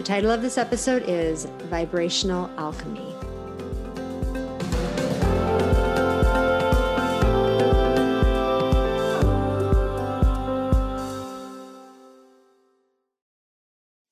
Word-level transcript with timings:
The 0.00 0.06
title 0.06 0.30
of 0.30 0.40
this 0.40 0.56
episode 0.56 1.02
is 1.06 1.44
Vibrational 1.64 2.50
Alchemy. 2.56 3.14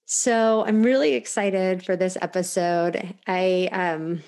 So 0.05 0.63
I'm 0.67 0.83
really 0.83 1.15
excited 1.15 1.83
for 1.83 1.97
this 1.97 2.19
episode. 2.21 3.15
I 3.27 3.71
um 3.73 4.23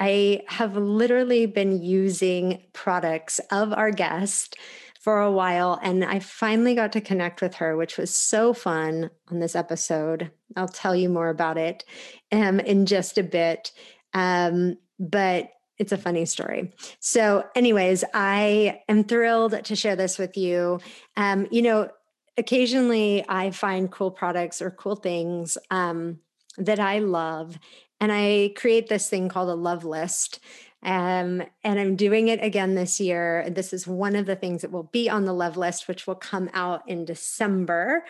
I 0.00 0.40
have 0.48 0.76
literally 0.76 1.46
been 1.46 1.80
using 1.80 2.64
products 2.72 3.38
of 3.52 3.72
our 3.72 3.92
guest 3.92 4.56
for 5.00 5.22
a 5.22 5.32
while 5.32 5.80
and 5.82 6.04
I 6.04 6.18
finally 6.18 6.74
got 6.74 6.92
to 6.92 7.00
connect 7.00 7.40
with 7.40 7.54
her, 7.54 7.76
which 7.76 7.96
was 7.96 8.14
so 8.14 8.52
fun 8.52 9.10
on 9.30 9.40
this 9.40 9.56
episode. 9.56 10.30
I'll 10.56 10.68
tell 10.68 10.94
you 10.94 11.08
more 11.08 11.30
about 11.30 11.56
it 11.56 11.84
um, 12.30 12.60
in 12.60 12.84
just 12.86 13.16
a 13.16 13.22
bit. 13.22 13.72
Um, 14.12 14.76
but 14.98 15.50
it's 15.78 15.92
a 15.92 15.98
funny 15.98 16.26
story. 16.26 16.74
So, 17.00 17.46
anyways, 17.56 18.04
I 18.12 18.82
am 18.86 19.04
thrilled 19.04 19.64
to 19.64 19.74
share 19.74 19.96
this 19.96 20.18
with 20.18 20.36
you. 20.36 20.80
Um, 21.16 21.48
you 21.50 21.62
know, 21.62 21.88
occasionally 22.36 23.24
I 23.26 23.50
find 23.52 23.90
cool 23.90 24.10
products 24.10 24.60
or 24.60 24.70
cool 24.70 24.96
things 24.96 25.56
um, 25.70 26.18
that 26.58 26.78
I 26.78 26.98
love, 26.98 27.58
and 27.98 28.12
I 28.12 28.52
create 28.56 28.88
this 28.88 29.08
thing 29.08 29.30
called 29.30 29.48
a 29.48 29.54
love 29.54 29.86
list. 29.86 30.40
Um, 30.82 31.42
and 31.62 31.78
I'm 31.78 31.96
doing 31.96 32.28
it 32.28 32.42
again 32.42 32.74
this 32.74 33.00
year. 33.00 33.48
This 33.50 33.72
is 33.72 33.86
one 33.86 34.16
of 34.16 34.26
the 34.26 34.36
things 34.36 34.62
that 34.62 34.72
will 34.72 34.84
be 34.84 35.10
on 35.10 35.24
the 35.24 35.34
love 35.34 35.56
list, 35.56 35.88
which 35.88 36.06
will 36.06 36.14
come 36.14 36.48
out 36.54 36.88
in 36.88 37.04
December. 37.04 38.04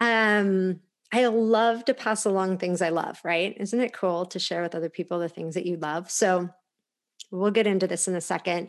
Um, 0.00 0.80
I 1.12 1.26
love 1.26 1.84
to 1.86 1.94
pass 1.94 2.24
along 2.24 2.58
things 2.58 2.80
I 2.80 2.88
love, 2.88 3.20
right? 3.24 3.56
Isn't 3.58 3.80
it 3.80 3.92
cool 3.92 4.24
to 4.26 4.38
share 4.38 4.62
with 4.62 4.74
other 4.74 4.88
people 4.88 5.18
the 5.18 5.28
things 5.28 5.54
that 5.54 5.66
you 5.66 5.76
love? 5.76 6.10
So 6.10 6.48
we'll 7.30 7.50
get 7.50 7.66
into 7.66 7.86
this 7.86 8.08
in 8.08 8.14
a 8.14 8.20
second. 8.20 8.68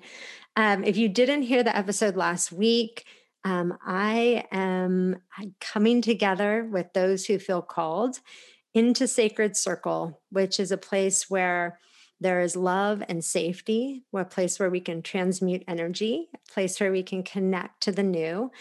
Um, 0.56 0.84
if 0.84 0.98
you 0.98 1.08
didn't 1.08 1.44
hear 1.44 1.64
the 1.64 1.76
episode 1.76 2.16
last 2.16 2.52
week, 2.52 3.06
um, 3.45 3.78
I 3.86 4.45
am 4.52 5.17
coming 5.60 6.02
together 6.02 6.67
with 6.70 6.94
those 6.94 7.26
who 7.26 7.40
feel 7.40 7.62
called 7.62 8.20
into 8.73 9.08
Sacred 9.08 9.56
Circle, 9.56 10.22
which 10.30 10.60
is 10.60 10.72
a 10.72 10.78
place 10.78 11.30
where 11.30 11.80
there 12.24 12.42
is 12.42 12.56
love 12.56 13.04
and 13.08 13.24
safety, 13.24 14.04
a 14.14 14.26
place 14.26 14.60
where 14.60 14.70
we 14.70 14.80
can 14.80 15.02
transmute 15.02 15.64
energy, 15.68 16.30
a 16.34 16.52
place 16.52 16.80
where 16.80 16.92
we 16.92 17.04
can 17.04 17.24
connect 17.24 17.84
to 17.84 17.92
the 17.92 18.04
new. 18.04 18.52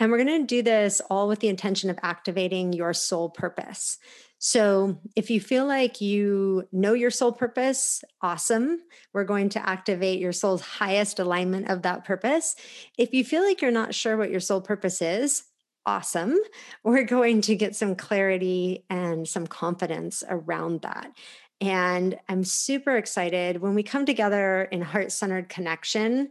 And 0.00 0.10
we're 0.10 0.24
going 0.24 0.40
to 0.40 0.46
do 0.46 0.62
this 0.62 1.00
all 1.08 1.28
with 1.28 1.40
the 1.40 1.48
intention 1.48 1.90
of 1.90 1.98
activating 2.02 2.72
your 2.72 2.92
soul 2.92 3.30
purpose. 3.30 3.98
So, 4.38 4.98
if 5.14 5.30
you 5.30 5.40
feel 5.40 5.66
like 5.66 6.00
you 6.00 6.66
know 6.72 6.94
your 6.94 7.12
soul 7.12 7.30
purpose, 7.30 8.02
awesome. 8.20 8.80
We're 9.12 9.22
going 9.22 9.50
to 9.50 9.68
activate 9.68 10.18
your 10.18 10.32
soul's 10.32 10.62
highest 10.62 11.20
alignment 11.20 11.70
of 11.70 11.82
that 11.82 12.04
purpose. 12.04 12.56
If 12.98 13.14
you 13.14 13.24
feel 13.24 13.44
like 13.44 13.62
you're 13.62 13.70
not 13.70 13.94
sure 13.94 14.16
what 14.16 14.32
your 14.32 14.40
soul 14.40 14.60
purpose 14.60 15.00
is, 15.00 15.44
awesome. 15.86 16.36
We're 16.84 17.04
going 17.04 17.40
to 17.42 17.56
get 17.56 17.76
some 17.76 17.94
clarity 17.94 18.84
and 18.90 19.26
some 19.28 19.46
confidence 19.46 20.22
around 20.28 20.82
that. 20.82 21.12
And 21.62 22.18
I'm 22.28 22.42
super 22.42 22.96
excited 22.96 23.62
when 23.62 23.74
we 23.74 23.84
come 23.84 24.04
together 24.04 24.64
in 24.64 24.82
heart 24.82 25.12
centered 25.12 25.48
connection, 25.48 26.30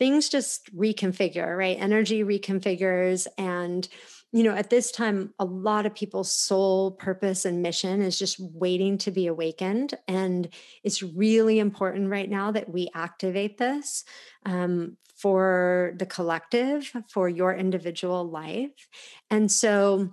things 0.00 0.28
just 0.28 0.74
reconfigure, 0.76 1.56
right? 1.56 1.78
Energy 1.80 2.24
reconfigures 2.24 3.28
and 3.38 3.88
you 4.32 4.42
know, 4.42 4.54
at 4.54 4.68
this 4.68 4.90
time, 4.90 5.32
a 5.38 5.44
lot 5.44 5.86
of 5.86 5.94
people's 5.94 6.32
soul 6.32 6.90
purpose 6.90 7.44
and 7.44 7.62
mission 7.62 8.02
is 8.02 8.18
just 8.18 8.38
waiting 8.40 8.98
to 8.98 9.10
be 9.10 9.28
awakened. 9.28 9.94
And 10.08 10.48
it's 10.82 11.02
really 11.02 11.58
important 11.58 12.10
right 12.10 12.28
now 12.28 12.50
that 12.50 12.68
we 12.68 12.90
activate 12.92 13.56
this 13.56 14.04
um, 14.44 14.96
for 15.14 15.94
the 15.96 16.04
collective, 16.04 16.92
for 17.08 17.28
your 17.28 17.54
individual 17.54 18.28
life. 18.28 18.88
And 19.30 19.50
so 19.50 20.12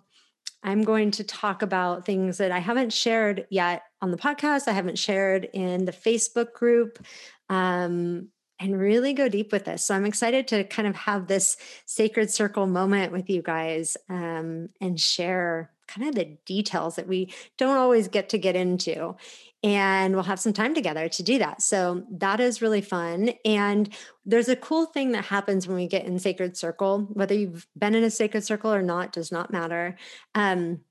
I'm 0.63 0.83
going 0.83 1.11
to 1.11 1.25
talk 1.25 1.61
about 1.61 2.05
things 2.05 2.37
that 2.37 2.51
I 2.51 2.59
haven't 2.59 2.93
shared 2.93 3.45
yet 3.49 3.83
on 4.03 4.11
the 4.11 4.17
podcast, 4.17 4.67
I 4.67 4.73
haven't 4.73 4.99
shared 4.99 5.45
in 5.53 5.85
the 5.85 5.93
Facebook 5.93 6.51
group. 6.53 7.03
Um, 7.49 8.27
and 8.59 8.79
really 8.79 9.13
go 9.13 9.27
deep 9.27 9.51
with 9.51 9.65
this. 9.65 9.85
So 9.85 9.95
I'm 9.95 10.05
excited 10.05 10.47
to 10.49 10.63
kind 10.63 10.87
of 10.87 10.95
have 10.95 11.27
this 11.27 11.57
sacred 11.85 12.31
circle 12.31 12.65
moment 12.65 13.11
with 13.11 13.29
you 13.29 13.41
guys 13.41 13.97
um, 14.09 14.69
and 14.79 14.97
share 14.97 15.71
kind 15.87 16.07
of 16.07 16.15
the 16.15 16.37
details 16.45 16.95
that 16.95 17.07
we 17.07 17.33
don't 17.57 17.77
always 17.77 18.07
get 18.07 18.29
to 18.29 18.37
get 18.37 18.55
into. 18.55 19.15
And 19.63 20.13
we'll 20.13 20.23
have 20.23 20.39
some 20.39 20.53
time 20.53 20.73
together 20.75 21.09
to 21.09 21.23
do 21.23 21.39
that. 21.39 21.61
So 21.61 22.05
that 22.11 22.39
is 22.39 22.61
really 22.61 22.81
fun. 22.81 23.31
And 23.43 23.93
there's 24.25 24.49
a 24.49 24.55
cool 24.55 24.85
thing 24.85 25.11
that 25.11 25.25
happens 25.25 25.67
when 25.67 25.75
we 25.75 25.87
get 25.87 26.05
in 26.05 26.19
sacred 26.19 26.55
circle, 26.55 27.07
whether 27.11 27.33
you've 27.33 27.67
been 27.77 27.95
in 27.95 28.03
a 28.03 28.11
sacred 28.11 28.45
circle 28.45 28.73
or 28.73 28.83
not, 28.83 29.11
does 29.11 29.31
not 29.31 29.51
matter. 29.51 29.97
Um, 30.35 30.81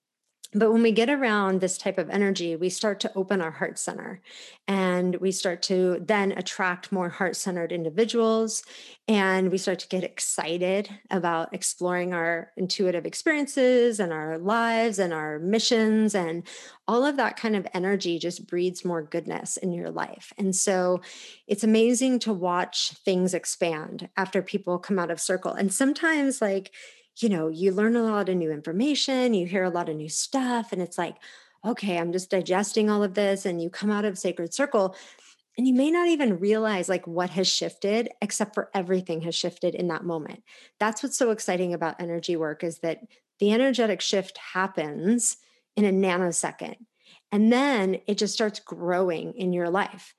but 0.54 0.70
when 0.70 0.82
we 0.82 0.92
get 0.92 1.08
around 1.08 1.60
this 1.60 1.78
type 1.78 1.96
of 1.96 2.10
energy, 2.10 2.56
we 2.56 2.68
start 2.68 3.00
to 3.00 3.12
open 3.14 3.40
our 3.40 3.50
heart 3.50 3.78
center 3.78 4.20
and 4.68 5.16
we 5.16 5.32
start 5.32 5.62
to 5.62 5.98
then 6.00 6.32
attract 6.32 6.92
more 6.92 7.08
heart 7.08 7.36
centered 7.36 7.72
individuals. 7.72 8.62
And 9.08 9.50
we 9.50 9.58
start 9.58 9.78
to 9.80 9.88
get 9.88 10.04
excited 10.04 10.90
about 11.10 11.54
exploring 11.54 12.12
our 12.12 12.52
intuitive 12.56 13.06
experiences 13.06 13.98
and 13.98 14.12
our 14.12 14.38
lives 14.38 14.98
and 14.98 15.12
our 15.12 15.38
missions. 15.38 16.14
And 16.14 16.46
all 16.86 17.04
of 17.04 17.16
that 17.16 17.36
kind 17.36 17.56
of 17.56 17.66
energy 17.72 18.18
just 18.18 18.46
breeds 18.46 18.84
more 18.84 19.02
goodness 19.02 19.56
in 19.56 19.72
your 19.72 19.90
life. 19.90 20.32
And 20.36 20.54
so 20.54 21.00
it's 21.46 21.64
amazing 21.64 22.18
to 22.20 22.32
watch 22.32 22.92
things 23.04 23.32
expand 23.32 24.10
after 24.18 24.42
people 24.42 24.78
come 24.78 24.98
out 24.98 25.10
of 25.10 25.20
circle. 25.20 25.52
And 25.52 25.72
sometimes, 25.72 26.42
like, 26.42 26.72
you 27.18 27.28
know, 27.28 27.48
you 27.48 27.72
learn 27.72 27.96
a 27.96 28.02
lot 28.02 28.28
of 28.28 28.36
new 28.36 28.50
information, 28.50 29.34
you 29.34 29.46
hear 29.46 29.64
a 29.64 29.70
lot 29.70 29.88
of 29.88 29.96
new 29.96 30.08
stuff, 30.08 30.72
and 30.72 30.80
it's 30.80 30.98
like, 30.98 31.16
okay, 31.64 31.98
I'm 31.98 32.12
just 32.12 32.30
digesting 32.30 32.90
all 32.90 33.02
of 33.02 33.14
this. 33.14 33.46
And 33.46 33.62
you 33.62 33.70
come 33.70 33.90
out 33.90 34.04
of 34.04 34.18
Sacred 34.18 34.52
Circle, 34.52 34.96
and 35.58 35.68
you 35.68 35.74
may 35.74 35.90
not 35.90 36.08
even 36.08 36.38
realize 36.38 36.88
like 36.88 37.06
what 37.06 37.30
has 37.30 37.46
shifted, 37.46 38.08
except 38.22 38.54
for 38.54 38.70
everything 38.74 39.20
has 39.22 39.34
shifted 39.34 39.74
in 39.74 39.88
that 39.88 40.04
moment. 40.04 40.42
That's 40.80 41.02
what's 41.02 41.18
so 41.18 41.30
exciting 41.30 41.74
about 41.74 42.00
energy 42.00 42.36
work 42.36 42.64
is 42.64 42.78
that 42.78 43.00
the 43.38 43.52
energetic 43.52 44.00
shift 44.00 44.38
happens 44.38 45.36
in 45.76 45.84
a 45.84 45.92
nanosecond. 45.92 46.76
And 47.30 47.52
then 47.52 47.98
it 48.06 48.18
just 48.18 48.34
starts 48.34 48.60
growing 48.60 49.34
in 49.34 49.52
your 49.52 49.70
life. 49.70 50.14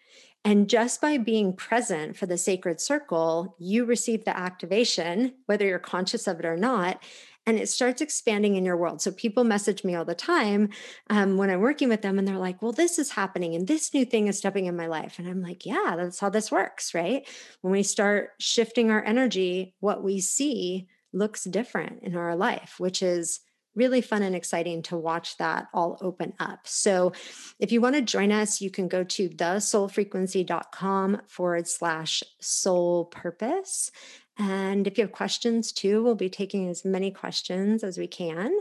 And 0.46 0.70
just 0.70 1.00
by 1.00 1.18
being 1.18 1.54
present 1.54 2.18
for 2.18 2.26
the 2.26 2.38
sacred 2.38 2.82
circle, 2.82 3.56
you 3.60 3.86
receive 3.86 4.26
the 4.26 4.38
activation, 4.38 5.36
whether 5.46 5.66
you're 5.66 5.80
conscious 5.80 6.28
of 6.28 6.40
it 6.40 6.46
or 6.46 6.58
not, 6.58 7.02
and 7.46 7.58
it 7.58 7.70
starts 7.70 8.02
expanding 8.02 8.56
in 8.56 8.66
your 8.66 8.78
world. 8.78 9.02
So 9.02 9.12
people 9.12 9.44
message 9.44 9.84
me 9.84 9.96
all 9.96 10.06
the 10.06 10.16
time 10.16 10.70
um, 11.10 11.38
when 11.38 11.50
I'm 11.50 11.60
working 11.60 11.90
with 11.90 12.02
them, 12.02 12.20
and 12.20 12.28
they're 12.28 12.38
like, 12.38 12.62
well, 12.62 12.72
this 12.72 13.00
is 13.00 13.12
happening, 13.12 13.56
and 13.56 13.68
this 13.68 13.94
new 13.94 14.06
thing 14.06 14.28
is 14.28 14.38
stepping 14.38 14.66
in 14.66 14.76
my 14.76 14.88
life. 14.88 15.18
And 15.18 15.28
I'm 15.28 15.42
like, 15.42 15.66
yeah, 15.66 15.96
that's 15.98 16.20
how 16.20 16.30
this 16.30 16.52
works, 16.52 16.94
right? 16.94 17.28
When 17.62 17.72
we 17.72 17.84
start 17.84 18.32
shifting 18.40 18.92
our 18.92 19.04
energy, 19.04 19.76
what 19.80 20.04
we 20.04 20.20
see 20.20 20.88
looks 21.14 21.44
different 21.44 22.04
in 22.04 22.16
our 22.16 22.36
life, 22.36 22.76
which 22.80 23.02
is 23.02 23.42
really 23.76 24.02
fun 24.02 24.24
and 24.24 24.36
exciting 24.36 24.82
to 24.84 24.98
watch 24.98 25.38
that 25.38 25.68
all 25.74 25.98
open 26.02 26.34
up. 26.40 26.68
So, 26.68 27.14
if 27.60 27.72
you 27.72 27.82
want 27.82 27.96
to 27.96 28.02
join 28.02 28.32
us, 28.32 28.62
you 28.62 28.70
can 28.70 28.88
go 28.88 29.04
to 29.04 29.30
thesoulfrequency.com 29.30 31.22
forward 31.28 31.68
slash 31.68 32.24
soul 32.40 33.06
purpose. 33.06 33.92
And 34.38 34.88
if 34.88 34.98
you 34.98 35.04
have 35.04 35.12
questions 35.12 35.72
too, 35.72 36.04
we'll 36.04 36.16
be 36.16 36.30
taking 36.30 36.68
as 36.70 36.84
many 36.84 37.12
questions 37.12 37.84
as 37.84 37.98
we 37.98 38.08
can. 38.08 38.52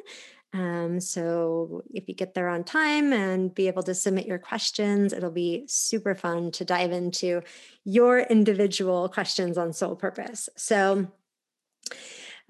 Um, 0.55 1.01
so 1.01 1.83
if 1.95 2.09
you 2.09 2.15
get 2.15 2.35
there 2.35 2.49
on 2.49 2.63
time 2.63 3.13
and 3.13 3.55
be 3.55 3.69
able 3.69 3.83
to 3.85 3.95
submit 3.95 4.27
your 4.27 4.39
questions, 4.39 5.13
it'll 5.15 5.31
be 5.31 5.65
super 5.67 6.15
fun 6.15 6.51
to 6.53 6.65
dive 6.65 6.93
into 6.93 7.43
your 7.85 8.21
individual 8.21 9.09
questions 9.09 9.57
on 9.57 9.73
soul 9.73 9.97
purpose. 9.97 10.51
So 10.57 11.07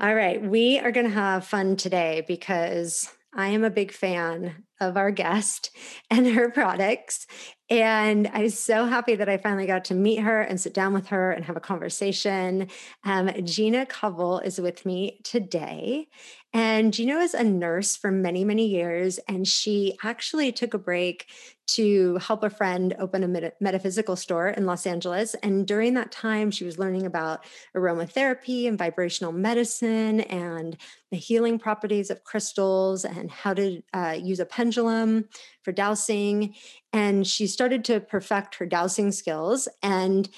all 0.00 0.14
right, 0.14 0.42
we 0.42 0.78
are 0.78 0.90
going 0.90 1.06
to 1.06 1.12
have 1.12 1.46
fun 1.46 1.76
today 1.76 2.24
because 2.26 3.08
I 3.34 3.48
am 3.48 3.64
a 3.64 3.70
big 3.70 3.92
fan 3.92 4.64
of 4.80 4.96
our 4.96 5.10
guest 5.10 5.70
and 6.10 6.26
her 6.26 6.50
products. 6.50 7.26
And 7.70 8.28
I 8.34 8.42
was 8.42 8.58
so 8.58 8.84
happy 8.84 9.14
that 9.14 9.28
I 9.28 9.38
finally 9.38 9.66
got 9.66 9.86
to 9.86 9.94
meet 9.94 10.18
her 10.18 10.42
and 10.42 10.60
sit 10.60 10.74
down 10.74 10.92
with 10.92 11.06
her 11.08 11.30
and 11.30 11.44
have 11.46 11.56
a 11.56 11.60
conversation. 11.60 12.68
Um, 13.04 13.30
Gina 13.44 13.86
Covel 13.86 14.40
is 14.40 14.60
with 14.60 14.84
me 14.84 15.20
today. 15.24 16.08
And 16.52 16.92
Gina 16.92 17.16
was 17.16 17.32
a 17.32 17.44
nurse 17.44 17.96
for 17.96 18.10
many, 18.10 18.44
many 18.44 18.66
years. 18.66 19.18
And 19.26 19.48
she 19.48 19.96
actually 20.02 20.52
took 20.52 20.74
a 20.74 20.78
break 20.78 21.26
to 21.74 22.16
help 22.16 22.42
a 22.42 22.50
friend 22.50 22.94
open 22.98 23.22
a 23.22 23.52
metaphysical 23.60 24.16
store 24.16 24.48
in 24.48 24.66
Los 24.66 24.86
Angeles. 24.86 25.34
And 25.42 25.66
during 25.66 25.94
that 25.94 26.12
time, 26.12 26.50
she 26.50 26.64
was 26.64 26.78
learning 26.78 27.06
about 27.06 27.44
aromatherapy 27.76 28.68
and 28.68 28.78
vibrational 28.78 29.32
medicine 29.32 30.20
and 30.20 30.76
the 31.10 31.16
healing 31.16 31.58
properties 31.58 32.10
of 32.10 32.24
crystals 32.24 33.04
and 33.04 33.30
how 33.30 33.54
to 33.54 33.82
uh, 33.92 34.16
use 34.20 34.40
a 34.40 34.46
pendulum 34.46 35.28
for 35.62 35.72
dowsing. 35.72 36.54
And 36.92 37.26
she 37.26 37.46
started 37.46 37.84
to 37.86 38.00
perfect 38.00 38.56
her 38.56 38.66
dowsing 38.66 39.12
skills. 39.12 39.68
And 39.82 40.28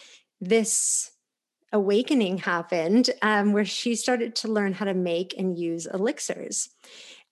this 0.40 1.10
awakening 1.72 2.38
happened 2.38 3.10
um, 3.20 3.52
where 3.52 3.64
she 3.64 3.96
started 3.96 4.36
to 4.36 4.48
learn 4.48 4.72
how 4.72 4.84
to 4.84 4.94
make 4.94 5.34
and 5.36 5.58
use 5.58 5.86
elixirs. 5.86 6.70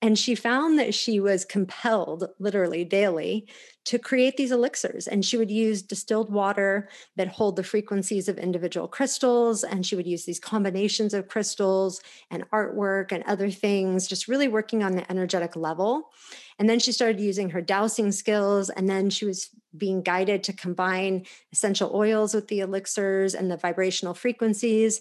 And 0.03 0.19
she 0.19 0.35
found 0.35 0.81
that 0.81 0.95
she 0.95 1.21
was 1.21 1.45
compelled, 1.45 2.25
literally 2.41 2.85
daily, 2.85 3.47
to 3.85 4.01
create 4.01 4.37
these 4.37 4.51
elixirs. 4.51 5.07
And 5.07 5.25
she 5.25 5.37
would 5.37 5.51
use 5.51 5.81
distilled 5.81 6.31
water 6.33 6.89
that 7.15 7.29
hold 7.29 7.55
the 7.55 7.63
frequencies 7.63 8.29
of 8.29 8.37
individual 8.37 8.89
crystals. 8.89 9.63
And 9.63 9.87
she 9.87 9.95
would 9.95 10.07
use 10.07 10.25
these 10.25 10.41
combinations 10.41 11.15
of 11.15 11.29
crystals 11.29 12.03
and 12.33 12.49
artwork 12.51 13.13
and 13.13 13.23
other 13.25 13.49
things, 13.49 14.09
just 14.09 14.27
really 14.27 14.49
working 14.49 14.83
on 14.83 14.97
the 14.97 15.09
energetic 15.11 15.55
level. 15.55 16.11
And 16.59 16.69
then 16.69 16.81
she 16.81 16.91
started 16.91 17.21
using 17.21 17.51
her 17.51 17.63
dowsing 17.63 18.11
skills. 18.11 18.71
And 18.71 18.89
then 18.89 19.09
she 19.09 19.25
was 19.25 19.51
being 19.77 20.03
guided 20.03 20.43
to 20.45 20.53
combine 20.53 21.27
essential 21.53 21.93
oils 21.95 22.35
with 22.35 22.49
the 22.49 22.61
elixirs 22.61 23.35
and 23.35 23.49
the 23.51 23.57
vibrational 23.57 24.15
frequencies. 24.15 25.01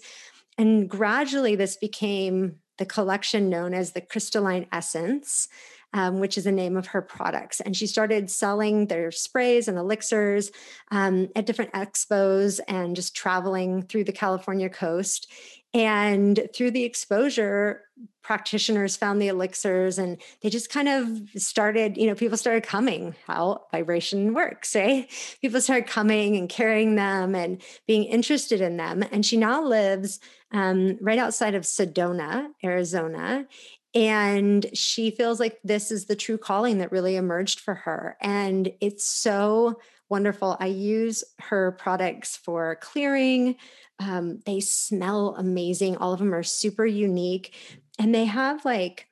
And 0.56 0.88
gradually, 0.88 1.56
this 1.56 1.76
became 1.76 2.56
the 2.82 2.86
collection 2.86 3.48
known 3.48 3.74
as 3.74 3.92
the 3.92 4.00
Crystalline 4.00 4.66
Essence, 4.72 5.46
um, 5.92 6.18
which 6.18 6.36
is 6.36 6.42
the 6.42 6.50
name 6.50 6.76
of 6.76 6.88
her 6.88 7.00
products. 7.00 7.60
And 7.60 7.76
she 7.76 7.86
started 7.86 8.28
selling 8.28 8.88
their 8.88 9.12
sprays 9.12 9.68
and 9.68 9.78
elixirs 9.78 10.50
um, 10.90 11.28
at 11.36 11.46
different 11.46 11.72
expos 11.74 12.58
and 12.66 12.96
just 12.96 13.14
traveling 13.14 13.82
through 13.82 14.02
the 14.02 14.12
California 14.12 14.68
coast. 14.68 15.30
And 15.74 16.48
through 16.54 16.72
the 16.72 16.84
exposure, 16.84 17.82
practitioners 18.22 18.96
found 18.96 19.20
the 19.20 19.28
elixirs 19.28 19.98
and 19.98 20.20
they 20.42 20.50
just 20.50 20.70
kind 20.70 20.88
of 20.88 21.28
started, 21.36 21.96
you 21.96 22.06
know, 22.06 22.14
people 22.14 22.36
started 22.36 22.62
coming 22.62 23.14
how 23.26 23.64
vibration 23.72 24.32
works, 24.32 24.74
right? 24.76 25.08
People 25.40 25.60
started 25.60 25.88
coming 25.88 26.36
and 26.36 26.48
carrying 26.48 26.94
them 26.94 27.34
and 27.34 27.60
being 27.86 28.04
interested 28.04 28.60
in 28.60 28.76
them. 28.76 29.02
And 29.10 29.26
she 29.26 29.36
now 29.36 29.64
lives 29.64 30.20
um, 30.52 30.98
right 31.00 31.18
outside 31.18 31.54
of 31.54 31.62
Sedona, 31.62 32.48
Arizona. 32.62 33.46
And 33.94 34.66
she 34.72 35.10
feels 35.10 35.40
like 35.40 35.58
this 35.64 35.90
is 35.90 36.06
the 36.06 36.16
true 36.16 36.38
calling 36.38 36.78
that 36.78 36.92
really 36.92 37.16
emerged 37.16 37.60
for 37.60 37.74
her. 37.74 38.16
And 38.20 38.72
it's 38.80 39.04
so 39.04 39.80
wonderful. 40.12 40.58
I 40.60 40.66
use 40.66 41.24
her 41.40 41.72
products 41.72 42.36
for 42.36 42.76
clearing. 42.82 43.56
Um, 43.98 44.40
they 44.44 44.60
smell 44.60 45.34
amazing. 45.38 45.96
All 45.96 46.12
of 46.12 46.18
them 46.18 46.34
are 46.34 46.42
super 46.42 46.84
unique. 46.84 47.56
And 47.98 48.14
they 48.14 48.26
have 48.26 48.62
like, 48.66 49.08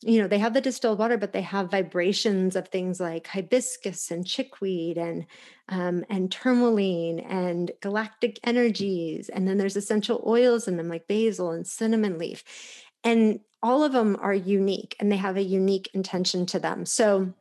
you 0.00 0.22
know, 0.22 0.26
they 0.26 0.38
have 0.38 0.54
the 0.54 0.62
distilled 0.62 0.98
water, 0.98 1.18
but 1.18 1.34
they 1.34 1.42
have 1.42 1.70
vibrations 1.70 2.56
of 2.56 2.68
things 2.68 2.98
like 2.98 3.26
hibiscus 3.26 4.10
and 4.10 4.26
chickweed 4.26 4.96
and 4.96 5.26
um, 5.68 6.02
and 6.08 6.32
tourmaline 6.32 7.18
and 7.18 7.70
galactic 7.82 8.40
energies. 8.42 9.28
And 9.28 9.46
then 9.46 9.58
there's 9.58 9.76
essential 9.76 10.24
oils 10.26 10.66
in 10.66 10.78
them 10.78 10.88
like 10.88 11.08
basil 11.08 11.50
and 11.50 11.66
cinnamon 11.66 12.16
leaf. 12.16 12.42
And 13.04 13.40
all 13.62 13.84
of 13.84 13.92
them 13.92 14.16
are 14.18 14.32
unique 14.32 14.96
and 14.98 15.12
they 15.12 15.16
have 15.18 15.36
a 15.36 15.42
unique 15.42 15.90
intention 15.92 16.46
to 16.46 16.58
them. 16.58 16.86
So 16.86 17.34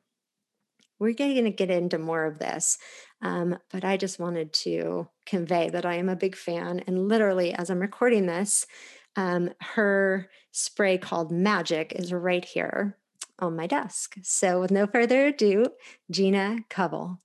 we're 0.99 1.13
going 1.13 1.43
to 1.43 1.51
get 1.51 1.69
into 1.69 1.97
more 1.97 2.25
of 2.25 2.39
this. 2.39 2.77
Um, 3.21 3.57
but 3.71 3.83
I 3.83 3.97
just 3.97 4.19
wanted 4.19 4.53
to 4.53 5.07
convey 5.25 5.69
that 5.69 5.85
I 5.85 5.95
am 5.95 6.09
a 6.09 6.15
big 6.15 6.35
fan. 6.35 6.83
And 6.87 7.07
literally, 7.07 7.53
as 7.53 7.69
I'm 7.69 7.79
recording 7.79 8.25
this, 8.25 8.65
um, 9.15 9.51
her 9.59 10.29
spray 10.51 10.97
called 10.97 11.31
Magic 11.31 11.93
is 11.95 12.13
right 12.13 12.45
here 12.45 12.97
on 13.39 13.55
my 13.55 13.67
desk. 13.67 14.15
So, 14.23 14.61
with 14.61 14.71
no 14.71 14.87
further 14.87 15.27
ado, 15.27 15.65
Gina 16.11 16.59
Covel. 16.69 17.19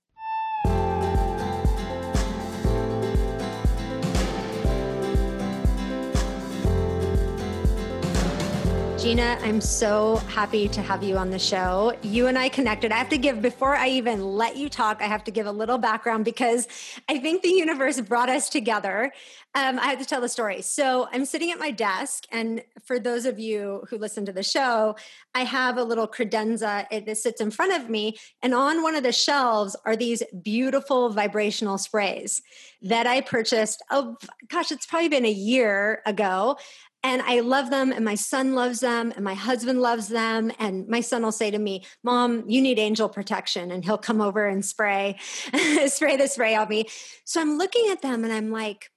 Gina, 9.03 9.37
I'm 9.41 9.59
so 9.59 10.15
happy 10.29 10.69
to 10.69 10.81
have 10.81 11.03
you 11.03 11.17
on 11.17 11.29
the 11.29 11.37
show. 11.37 11.93
You 12.03 12.27
and 12.27 12.37
I 12.37 12.47
connected. 12.47 12.93
I 12.93 12.95
have 12.95 13.09
to 13.09 13.17
give, 13.17 13.41
before 13.41 13.75
I 13.75 13.89
even 13.89 14.23
let 14.23 14.55
you 14.55 14.69
talk, 14.69 15.01
I 15.01 15.07
have 15.07 15.25
to 15.25 15.31
give 15.31 15.45
a 15.45 15.51
little 15.51 15.77
background 15.77 16.23
because 16.23 16.69
I 17.09 17.19
think 17.19 17.41
the 17.41 17.49
universe 17.49 17.99
brought 17.99 18.29
us 18.29 18.47
together. 18.47 19.11
Um, 19.55 19.77
I 19.77 19.87
have 19.87 19.99
to 19.99 20.05
tell 20.05 20.21
the 20.21 20.29
story. 20.29 20.61
So 20.61 21.09
I'm 21.11 21.25
sitting 21.25 21.51
at 21.51 21.59
my 21.59 21.69
desk, 21.69 22.23
and 22.31 22.63
for 22.81 22.97
those 22.97 23.25
of 23.25 23.39
you 23.39 23.83
who 23.89 23.97
listen 23.97 24.25
to 24.25 24.31
the 24.31 24.41
show, 24.41 24.95
I 25.35 25.41
have 25.41 25.77
a 25.77 25.83
little 25.83 26.07
credenza 26.07 26.87
that 26.89 27.17
sits 27.17 27.41
in 27.41 27.51
front 27.51 27.73
of 27.73 27.89
me, 27.89 28.17
and 28.41 28.53
on 28.53 28.81
one 28.81 28.95
of 28.95 29.03
the 29.03 29.11
shelves 29.11 29.75
are 29.85 29.97
these 29.97 30.23
beautiful 30.41 31.09
vibrational 31.09 31.77
sprays 31.77 32.41
that 32.81 33.05
I 33.05 33.21
purchased. 33.21 33.83
Oh 33.91 34.17
gosh, 34.47 34.71
it's 34.71 34.85
probably 34.85 35.09
been 35.09 35.25
a 35.25 35.31
year 35.31 36.01
ago 36.05 36.57
and 37.03 37.21
I 37.21 37.41
love 37.41 37.69
them, 37.69 37.91
and 37.91 38.05
my 38.05 38.15
son 38.15 38.55
loves 38.55 38.79
them, 38.79 39.11
and 39.15 39.25
my 39.25 39.33
husband 39.33 39.81
loves 39.81 40.07
them. 40.07 40.51
And 40.57 40.87
my 40.87 41.01
son 41.01 41.23
will 41.23 41.33
say 41.33 41.51
to 41.51 41.59
me, 41.59 41.83
Mom, 42.01 42.45
you 42.47 42.61
need 42.61 42.79
angel 42.79 43.09
protection. 43.09 43.71
And 43.71 43.83
he'll 43.83 43.97
come 43.97 44.21
over 44.21 44.47
and 44.47 44.63
spray, 44.63 45.17
spray 45.87 46.15
the 46.15 46.27
spray 46.27 46.55
on 46.55 46.69
me. 46.69 46.85
So 47.25 47.41
I'm 47.41 47.57
looking 47.57 47.89
at 47.91 48.01
them 48.01 48.23
and 48.23 48.31
I'm 48.31 48.51
like, 48.51 48.89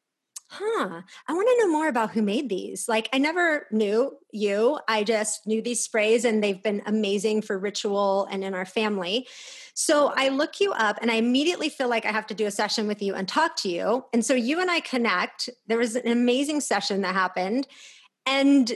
huh, 0.48 1.02
I 1.28 1.32
want 1.32 1.48
to 1.48 1.66
know 1.66 1.72
more 1.72 1.88
about 1.88 2.12
who 2.12 2.22
made 2.22 2.48
these. 2.48 2.88
Like, 2.88 3.08
I 3.12 3.18
never 3.18 3.66
knew 3.70 4.16
you. 4.32 4.78
I 4.88 5.04
just 5.04 5.46
knew 5.46 5.60
these 5.60 5.82
sprays, 5.82 6.24
and 6.24 6.42
they've 6.42 6.62
been 6.62 6.82
amazing 6.86 7.42
for 7.42 7.58
ritual 7.58 8.28
and 8.30 8.44
in 8.44 8.54
our 8.54 8.64
family. 8.64 9.26
So 9.74 10.12
I 10.16 10.28
look 10.28 10.58
you 10.58 10.72
up 10.72 10.98
and 11.02 11.10
I 11.10 11.16
immediately 11.16 11.68
feel 11.68 11.88
like 11.88 12.06
I 12.06 12.10
have 12.10 12.26
to 12.28 12.34
do 12.34 12.46
a 12.46 12.50
session 12.50 12.86
with 12.86 13.02
you 13.02 13.14
and 13.14 13.28
talk 13.28 13.56
to 13.56 13.68
you. 13.68 14.06
And 14.14 14.24
so 14.24 14.32
you 14.32 14.58
and 14.58 14.70
I 14.70 14.80
connect. 14.80 15.50
There 15.66 15.76
was 15.76 15.96
an 15.96 16.08
amazing 16.08 16.62
session 16.62 17.02
that 17.02 17.14
happened 17.14 17.68
and 18.24 18.72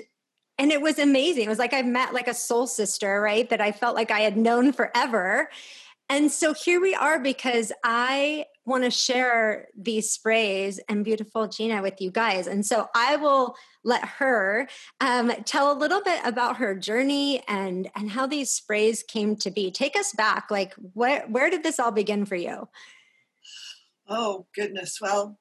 and 0.59 0.71
it 0.71 0.83
was 0.83 0.99
amazing. 0.99 1.47
It 1.47 1.49
was 1.49 1.59
like 1.59 1.73
I 1.73 1.81
met 1.81 2.13
like 2.13 2.29
a 2.29 2.35
soul 2.35 2.67
sister, 2.67 3.23
right? 3.23 3.49
That 3.49 3.63
I 3.63 3.73
felt 3.73 3.97
like 3.97 4.11
I 4.11 4.21
had 4.21 4.37
known 4.37 4.73
forever. 4.75 5.49
And 6.11 6.31
so 6.31 6.53
here 6.53 6.83
we 6.83 6.95
are 6.95 7.19
because 7.19 7.73
I 7.83 8.45
want 8.67 8.85
to 8.85 8.91
share 8.91 9.69
these 9.77 10.11
sprays 10.11 10.79
and 10.89 11.05
beautiful 11.05 11.49
Gina 11.49 11.83
with 11.83 12.01
you 12.01 12.11
guys. 12.11 12.47
And 12.47 12.65
so 12.65 12.89
I 12.95 13.17
will 13.17 13.55
let 13.85 14.05
her 14.05 14.69
um, 15.01 15.33
tell 15.45 15.73
a 15.73 15.79
little 15.79 16.03
bit 16.03 16.21
about 16.25 16.59
her 16.59 16.75
journey 16.75 17.43
and 17.49 17.91
and 17.97 18.11
how 18.11 18.27
these 18.27 18.51
sprays 18.51 19.03
came 19.03 19.37
to 19.37 19.51
be. 19.51 19.71
Take 19.71 19.97
us 19.97 20.13
back, 20.13 20.51
like 20.51 20.75
where 20.95 21.27
where 21.27 21.51
did 21.51 21.63
this 21.63 21.79
all 21.79 21.93
begin 21.93 22.25
for 22.25 22.37
you? 22.37 22.69
Oh 24.09 24.47
goodness, 24.55 24.99
well, 25.01 25.39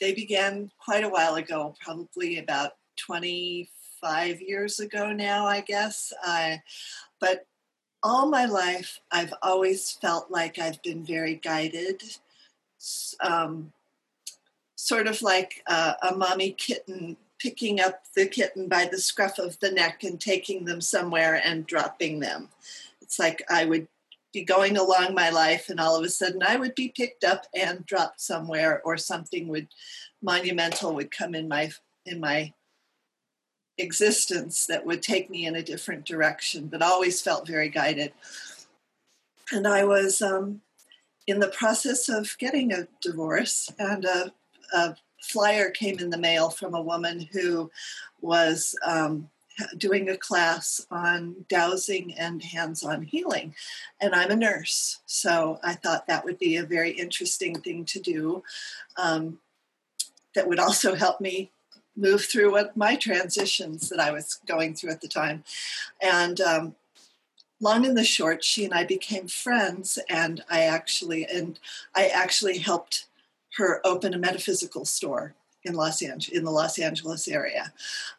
they 0.00 0.14
began 0.14 0.70
quite 0.78 1.04
a 1.04 1.08
while 1.08 1.34
ago, 1.34 1.74
probably 1.84 2.38
about 2.38 2.72
25 2.98 4.40
years 4.40 4.80
ago 4.80 5.12
now, 5.12 5.46
I 5.46 5.60
guess. 5.60 6.12
I, 6.22 6.62
but 7.20 7.47
all 8.02 8.28
my 8.28 8.44
life, 8.44 9.00
I've 9.10 9.34
always 9.42 9.92
felt 9.92 10.30
like 10.30 10.58
I've 10.58 10.82
been 10.82 11.04
very 11.04 11.34
guided, 11.34 12.02
um, 13.20 13.72
sort 14.76 15.06
of 15.06 15.20
like 15.22 15.62
a, 15.66 15.94
a 16.10 16.16
mommy 16.16 16.52
kitten 16.52 17.16
picking 17.38 17.80
up 17.80 18.02
the 18.14 18.26
kitten 18.26 18.68
by 18.68 18.84
the 18.84 18.98
scruff 18.98 19.38
of 19.38 19.58
the 19.60 19.70
neck 19.70 20.02
and 20.02 20.20
taking 20.20 20.64
them 20.64 20.80
somewhere 20.80 21.40
and 21.44 21.66
dropping 21.66 22.20
them. 22.20 22.48
It's 23.00 23.18
like 23.18 23.42
I 23.48 23.64
would 23.64 23.86
be 24.32 24.44
going 24.44 24.76
along 24.76 25.14
my 25.14 25.30
life 25.30 25.70
and 25.70 25.80
all 25.80 25.96
of 25.96 26.04
a 26.04 26.10
sudden 26.10 26.42
I 26.42 26.56
would 26.56 26.74
be 26.74 26.92
picked 26.94 27.24
up 27.24 27.46
and 27.54 27.86
dropped 27.86 28.20
somewhere 28.20 28.82
or 28.84 28.96
something 28.96 29.48
would 29.48 29.68
monumental 30.20 30.94
would 30.94 31.10
come 31.10 31.34
in 31.34 31.48
my 31.48 31.70
in 32.04 32.20
my 32.20 32.52
existence 33.78 34.66
that 34.66 34.84
would 34.84 35.02
take 35.02 35.30
me 35.30 35.46
in 35.46 35.56
a 35.56 35.62
different 35.62 36.04
direction, 36.04 36.66
but 36.66 36.82
always 36.82 37.22
felt 37.22 37.46
very 37.46 37.68
guided. 37.68 38.12
And 39.52 39.66
I 39.66 39.84
was 39.84 40.20
um, 40.20 40.60
in 41.26 41.40
the 41.40 41.48
process 41.48 42.08
of 42.08 42.36
getting 42.38 42.72
a 42.72 42.88
divorce, 43.00 43.70
and 43.78 44.04
a, 44.04 44.32
a, 44.74 44.96
flyer 45.20 45.68
came 45.70 45.98
in 45.98 46.10
the 46.10 46.16
mail 46.16 46.48
from 46.48 46.74
a 46.74 46.80
woman 46.80 47.28
who 47.32 47.68
was 48.20 48.74
um, 48.86 49.28
doing 49.76 50.08
a 50.08 50.16
class 50.16 50.86
on 50.90 51.34
dowsing 51.48 52.14
and 52.14 52.42
hands 52.42 52.84
on 52.84 53.02
healing. 53.02 53.54
And 54.00 54.14
I'm 54.14 54.30
a 54.30 54.36
nurse, 54.36 55.00
so 55.06 55.58
I 55.62 55.74
thought 55.74 56.06
that 56.06 56.24
would 56.24 56.38
be 56.38 56.56
a 56.56 56.64
very 56.64 56.92
interesting 56.92 57.60
thing 57.60 57.84
to 57.86 58.00
do 58.00 58.42
um, 58.96 59.38
that 60.34 60.48
would 60.48 60.60
also 60.60 60.94
help 60.94 61.20
me 61.20 61.50
move 61.98 62.24
through 62.24 62.52
what 62.52 62.76
my 62.76 62.96
transitions 62.96 63.88
that 63.88 64.00
I 64.00 64.12
was 64.12 64.40
going 64.46 64.74
through 64.74 64.90
at 64.90 65.00
the 65.00 65.08
time. 65.08 65.44
And 66.00 66.40
um, 66.40 66.74
long 67.60 67.84
and 67.84 67.98
the 67.98 68.04
short, 68.04 68.44
she 68.44 68.64
and 68.64 68.72
I 68.72 68.84
became 68.84 69.26
friends, 69.26 69.98
and 70.08 70.44
I 70.48 70.62
actually 70.62 71.26
and 71.26 71.58
I 71.94 72.06
actually 72.06 72.58
helped 72.58 73.06
her 73.56 73.80
open 73.84 74.14
a 74.14 74.18
metaphysical 74.18 74.84
store 74.84 75.34
in 75.64 75.74
Los 75.74 76.00
Angeles, 76.00 76.38
in 76.38 76.44
the 76.44 76.50
Los 76.50 76.78
Angeles 76.78 77.26
area. 77.26 77.72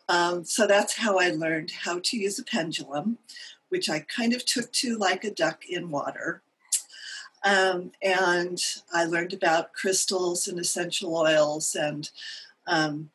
Um, 0.10 0.44
so 0.44 0.68
that's 0.68 0.98
how 0.98 1.18
I 1.18 1.30
learned 1.30 1.72
how 1.72 2.00
to 2.04 2.18
use 2.18 2.38
a 2.38 2.44
pendulum, 2.44 3.18
which 3.70 3.90
I 3.90 4.00
kind 4.00 4.34
of 4.34 4.46
took 4.46 4.72
to 4.74 4.98
like 4.98 5.24
a 5.24 5.32
duck 5.32 5.64
in 5.68 5.90
water. 5.90 6.42
Um, 7.46 7.94
and 8.02 8.62
I 8.94 9.06
learned 9.06 9.32
about 9.32 9.72
crystals 9.72 10.48
and 10.48 10.60
essential 10.60 11.16
oils 11.16 11.74
and, 11.74 12.10
um, 12.68 13.12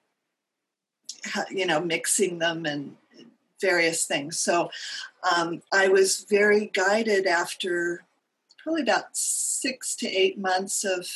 you 1.51 1.67
know, 1.67 1.81
mixing 1.81 2.39
them 2.39 2.67
and 2.67 2.97
various 3.61 4.05
things. 4.05 4.39
So 4.39 4.71
um, 5.35 5.63
I 5.73 5.89
was 5.89 6.27
very 6.29 6.71
guided 6.75 7.27
after 7.27 8.05
probably 8.63 8.83
about 8.83 9.17
six 9.17 9.95
to 9.97 10.09
eight 10.09 10.39
months 10.39 10.85
of 10.85 11.07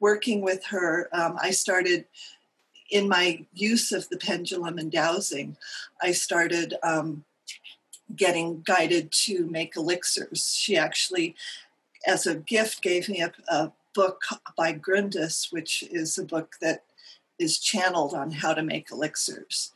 working 0.00 0.40
with 0.40 0.64
her. 0.66 1.08
Um, 1.12 1.36
I 1.40 1.50
started 1.50 2.06
in 2.90 3.08
my 3.08 3.44
use 3.54 3.92
of 3.92 4.08
the 4.08 4.16
pendulum 4.16 4.78
and 4.78 4.90
dowsing, 4.90 5.56
I 6.02 6.12
started 6.12 6.74
um, 6.82 7.24
getting 8.14 8.62
guided 8.66 9.12
to 9.12 9.46
make 9.46 9.76
elixirs. 9.76 10.56
She 10.56 10.76
actually, 10.76 11.36
as 12.06 12.26
a 12.26 12.34
gift, 12.34 12.82
gave 12.82 13.08
me 13.08 13.22
a, 13.22 13.32
a 13.48 13.72
book 13.94 14.22
by 14.56 14.72
Gurudas, 14.72 15.52
which 15.52 15.84
is 15.84 16.18
a 16.18 16.24
book 16.24 16.56
that 16.60 16.84
is 17.40 17.58
channeled 17.58 18.14
on 18.14 18.30
how 18.30 18.54
to 18.54 18.62
make 18.62 18.90
elixirs. 18.90 19.72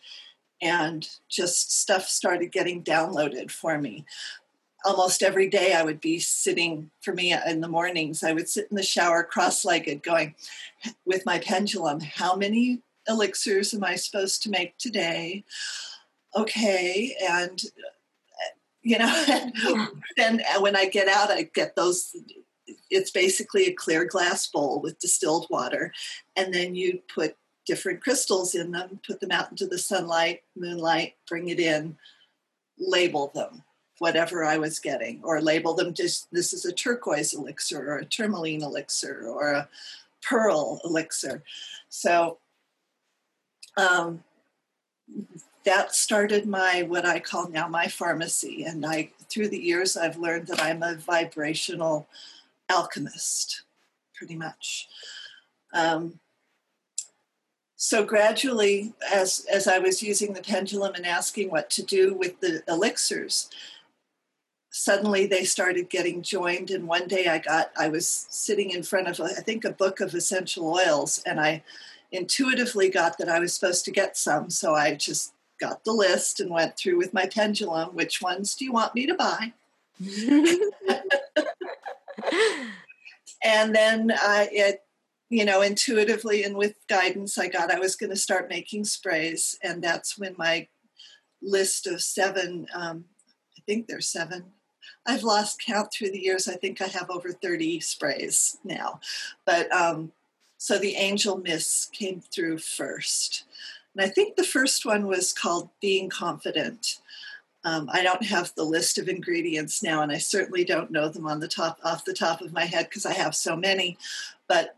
And 0.63 1.09
just 1.29 1.73
stuff 1.73 2.07
started 2.07 2.53
getting 2.53 2.83
downloaded 2.83 3.51
for 3.51 3.79
me. 3.79 4.05
Almost 4.85 5.23
every 5.23 5.49
day, 5.49 5.73
I 5.73 5.83
would 5.83 6.01
be 6.01 6.19
sitting, 6.19 6.91
for 7.01 7.15
me 7.15 7.35
in 7.47 7.61
the 7.61 7.69
mornings, 7.69 8.23
I 8.23 8.33
would 8.33 8.49
sit 8.49 8.69
in 8.71 8.77
the 8.77 8.83
shower 8.83 9.25
cross 9.25 9.65
legged 9.65 10.03
going 10.03 10.35
with 11.07 11.25
my 11.27 11.39
pendulum, 11.39 12.01
how 12.01 12.37
many 12.37 12.83
elixirs 13.09 13.75
am 13.75 13.85
I 13.85 13.97
supposed 13.97 14.43
to 14.43 14.51
make 14.51 14.77
today? 14.79 15.45
Okay, 16.37 17.15
and 17.29 17.61
uh, 17.65 18.55
you 18.83 18.99
know, 18.99 19.89
then 20.17 20.43
uh, 20.55 20.61
when 20.61 20.77
I 20.77 20.87
get 20.87 21.09
out, 21.09 21.31
I 21.31 21.43
get 21.55 21.77
those. 21.77 22.15
It's 22.91 23.11
basically 23.11 23.67
a 23.67 23.75
clear 23.75 24.05
glass 24.05 24.47
bowl 24.47 24.81
with 24.81 24.99
distilled 24.99 25.47
water, 25.51 25.93
and 26.37 26.53
then 26.53 26.75
you 26.75 27.01
put 27.13 27.37
different 27.67 28.03
crystals 28.03 28.55
in 28.55 28.71
them, 28.71 29.01
put 29.07 29.21
them 29.21 29.31
out 29.31 29.51
into 29.51 29.67
the 29.67 29.79
sunlight, 29.79 30.43
moonlight, 30.57 31.15
bring 31.29 31.49
it 31.49 31.59
in, 31.59 31.97
label 32.79 33.31
them, 33.35 33.63
whatever 33.99 34.45
I 34.45 34.59
was 34.59 34.79
getting, 34.79 35.21
or 35.23 35.41
label 35.41 35.75
them 35.75 35.95
just 35.95 36.29
this 36.33 36.53
is 36.53 36.65
a 36.65 36.73
turquoise 36.73 37.35
elixir 37.35 37.91
or 37.91 37.99
a 37.99 38.05
tourmaline 38.05 38.63
elixir 38.63 39.27
or 39.27 39.53
a 39.53 39.69
pearl 40.23 40.81
elixir. 40.85 41.43
So 41.89 42.39
um, 43.77 44.23
that 45.65 45.95
started 45.95 46.47
my 46.47 46.83
what 46.83 47.07
I 47.07 47.21
call 47.21 47.49
now 47.49 47.69
my 47.69 47.87
pharmacy. 47.87 48.65
And 48.65 48.85
I 48.85 49.11
through 49.29 49.49
the 49.49 49.59
years 49.59 49.97
I've 49.97 50.19
learned 50.19 50.47
that 50.49 50.63
I'm 50.63 50.83
a 50.83 50.97
vibrational 50.97 52.07
alchemist, 52.71 53.63
pretty 54.15 54.37
much. 54.37 54.89
Um, 55.73 56.21
so 57.85 58.03
gradually, 58.03 58.95
as 59.13 59.45
as 59.53 59.69
I 59.69 59.79
was 59.79 60.03
using 60.03 60.33
the 60.33 60.41
pendulum 60.41 60.95
and 60.95 61.05
asking 61.05 61.51
what 61.51 61.69
to 61.69 61.83
do 61.83 62.15
with 62.15 62.41
the 62.41 62.63
elixirs, 62.67 63.51
suddenly 64.71 65.27
they 65.27 65.45
started 65.45 65.91
getting 65.91 66.23
joined. 66.23 66.71
And 66.71 66.89
one 66.89 67.07
day 67.09 67.27
I 67.27 67.41
got 67.41 67.73
I 67.77 67.89
was 67.89 68.27
sitting 68.31 68.71
in 68.71 68.85
front 68.85 69.09
of 69.09 69.21
I 69.21 69.35
think 69.35 69.67
a 69.67 69.71
book 69.71 70.01
of 70.01 70.15
essential 70.15 70.67
oils, 70.67 71.23
and 71.27 71.39
I 71.39 71.63
intuitively 72.11 72.89
got 72.89 73.19
that 73.19 73.29
I 73.29 73.39
was 73.39 73.53
supposed 73.55 73.85
to 73.85 73.91
get 73.91 74.17
some. 74.17 74.49
So 74.49 74.75
I 74.75 74.95
just 74.95 75.35
got 75.61 75.85
the 75.85 75.93
list 75.93 76.41
and 76.41 76.49
went 76.49 76.79
through 76.79 76.97
with 76.97 77.13
my 77.13 77.27
pendulum. 77.27 77.91
Which 77.91 78.23
ones 78.23 78.55
do 78.55 78.65
you 78.65 78.73
want 78.73 78.95
me 78.95 79.05
to 79.05 79.15
buy? 79.15 79.53
and 83.45 83.75
then 83.75 84.11
I, 84.11 84.49
it, 84.51 84.84
you 85.35 85.45
know, 85.45 85.63
intuitively 85.63 86.45
and 86.45 86.57
with 86.57 86.77
guidance, 86.87 87.39
I 87.39 87.49
got 87.49 87.73
I 87.73 87.81
was 87.81 87.97
going 87.97 88.11
to 88.11 88.17
start 88.17 88.49
making 88.49 88.85
sprays, 88.85 89.59
and 89.65 89.83
that's 89.83 90.17
when 90.17 90.37
my 90.39 90.69
list 91.43 91.89
of 91.89 92.03
seven, 92.03 92.69
um, 92.73 93.07
I 93.59 93.61
think 93.67 93.89
there's 93.89 94.07
seven. 94.07 94.45
I've 95.05 95.25
lost 95.25 95.61
count 95.61 95.93
through 95.93 96.13
the 96.13 96.23
years. 96.23 96.47
I 96.47 96.55
think 96.55 96.81
I 96.81 96.87
have 96.87 97.11
over 97.11 97.33
30 97.33 97.81
sprays 97.81 98.59
now, 98.63 99.01
but 99.45 99.73
um, 99.73 100.13
so 100.57 100.79
the 100.79 100.95
angel 100.95 101.39
mists 101.39 101.87
came 101.87 102.21
through 102.21 102.59
first. 102.59 103.43
And 103.97 104.07
I 104.07 104.11
think 104.11 104.37
the 104.37 104.45
first 104.45 104.87
one 104.87 105.09
was 105.09 105.33
called 105.33 105.69
Being 105.81 106.11
Confident. 106.11 107.01
Um, 107.65 107.91
I 107.93 108.05
don't 108.05 108.25
have 108.25 108.55
the 108.55 108.63
list 108.63 108.99
of 108.99 109.09
ingredients 109.09 109.83
now, 109.83 110.03
and 110.03 110.13
I 110.13 110.19
certainly 110.19 110.65
don't 110.65 110.93
know 110.93 111.09
them 111.09 111.27
on 111.27 111.41
the 111.41 111.49
top 111.49 111.81
off 111.83 112.05
the 112.05 112.15
top 112.15 112.41
of 112.41 112.53
my 112.53 112.67
head 112.67 112.89
because 112.89 113.05
I 113.05 113.15
have 113.15 113.35
so 113.35 113.57
many. 113.57 113.99
But 114.47 114.77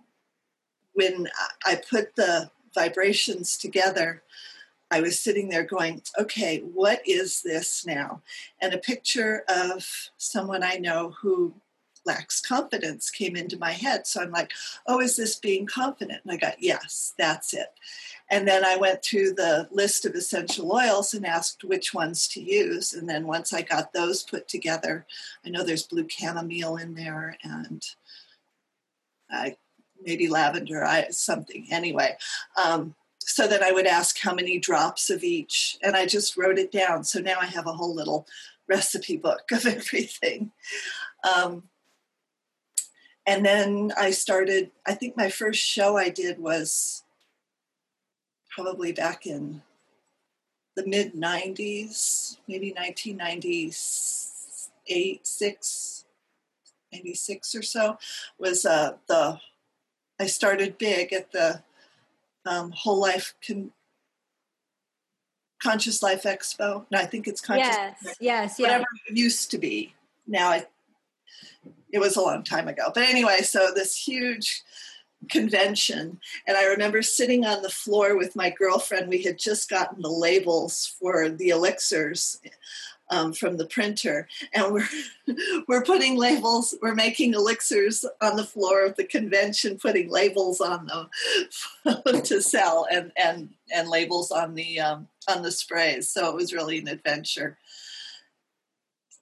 when 0.97 1.29
I 1.65 1.81
put 1.89 2.17
the 2.17 2.51
vibrations 2.75 3.57
together, 3.57 4.23
I 4.91 5.01
was 5.01 5.21
sitting 5.21 5.49
there 5.49 5.65
going, 5.65 6.03
okay, 6.19 6.61
what 6.61 7.01
is 7.07 7.43
this 7.43 7.85
now? 7.87 8.23
And 8.61 8.73
a 8.73 8.79
picture 8.79 9.45
of 9.49 9.87
someone 10.17 10.63
I 10.63 10.77
know 10.77 11.15
who 11.21 11.55
lacks 12.07 12.41
confidence 12.41 13.11
came 13.11 13.37
into 13.37 13.59
my 13.59 13.73
head. 13.73 14.07
So 14.07 14.23
I'm 14.23 14.31
like, 14.31 14.53
oh, 14.87 15.01
is 15.01 15.17
this 15.17 15.37
being 15.37 15.67
confident? 15.67 16.21
And 16.25 16.33
I 16.33 16.37
got, 16.37 16.63
yes, 16.63 17.13
that's 17.19 17.53
it. 17.53 17.75
And 18.31 18.47
then 18.47 18.65
I 18.65 18.77
went 18.77 19.03
through 19.03 19.35
the 19.35 19.69
list 19.71 20.07
of 20.07 20.15
essential 20.15 20.73
oils 20.73 21.15
and 21.15 21.27
asked 21.27 21.65
which 21.65 21.93
ones 21.93 22.27
to 22.29 22.41
use. 22.41 22.95
And 22.95 23.09
then 23.09 23.27
once 23.27 23.53
I 23.53 23.63
got 23.63 23.93
those 23.93 24.23
put 24.23 24.49
together, 24.49 25.05
I 25.45 25.51
know 25.51 25.63
there's 25.63 25.87
blue 25.87 26.07
chamomile 26.09 26.77
in 26.77 26.95
there 26.95 27.37
and 27.43 27.85
I, 29.31 29.57
maybe 30.07 30.29
lavender, 30.29 30.85
I, 30.85 31.09
something. 31.11 31.67
Anyway, 31.71 32.17
um, 32.63 32.95
so 33.19 33.49
then 33.49 33.63
I 33.63 33.73
would 33.73 33.87
ask 33.87 34.19
how 34.19 34.33
many 34.33 34.59
drops 34.59 35.11
of 35.11 35.25
each. 35.25 35.77
And 35.83 35.97
I 35.97 36.07
just 36.07 36.37
wrote 36.37 36.59
it 36.59 36.71
down. 36.71 37.05
So 37.05 37.21
now 37.21 37.39
I 37.41 37.47
have 37.47 37.67
a 37.67 37.73
whole 37.73 37.95
little 37.95 38.27
recipe 38.69 39.17
book 39.17 39.51
of 39.53 39.67
everything. 39.67 40.53
Um, 41.25 41.65
and 43.27 43.45
then 43.45 43.93
I 43.99 44.13
started, 44.13 44.71
I 44.87 44.95
think 44.95 45.17
my 45.17 45.29
first 45.29 45.61
show 45.61 45.97
I 45.97 46.09
did 46.09 46.39
was 46.39 47.03
probably 48.49 48.93
back 48.93 49.27
in 49.27 49.63
the 50.77 50.87
mid 50.87 51.15
90s, 51.15 52.37
maybe 52.47 52.73
1998, 52.73 55.27
6, 55.27 56.05
96 56.93 57.55
or 57.55 57.63
so, 57.63 57.99
was 58.39 58.65
uh, 58.65 58.93
the, 59.09 59.41
I 60.19 60.27
started 60.27 60.79
big 60.79 61.13
at 61.13 61.33
the 61.33 61.63
um, 62.47 62.73
Whole 62.73 63.01
Life 63.01 63.35
Con- 63.47 63.73
Conscious 65.63 66.03
Life 66.03 66.23
Expo. 66.23 66.87
No, 66.91 66.99
I 66.99 67.07
think 67.07 67.27
it's 67.27 67.41
Conscious. 67.41 67.67
Yes, 67.67 68.05
Life, 68.05 68.17
yes, 68.21 68.59
whatever 68.59 68.85
it 69.09 69.17
used 69.17 69.51
to 69.51 69.59
be. 69.59 69.95
Now 70.27 70.51
I 70.51 70.67
it 71.93 71.99
was 71.99 72.17
a 72.17 72.21
long 72.21 72.43
time 72.43 72.69
ago. 72.69 72.91
But 72.95 73.05
anyway, 73.05 73.39
so 73.43 73.71
this 73.75 73.97
huge 73.97 74.63
convention 75.31 76.21
and 76.47 76.57
i 76.57 76.67
remember 76.67 77.03
sitting 77.03 77.45
on 77.45 77.63
the 77.63 77.71
floor 77.71 78.17
with 78.17 78.37
my 78.37 78.51
girlfriend 78.51 79.09
we 79.09 79.23
had 79.23 79.39
just 79.39 79.69
gotten 79.69 80.03
the 80.03 80.09
labels 80.09 80.95
for 81.01 81.31
the 81.31 81.49
elixirs 81.49 82.39
um, 83.11 83.33
from 83.33 83.57
the 83.57 83.67
printer 83.67 84.29
and 84.53 84.73
we're 84.73 84.89
we're 85.69 85.85
putting 85.85 86.17
labels 86.17 86.75
we're 86.83 86.95
making 86.95 87.35
elixirs 87.35 88.05
on 88.21 88.37
the 88.37 88.45
floor 88.45 88.85
of 88.85 88.97
the 88.97 89.05
convention 89.05 89.79
putting 89.79 90.11
labels 90.11 90.61
on 90.61 90.87
them 90.87 91.09
to 92.23 92.43
sell 92.43 92.87
and 92.91 93.13
and 93.17 93.51
and 93.75 93.89
labels 93.89 94.31
on 94.31 94.55
the 94.55 94.81
um, 94.81 95.09
on 95.29 95.43
the 95.43 95.53
sprays. 95.53 96.09
So 96.09 96.29
it 96.29 96.35
was 96.35 96.53
really 96.53 96.79
an 96.79 96.89
adventure. 96.89 97.59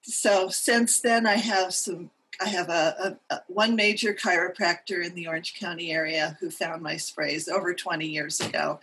So 0.03 0.49
since 0.49 0.99
then 0.99 1.25
i 1.25 1.35
have 1.35 1.73
some 1.73 2.11
I 2.41 2.49
have 2.49 2.67
a, 2.67 3.17
a, 3.29 3.35
a, 3.35 3.41
one 3.47 3.77
major 3.77 4.13
chiropractor 4.13 5.05
in 5.05 5.15
the 5.15 5.25
Orange 5.25 5.55
County 5.57 5.93
area 5.93 6.37
who 6.41 6.49
found 6.49 6.81
my 6.81 6.97
sprays 6.97 7.47
over 7.47 7.73
20 7.73 8.05
years 8.05 8.41
ago, 8.41 8.81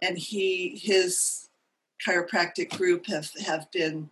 and 0.00 0.16
he 0.16 0.80
his 0.80 1.48
chiropractic 2.06 2.70
group 2.76 3.06
have, 3.06 3.30
have 3.44 3.68
been 3.72 4.08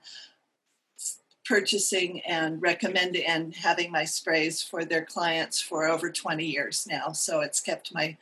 purchasing 1.50 2.20
and 2.20 2.62
recommending 2.62 3.26
and 3.26 3.56
having 3.56 3.90
my 3.90 4.04
sprays 4.04 4.62
for 4.62 4.84
their 4.84 5.04
clients 5.04 5.60
for 5.60 5.84
over 5.84 6.08
20 6.08 6.44
years 6.44 6.86
now. 6.88 7.10
So 7.10 7.40
it's 7.40 7.58
kept 7.58 7.92
my 7.92 8.16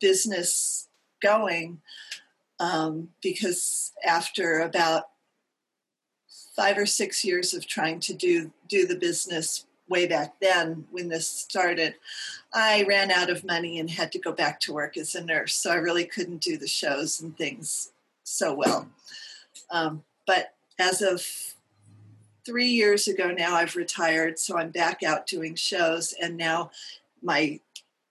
business 0.00 0.88
going 1.22 1.80
um, 2.58 3.10
because 3.22 3.92
after 4.04 4.58
about 4.58 5.04
five 6.56 6.76
or 6.76 6.84
six 6.84 7.24
years 7.24 7.54
of 7.54 7.64
trying 7.64 8.00
to 8.00 8.12
do 8.12 8.50
do 8.68 8.88
the 8.88 8.96
business 8.96 9.66
way 9.88 10.06
back 10.06 10.34
then 10.40 10.86
when 10.92 11.08
this 11.08 11.28
started 11.28 11.94
i 12.54 12.84
ran 12.84 13.10
out 13.10 13.28
of 13.28 13.44
money 13.44 13.80
and 13.80 13.90
had 13.90 14.12
to 14.12 14.20
go 14.20 14.32
back 14.32 14.60
to 14.60 14.72
work 14.72 14.96
as 14.96 15.16
a 15.16 15.24
nurse 15.24 15.54
so 15.54 15.70
i 15.70 15.74
really 15.74 16.04
couldn't 16.04 16.40
do 16.40 16.56
the 16.56 16.66
shows 16.66 17.20
and 17.20 17.36
things 17.36 17.92
so 18.22 18.54
well 18.54 18.88
um, 19.72 20.02
but 20.26 20.54
as 20.78 21.02
of 21.02 21.53
three 22.44 22.68
years 22.68 23.08
ago 23.08 23.30
now 23.30 23.54
i've 23.54 23.76
retired 23.76 24.38
so 24.38 24.56
i'm 24.56 24.70
back 24.70 25.02
out 25.02 25.26
doing 25.26 25.54
shows 25.54 26.14
and 26.20 26.36
now 26.36 26.70
my 27.22 27.58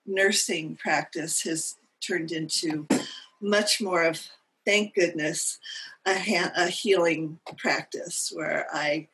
nursing 0.05 0.75
practice 0.75 1.41
has 1.41 1.75
turned 2.05 2.31
into 2.31 2.87
much 3.41 3.81
more 3.81 4.03
of 4.03 4.19
thank 4.65 4.93
goodness 4.95 5.59
a, 6.05 6.17
ha- 6.17 6.51
a 6.57 6.67
healing 6.67 7.39
practice 7.57 8.31
where 8.35 8.67
i 8.73 9.07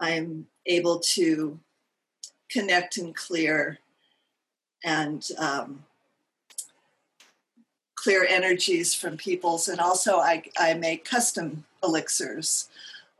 i'm 0.00 0.46
able 0.66 0.98
to 0.98 1.58
connect 2.50 2.98
and 2.98 3.14
clear 3.14 3.78
and 4.84 5.28
um, 5.38 5.84
clear 7.94 8.26
energies 8.28 8.94
from 8.94 9.16
people's 9.16 9.68
and 9.68 9.80
also 9.80 10.18
I, 10.18 10.42
I 10.58 10.74
make 10.74 11.04
custom 11.04 11.64
elixirs 11.84 12.68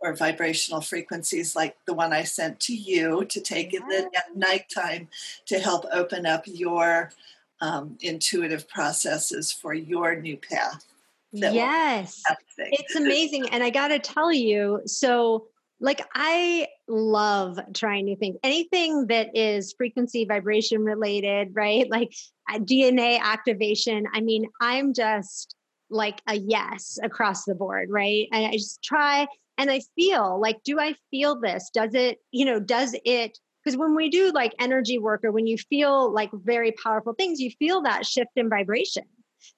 or 0.02 0.14
vibrational 0.14 0.80
frequencies 0.80 1.54
like 1.54 1.76
the 1.86 1.94
one 1.94 2.12
I 2.12 2.24
sent 2.24 2.58
to 2.60 2.74
you 2.74 3.24
to 3.26 3.40
take 3.40 3.72
in 3.72 3.86
the 3.88 4.10
at 4.16 4.36
nighttime 4.36 5.08
to 5.46 5.58
help 5.58 5.86
open 5.92 6.26
up 6.26 6.42
your 6.46 7.12
um, 7.60 7.96
intuitive 8.00 8.68
processes 8.68 9.52
for 9.52 9.72
your 9.72 10.16
new 10.16 10.36
path. 10.36 10.84
Yes, 11.32 12.22
it's 12.58 12.94
amazing. 12.96 13.48
and 13.50 13.62
I 13.62 13.70
got 13.70 13.88
to 13.88 13.98
tell 13.98 14.30
you, 14.32 14.82
so 14.84 15.46
like 15.80 16.06
I 16.14 16.68
love 16.88 17.58
trying 17.72 18.04
new 18.04 18.16
things. 18.16 18.36
Anything 18.42 19.06
that 19.06 19.36
is 19.36 19.72
frequency 19.72 20.24
vibration 20.24 20.84
related, 20.84 21.50
right? 21.54 21.88
Like 21.90 22.12
uh, 22.52 22.58
DNA 22.58 23.18
activation. 23.18 24.06
I 24.12 24.20
mean, 24.20 24.46
I'm 24.60 24.92
just 24.92 25.56
like 25.90 26.20
a 26.26 26.36
yes 26.36 26.98
across 27.02 27.44
the 27.44 27.54
board, 27.54 27.88
right? 27.90 28.28
And 28.32 28.46
I 28.46 28.52
just 28.52 28.82
try 28.82 29.26
and 29.62 29.70
I 29.70 29.80
feel 29.94 30.40
like, 30.40 30.60
do 30.64 30.80
I 30.80 30.96
feel 31.12 31.38
this? 31.38 31.70
Does 31.72 31.94
it, 31.94 32.18
you 32.32 32.44
know, 32.44 32.58
does 32.58 32.96
it? 33.04 33.38
Because 33.62 33.78
when 33.78 33.94
we 33.94 34.10
do 34.10 34.32
like 34.32 34.52
energy 34.58 34.98
work 34.98 35.20
or 35.22 35.30
when 35.30 35.46
you 35.46 35.56
feel 35.56 36.12
like 36.12 36.30
very 36.32 36.72
powerful 36.72 37.14
things, 37.14 37.38
you 37.38 37.48
feel 37.60 37.80
that 37.82 38.04
shift 38.04 38.32
in 38.34 38.50
vibration. 38.50 39.04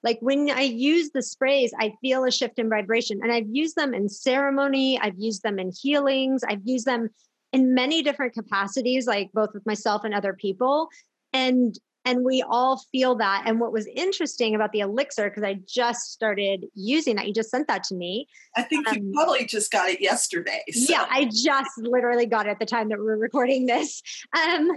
Like 0.03 0.19
when 0.21 0.51
I 0.51 0.61
use 0.61 1.09
the 1.09 1.23
sprays, 1.23 1.73
I 1.79 1.93
feel 2.01 2.23
a 2.23 2.29
shift 2.29 2.59
in 2.59 2.69
vibration. 2.69 3.19
And 3.23 3.31
I've 3.31 3.49
used 3.49 3.75
them 3.75 3.95
in 3.95 4.07
ceremony, 4.07 4.99
I've 5.01 5.17
used 5.17 5.41
them 5.41 5.57
in 5.57 5.71
healings, 5.81 6.43
I've 6.47 6.61
used 6.63 6.85
them 6.85 7.09
in 7.51 7.73
many 7.73 8.03
different 8.03 8.35
capacities, 8.35 9.07
like 9.07 9.31
both 9.33 9.55
with 9.55 9.65
myself 9.65 10.03
and 10.03 10.13
other 10.13 10.33
people. 10.33 10.87
And 11.33 11.75
and 12.05 12.23
we 12.23 12.43
all 12.47 12.81
feel 12.91 13.15
that. 13.15 13.43
And 13.45 13.59
what 13.59 13.71
was 13.71 13.87
interesting 13.87 14.55
about 14.55 14.71
the 14.71 14.81
elixir, 14.81 15.29
because 15.29 15.43
I 15.43 15.59
just 15.67 16.11
started 16.11 16.65
using 16.73 17.15
that, 17.15 17.27
you 17.27 17.33
just 17.33 17.49
sent 17.49 17.67
that 17.67 17.83
to 17.85 17.95
me. 17.95 18.27
I 18.55 18.61
think 18.61 18.87
um, 18.87 18.95
you 18.95 19.11
probably 19.13 19.45
just 19.45 19.71
got 19.71 19.89
it 19.89 19.99
yesterday. 20.01 20.61
So. 20.71 20.93
Yeah, 20.93 21.05
I 21.09 21.25
just 21.25 21.71
literally 21.77 22.27
got 22.27 22.45
it 22.45 22.51
at 22.51 22.59
the 22.59 22.65
time 22.65 22.89
that 22.89 22.99
we 22.99 23.05
we're 23.05 23.17
recording 23.17 23.65
this. 23.65 24.01
Um, 24.37 24.71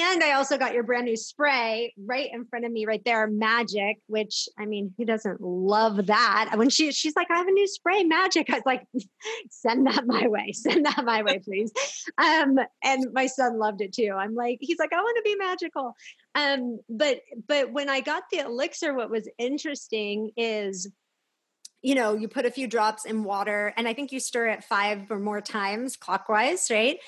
and 0.00 0.22
I 0.22 0.32
also 0.32 0.56
got 0.56 0.74
your 0.74 0.82
brand 0.82 1.06
new 1.06 1.16
spray 1.16 1.92
right 1.98 2.28
in 2.32 2.44
front 2.46 2.64
of 2.64 2.72
me, 2.72 2.86
right 2.86 3.02
there, 3.04 3.26
Magic. 3.26 3.98
Which 4.06 4.48
I 4.58 4.66
mean, 4.66 4.94
who 4.96 5.04
doesn't 5.04 5.40
love 5.40 6.06
that? 6.06 6.52
When 6.56 6.70
she 6.70 6.92
she's 6.92 7.14
like, 7.16 7.30
I 7.30 7.36
have 7.36 7.48
a 7.48 7.52
new 7.52 7.66
spray, 7.66 8.04
Magic. 8.04 8.48
I 8.50 8.54
was 8.54 8.62
like, 8.66 8.82
send 9.50 9.86
that 9.86 10.06
my 10.06 10.26
way, 10.28 10.52
send 10.52 10.86
that 10.86 11.04
my 11.04 11.22
way, 11.22 11.38
please. 11.38 11.72
Um, 12.18 12.58
and 12.82 13.06
my 13.12 13.26
son 13.26 13.58
loved 13.58 13.80
it 13.80 13.92
too. 13.92 14.14
I'm 14.16 14.34
like, 14.34 14.58
he's 14.60 14.78
like, 14.78 14.92
I 14.92 15.00
want 15.00 15.16
to 15.16 15.22
be 15.22 15.36
magical. 15.36 15.94
Um, 16.34 16.78
but 16.88 17.20
but 17.46 17.72
when 17.72 17.88
I 17.88 18.00
got 18.00 18.24
the 18.30 18.38
elixir, 18.38 18.94
what 18.94 19.10
was 19.10 19.28
interesting 19.38 20.30
is 20.36 20.88
you 21.82 21.94
know, 21.94 22.14
you 22.14 22.28
put 22.28 22.46
a 22.46 22.50
few 22.50 22.66
drops 22.66 23.04
in 23.04 23.24
water 23.24 23.74
and 23.76 23.86
I 23.86 23.92
think 23.92 24.10
you 24.10 24.18
stir 24.18 24.48
it 24.48 24.64
five 24.64 25.10
or 25.10 25.18
more 25.18 25.42
times 25.42 25.96
clockwise, 25.96 26.70
right? 26.70 26.98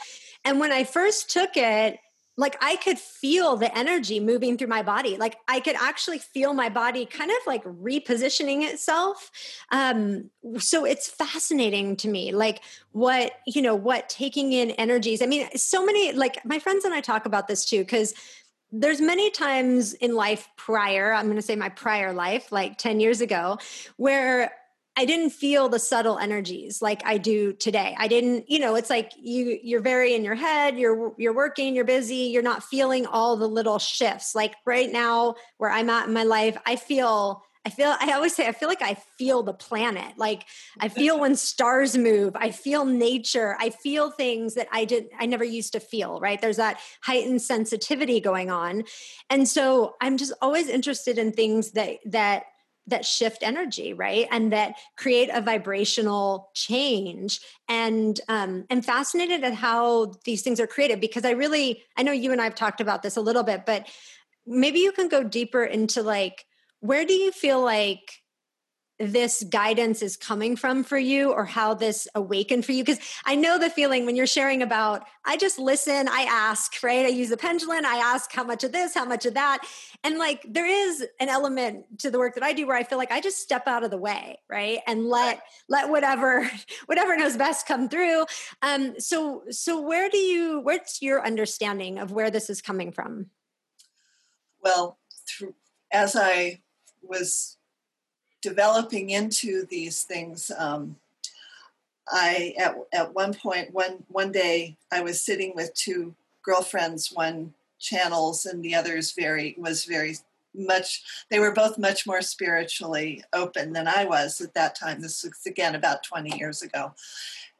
And 0.45 0.61
when 0.61 0.71
I 0.71 0.85
first 0.85 1.31
took 1.31 1.57
it, 1.57 1.99
like 2.37 2.57
I 2.61 2.77
could 2.77 2.99
feel 2.99 3.57
the 3.57 3.77
energy 3.77 4.21
moving 4.21 4.59
through 4.59 4.69
my 4.69 4.83
body. 4.83 5.17
Like 5.17 5.39
I 5.49 5.61
could 5.61 5.77
actually 5.77 6.19
feel 6.19 6.53
my 6.53 6.69
body 6.69 7.07
kind 7.07 7.31
of 7.31 7.37
like 7.47 7.65
repositioning 7.65 8.63
itself. 8.63 9.31
Um, 9.73 10.31
so 10.59 10.85
it's 10.85 11.09
fascinating 11.09 11.97
to 11.97 12.09
me, 12.09 12.33
like 12.33 12.63
what, 12.93 13.33
you 13.47 13.63
know, 13.63 13.75
what 13.75 14.09
taking 14.09 14.53
in 14.53 14.71
energies. 14.73 15.23
I 15.23 15.27
mean, 15.27 15.49
so 15.57 15.85
many, 15.85 16.13
like 16.13 16.45
my 16.45 16.59
friends 16.59 16.85
and 16.85 16.93
I 16.93 17.01
talk 17.01 17.27
about 17.27 17.49
this 17.49 17.65
too, 17.65 17.81
because 17.81 18.15
there's 18.71 19.01
many 19.01 19.31
times 19.31 19.95
in 19.95 20.15
life 20.15 20.49
prior, 20.57 21.13
I'm 21.13 21.27
going 21.27 21.37
to 21.37 21.43
say 21.43 21.57
my 21.57 21.71
prior 21.71 22.13
life, 22.13 22.53
like 22.53 22.77
10 22.77 23.01
years 23.01 23.21
ago, 23.21 23.59
where 23.97 24.53
I 24.97 25.05
didn't 25.05 25.31
feel 25.31 25.69
the 25.69 25.79
subtle 25.79 26.19
energies 26.19 26.81
like 26.81 27.03
I 27.05 27.19
do 27.19 27.53
today. 27.53 27.95
I 27.99 28.09
didn't, 28.09 28.49
you 28.49 28.59
know, 28.59 28.77
it's 28.77 28.89
like 28.89 29.13
you 29.21 29.59
you're 29.63 29.83
very 29.83 30.15
in 30.15 30.25
your 30.25 30.35
head, 30.35 30.79
you're 30.79 31.13
you're 31.19 31.35
working, 31.35 31.75
you're 31.75 31.85
busy, 31.85 32.31
you're 32.33 32.43
not 32.43 32.65
feeling 32.65 33.05
all 33.07 33.37
the 33.37 33.49
little 33.49 33.79
shifts. 33.79 34.35
Like 34.35 34.55
right 34.65 34.91
now 34.91 35.35
where 35.59 35.71
I'm 35.71 35.91
at 35.91 36.09
in 36.09 36.15
my 36.15 36.23
life, 36.23 36.57
I 36.65 36.77
feel 36.77 37.43
I 37.67 37.69
feel 37.69 37.95
I 38.01 38.13
always 38.13 38.35
say 38.35 38.47
I 38.47 38.53
feel 38.53 38.69
like 38.69 38.81
I 38.81 38.95
feel 39.19 39.43
the 39.43 39.53
planet. 39.53 40.17
Like 40.17 40.45
I 40.81 40.89
feel 40.89 41.21
when 41.21 41.37
stars 41.37 41.99
move, 41.99 42.35
I 42.35 42.51
feel 42.51 42.87
nature, 42.87 43.57
I 43.61 43.71
feel 43.71 44.13
things 44.13 44.55
that 44.55 44.69
I 44.73 44.87
did 44.87 45.09
I 45.19 45.27
never 45.27 45.45
used 45.45 45.73
to 45.73 45.81
feel, 45.81 46.21
right? 46.21 46.41
There's 46.41 46.57
that 46.57 46.79
heightened 47.03 47.43
sensitivity 47.43 48.21
going 48.21 48.51
on. 48.51 48.85
And 49.29 49.47
so 49.47 49.97
I'm 50.01 50.17
just 50.17 50.33
always 50.41 50.69
interested 50.69 51.19
in 51.19 51.33
things 51.33 51.73
that 51.73 51.99
that 52.07 52.45
that 52.87 53.05
shift 53.05 53.43
energy 53.43 53.93
right? 53.93 54.29
And 54.31 54.53
that 54.53 54.75
create 54.97 55.31
a 55.33 55.41
vibrational 55.41 56.51
change. 56.55 57.41
And 57.69 58.21
um 58.29 58.65
i'm 58.71 58.83
fascinated 58.83 59.45
at 59.45 59.55
how 59.55 60.13
these 60.25 60.43
things 60.43 60.61
are 60.61 60.67
created 60.67 61.01
because 61.01 61.25
i 61.25 61.31
really 61.31 61.83
i 61.97 62.03
know 62.03 62.13
you 62.13 62.33
and 62.33 62.41
i've 62.41 62.55
talked 62.55 62.81
about 62.81 63.03
this 63.03 63.17
a 63.17 63.21
little 63.21 63.43
bit 63.43 63.67
but 63.67 63.87
maybe 64.47 64.79
you 64.81 64.93
can 64.93 65.09
go 65.09 65.23
deeper 65.23 65.65
into 65.65 66.03
like 66.03 66.45
where 66.81 67.05
do 67.05 67.13
you 67.13 67.33
feel 67.33 67.63
like 67.63 68.23
this 68.99 69.45
guidance 69.45 70.03
is 70.03 70.17
coming 70.17 70.57
from 70.57 70.83
for 70.83 70.99
you 70.99 71.33
or 71.33 71.45
how 71.45 71.75
this 71.75 72.09
awakened 72.15 72.65
for 72.65 72.73
you? 72.73 72.83
Because 72.85 73.01
i 73.25 73.35
know 73.35 73.59
the 73.59 73.71
feeling 73.71 74.07
when 74.07 74.17
you're 74.17 74.27
sharing 74.27 74.63
about 74.63 75.05
i 75.25 75.37
just 75.37 75.59
listen 75.59 76.09
i 76.09 76.23
ask 76.23 76.83
right? 76.83 77.07
I 77.07 77.09
use 77.09 77.29
the 77.29 77.37
pendulum 77.37 77.85
i 77.85 77.97
ask 77.97 78.33
how 78.33 78.45
much 78.45 78.65
of 78.65 78.73
this 78.73 78.95
how 78.95 79.05
much 79.05 79.27
of 79.27 79.35
that. 79.35 79.67
And 80.05 80.19
like 80.19 80.45
there 80.49 80.67
is 80.67 81.07
an 81.21 81.29
element 81.29 82.01
to 82.01 82.11
the 82.11 82.19
work 82.19 82.35
that 82.35 82.43
i 82.43 82.53
do 82.53 82.67
where 82.67 82.77
i 82.77 82.83
feel 82.83 82.99
like 82.99 83.13
i 83.13 83.21
just 83.21 83.39
step 83.39 83.67
out 83.67 83.85
of 83.85 83.91
the 83.91 83.99
way 83.99 84.39
right? 84.49 84.79
And 84.87 85.07
let 85.07 85.43
let 85.69 85.89
whatever 85.89 86.49
whatever 86.87 87.17
knows 87.17 87.37
best 87.37 87.67
come 87.67 87.89
through. 87.89 88.25
Um 88.63 88.99
so 88.99 89.43
so 89.51 89.81
where 89.81 90.09
do 90.09 90.19
you 90.19 90.61
what's 90.61 91.03
your 91.03 91.25
understanding 91.25 91.99
of 91.99 92.13
where 92.13 92.31
this 92.31 92.51
is 92.51 92.63
coming 92.63 92.93
from? 92.93 93.27
Well 94.63 94.99
through, 95.29 95.55
as 95.93 96.17
i 96.17 96.61
was 97.03 97.57
developing 98.47 99.11
into 99.11 99.67
these 99.67 100.05
things, 100.05 100.53
um, 100.57 100.97
I 102.09 102.55
at 102.59 102.77
at 102.93 103.13
one 103.13 103.35
point 103.35 103.75
one 103.75 104.05
one 104.07 104.31
day 104.31 104.77
I 104.93 105.01
was 105.01 105.21
sitting 105.21 105.53
with 105.57 105.75
two 105.75 106.15
girlfriends, 106.45 107.11
one 107.13 107.55
channels 107.81 108.47
and 108.47 108.63
the 108.63 108.75
others 108.77 109.13
very 109.13 109.57
was 109.59 109.85
very 109.85 110.15
much 110.55 111.03
they 111.29 111.41
were 111.41 111.53
both 111.53 111.77
much 111.77 112.07
more 112.07 112.23
spiritually 112.23 113.25
open 113.33 113.73
than 113.73 113.89
I 113.89 114.05
was 114.05 114.41
at 114.41 114.55
that 114.55 114.79
time. 114.79 115.01
This 115.01 115.25
was 115.25 115.41
again 115.45 115.75
about 115.75 116.05
20 116.05 116.39
years 116.39 116.63
ago. 116.63 116.95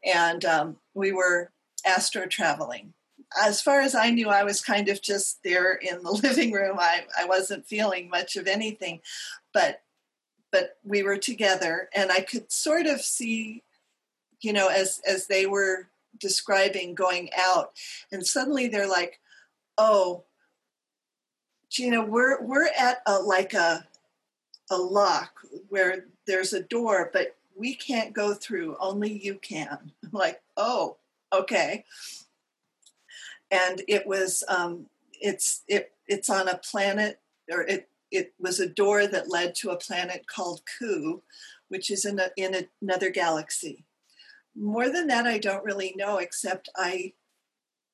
And 0.05 0.45
um, 0.45 0.77
we 0.95 1.11
were 1.11 1.51
astral 1.85 2.29
traveling. 2.29 2.93
As 3.43 3.61
far 3.61 3.81
as 3.81 3.97
I 3.97 4.11
knew, 4.11 4.29
I 4.29 4.45
was 4.45 4.63
kind 4.63 4.89
of 4.89 5.03
just 5.03 5.43
there 5.43 5.73
in 5.75 6.03
the 6.05 6.13
living 6.23 6.53
room. 6.53 6.77
I, 6.79 7.07
I 7.21 7.25
wasn't 7.27 7.67
feeling 7.67 8.09
much 8.09 8.37
of 8.37 8.47
anything. 8.47 9.01
But 9.53 9.83
but 10.53 10.79
we 10.85 11.03
were 11.03 11.17
together 11.17 11.89
and 11.95 12.11
i 12.11 12.21
could 12.21 12.51
sort 12.51 12.87
of 12.87 13.01
see 13.01 13.63
you 14.41 14.53
know 14.53 14.69
as 14.69 15.01
as 15.07 15.27
they 15.27 15.47
were 15.47 15.89
describing 16.19 16.95
going 16.95 17.29
out 17.39 17.73
and 18.11 18.27
suddenly 18.27 18.69
they're 18.69 18.89
like 18.89 19.21
oh 19.79 20.25
gina 21.69 22.03
we're 22.05 22.43
we're 22.43 22.69
at 22.79 23.03
a 23.07 23.19
like 23.19 23.53
a 23.53 23.87
a 24.71 24.77
lock 24.77 25.41
where 25.69 26.07
there's 26.27 26.53
a 26.53 26.63
door 26.63 27.11
but 27.13 27.37
we 27.57 27.75
can't 27.75 28.13
go 28.13 28.35
through, 28.35 28.77
only 28.79 29.13
you 29.13 29.37
can. 29.37 29.93
I'm 30.05 30.11
like, 30.13 30.43
oh, 30.57 30.99
okay. 31.33 31.85
And 33.51 33.83
it 33.89 34.07
was, 34.07 34.45
um, 34.49 34.87
it's, 35.13 35.63
it, 35.67 35.93
it's 36.07 36.29
on 36.29 36.49
a 36.49 36.59
planet, 36.59 37.21
or 37.51 37.63
it, 37.63 37.89
it 38.11 38.35
was 38.39 38.61
a 38.61 38.69
door 38.69 39.07
that 39.07 39.31
led 39.31 39.55
to 39.57 39.71
a 39.71 39.77
planet 39.77 40.27
called 40.27 40.63
Ku, 40.79 41.23
which 41.69 41.91
is 41.91 42.05
in, 42.05 42.19
a, 42.19 42.31
in 42.37 42.55
a, 42.55 42.63
another 42.81 43.11
galaxy. 43.11 43.85
More 44.55 44.89
than 44.89 45.07
that, 45.09 45.27
I 45.27 45.39
don't 45.39 45.65
really 45.65 45.95
know, 45.97 46.19
except 46.19 46.69
I, 46.77 47.13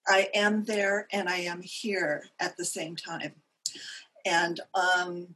I 0.06 0.28
am 0.34 0.64
there 0.64 1.08
and 1.12 1.28
I 1.28 1.38
am 1.38 1.60
here 1.62 2.24
at 2.40 2.56
the 2.56 2.64
same 2.64 2.94
time. 2.94 3.32
And 4.24 4.60
um, 4.74 5.34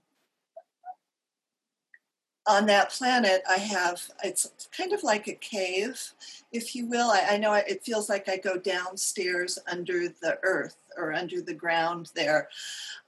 on 2.47 2.67
that 2.67 2.91
planet, 2.91 3.43
I 3.49 3.57
have 3.57 4.01
it's 4.23 4.69
kind 4.77 4.93
of 4.93 5.03
like 5.03 5.27
a 5.27 5.35
cave, 5.35 6.13
if 6.53 6.75
you 6.75 6.87
will. 6.87 7.11
I, 7.11 7.27
I 7.31 7.37
know 7.39 7.53
it 7.55 7.85
feels 7.85 8.09
like 8.09 8.29
I 8.29 8.37
go 8.37 8.57
downstairs 8.57 9.59
under 9.71 10.09
the 10.09 10.39
earth 10.43 10.77
or 10.97 11.13
under 11.13 11.41
the 11.41 11.55
ground 11.55 12.11
there, 12.15 12.49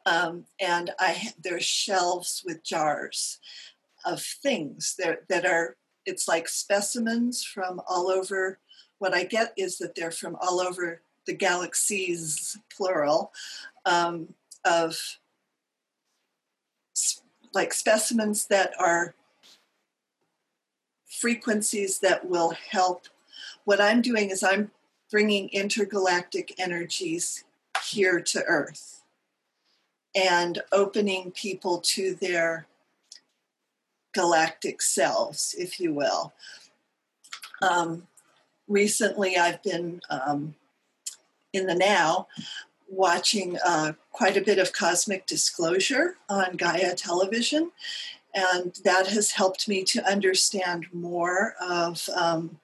um, 0.06 0.44
and 0.60 0.90
I 0.98 1.30
there's 1.42 1.64
shelves 1.64 2.42
with 2.44 2.64
jars 2.64 3.38
of 4.04 4.22
things 4.22 4.96
that 4.98 5.28
that 5.28 5.46
are. 5.46 5.76
It's 6.04 6.26
like 6.26 6.48
specimens 6.48 7.44
from 7.44 7.82
all 7.86 8.10
over. 8.10 8.58
What 8.98 9.14
I 9.14 9.24
get 9.24 9.52
is 9.56 9.78
that 9.78 9.94
they're 9.94 10.10
from 10.10 10.36
all 10.40 10.58
over 10.58 11.02
the 11.26 11.34
galaxies, 11.34 12.56
plural, 12.74 13.30
um, 13.84 14.34
of 14.64 14.98
like 17.52 17.72
specimens 17.74 18.46
that 18.46 18.72
are 18.78 19.14
frequencies 21.20 21.98
that 22.00 22.28
will 22.28 22.52
help. 22.70 23.06
What 23.64 23.80
I'm 23.80 24.02
doing 24.02 24.30
is 24.30 24.42
I'm 24.42 24.70
bringing 25.10 25.48
intergalactic 25.50 26.54
energies 26.58 27.44
here 27.90 28.20
to 28.20 28.44
Earth 28.44 29.02
and 30.14 30.62
opening 30.72 31.30
people 31.32 31.78
to 31.80 32.14
their 32.14 32.66
galactic 34.12 34.82
selves, 34.82 35.54
if 35.58 35.78
you 35.78 35.92
will. 35.92 36.32
Um, 37.62 38.06
recently, 38.66 39.36
I've 39.36 39.62
been 39.62 40.00
um, 40.10 40.54
in 41.52 41.66
the 41.66 41.74
now 41.74 42.28
watching 42.88 43.58
uh, 43.64 43.92
quite 44.12 44.36
a 44.36 44.42
bit 44.42 44.58
of 44.58 44.72
cosmic 44.72 45.26
disclosure 45.26 46.16
on 46.28 46.56
Gaia 46.56 46.94
television, 46.94 47.70
and 48.34 48.78
that 48.84 49.08
has 49.08 49.32
helped 49.32 49.68
me 49.68 49.84
to 49.84 50.06
understand 50.06 50.86
more 50.92 51.54
of 51.60 52.08
um, 52.14 52.58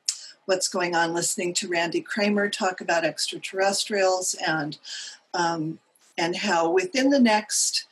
what's 0.47 0.69
going 0.69 0.95
on. 0.95 1.15
Listening 1.15 1.55
to 1.55 1.69
Randy 1.69 2.01
Cramer 2.01 2.49
talk 2.49 2.81
about 2.81 3.05
extraterrestrials 3.05 4.35
and 4.47 4.79
um, 5.33 5.79
and 6.17 6.37
how 6.37 6.71
within 6.71 7.11
the 7.11 7.21
next 7.21 7.87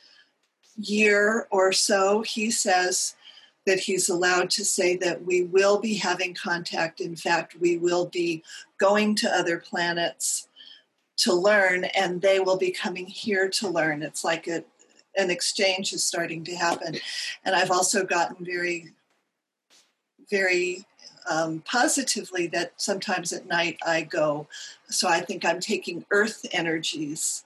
year 0.77 1.47
or 1.51 1.71
so, 1.71 2.21
he 2.21 2.49
says 2.49 3.15
that 3.65 3.79
he's 3.79 4.09
allowed 4.09 4.49
to 4.51 4.65
say 4.65 4.95
that 4.97 5.23
we 5.25 5.43
will 5.43 5.79
be 5.79 5.95
having 5.95 6.33
contact. 6.33 6.99
In 6.99 7.15
fact, 7.15 7.55
we 7.59 7.77
will 7.77 8.05
be 8.05 8.43
going 8.79 9.15
to 9.15 9.29
other 9.29 9.57
planets 9.57 10.47
to 11.15 11.33
learn, 11.33 11.85
and 11.85 12.21
they 12.21 12.39
will 12.39 12.57
be 12.57 12.71
coming 12.71 13.05
here 13.05 13.47
to 13.47 13.69
learn. 13.69 14.01
It's 14.03 14.23
like 14.23 14.47
a, 14.47 14.63
an 15.17 15.29
exchange 15.29 15.93
is 15.93 16.03
starting 16.03 16.43
to 16.45 16.55
happen. 16.55 16.95
And 17.45 17.55
I've 17.55 17.71
also 17.71 18.03
gotten 18.03 18.45
very, 18.45 18.91
very 20.29 20.85
um, 21.29 21.61
positively 21.65 22.47
that 22.47 22.73
sometimes 22.77 23.31
at 23.31 23.47
night 23.47 23.77
I 23.85 24.01
go. 24.01 24.47
So 24.89 25.07
I 25.07 25.21
think 25.21 25.45
I'm 25.45 25.59
taking 25.59 26.05
earth 26.11 26.45
energies 26.51 27.43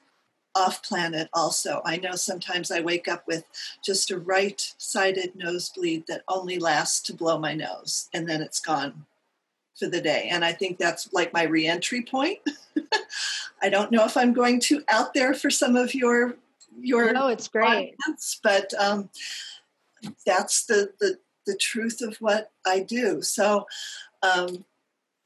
off 0.55 0.81
planet 0.81 1.29
also. 1.33 1.81
I 1.85 1.97
know 1.97 2.13
sometimes 2.13 2.71
I 2.71 2.81
wake 2.81 3.07
up 3.07 3.27
with 3.27 3.43
just 3.83 4.09
a 4.09 4.17
right 4.17 4.73
sided 4.77 5.35
nosebleed 5.35 6.05
that 6.07 6.23
only 6.27 6.57
lasts 6.57 7.01
to 7.01 7.13
blow 7.13 7.37
my 7.37 7.53
nose 7.53 8.09
and 8.13 8.27
then 8.27 8.41
it's 8.41 8.59
gone 8.59 9.05
for 9.77 9.87
the 9.87 10.01
day. 10.01 10.27
And 10.31 10.43
I 10.43 10.53
think 10.53 10.77
that's 10.77 11.13
like 11.13 11.31
my 11.33 11.43
reentry 11.43 12.01
point. 12.01 12.39
I 13.61 13.69
don't 13.69 13.91
know 13.91 14.05
if 14.05 14.17
I'm 14.17 14.33
going 14.33 14.59
to 14.61 14.83
out 14.87 15.13
there 15.13 15.33
for 15.33 15.51
some 15.51 15.75
of 15.75 15.93
your 15.93 16.35
your 16.79 17.11
no, 17.13 17.27
it's 17.27 17.47
great. 17.47 17.95
Audience, 18.05 18.39
but 18.43 18.73
um, 18.79 19.09
that's 20.25 20.65
the, 20.65 20.91
the 20.99 21.17
the 21.45 21.55
truth 21.55 22.01
of 22.01 22.17
what 22.17 22.51
I 22.65 22.81
do. 22.81 23.21
So 23.21 23.65
um, 24.21 24.65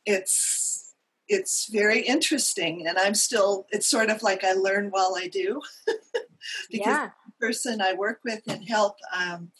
it's 0.05 0.93
it's 1.27 1.67
very 1.71 2.01
interesting, 2.01 2.87
and 2.87 2.97
I'm 2.97 3.15
still. 3.15 3.67
It's 3.71 3.87
sort 3.87 4.09
of 4.09 4.23
like 4.23 4.43
I 4.43 4.53
learn 4.53 4.89
while 4.89 5.15
I 5.17 5.27
do, 5.27 5.61
because 6.71 6.87
yeah. 6.87 7.09
the 7.25 7.45
person 7.47 7.81
I 7.81 7.93
work 7.93 8.19
with 8.23 8.41
and 8.47 8.67
help, 8.67 8.97
um, 9.15 9.51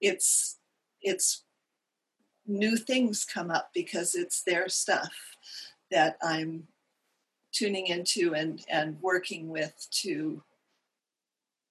it's 0.00 0.58
it's 1.02 1.44
new 2.46 2.76
things 2.76 3.24
come 3.24 3.50
up 3.50 3.70
because 3.74 4.14
it's 4.14 4.42
their 4.42 4.68
stuff 4.68 5.12
that 5.90 6.16
I'm 6.22 6.68
tuning 7.52 7.86
into 7.86 8.34
and 8.34 8.64
and 8.68 9.00
working 9.00 9.48
with 9.48 9.86
to 10.02 10.42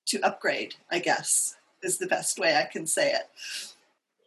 to 0.06 0.22
upgrade, 0.22 0.76
I 0.92 1.00
guess, 1.00 1.56
is 1.82 1.98
the 1.98 2.08
best 2.08 2.40
way 2.40 2.56
I 2.56 2.66
can 2.66 2.88
say 2.88 3.12
it. 3.12 3.30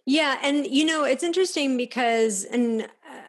Yeah. 0.05 0.39
And, 0.43 0.67
you 0.67 0.85
know, 0.85 1.05
it's 1.05 1.25
interesting 1.25 1.77
because, 1.77 2.45
and 2.45 2.83
uh, 2.83 3.27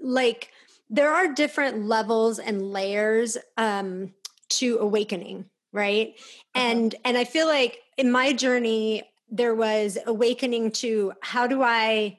like, 0.00 0.50
there 0.90 1.10
are 1.10 1.32
different 1.32 1.86
levels 1.86 2.38
and 2.38 2.70
layers 2.70 3.38
um, 3.56 4.12
to 4.50 4.76
awakening, 4.78 5.46
right? 5.72 6.14
Uh-huh. 6.18 6.66
And 6.66 6.94
and 7.04 7.16
I 7.16 7.24
feel 7.24 7.46
like 7.46 7.78
in 7.96 8.12
my 8.12 8.34
journey, 8.34 9.04
there 9.30 9.54
was 9.54 9.96
awakening 10.06 10.72
to 10.72 11.14
how 11.22 11.46
do 11.46 11.62
I 11.62 12.18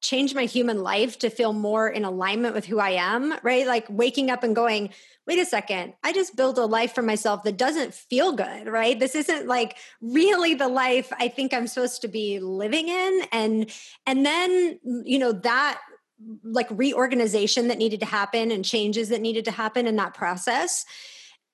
change 0.00 0.34
my 0.34 0.44
human 0.44 0.82
life 0.82 1.18
to 1.18 1.30
feel 1.30 1.52
more 1.52 1.88
in 1.88 2.04
alignment 2.04 2.54
with 2.54 2.64
who 2.64 2.78
I 2.78 2.90
am, 2.90 3.34
right? 3.42 3.66
Like 3.66 3.86
waking 3.88 4.30
up 4.30 4.42
and 4.42 4.56
going, 4.56 4.90
wait 5.26 5.38
a 5.38 5.44
second, 5.44 5.94
I 6.02 6.12
just 6.12 6.36
built 6.36 6.58
a 6.58 6.64
life 6.64 6.94
for 6.94 7.02
myself 7.02 7.42
that 7.44 7.56
doesn't 7.56 7.94
feel 7.94 8.32
good, 8.32 8.66
right? 8.66 8.98
This 8.98 9.14
isn't 9.14 9.46
like 9.46 9.76
really 10.00 10.54
the 10.54 10.68
life 10.68 11.12
I 11.18 11.28
think 11.28 11.52
I'm 11.52 11.66
supposed 11.66 12.02
to 12.02 12.08
be 12.08 12.40
living 12.40 12.88
in. 12.88 13.22
And 13.30 13.70
and 14.06 14.24
then, 14.24 14.80
you 15.04 15.18
know, 15.18 15.32
that 15.32 15.80
like 16.44 16.68
reorganization 16.70 17.68
that 17.68 17.78
needed 17.78 18.00
to 18.00 18.06
happen 18.06 18.50
and 18.50 18.64
changes 18.64 19.10
that 19.10 19.20
needed 19.20 19.44
to 19.46 19.50
happen 19.50 19.86
in 19.86 19.96
that 19.96 20.14
process 20.14 20.84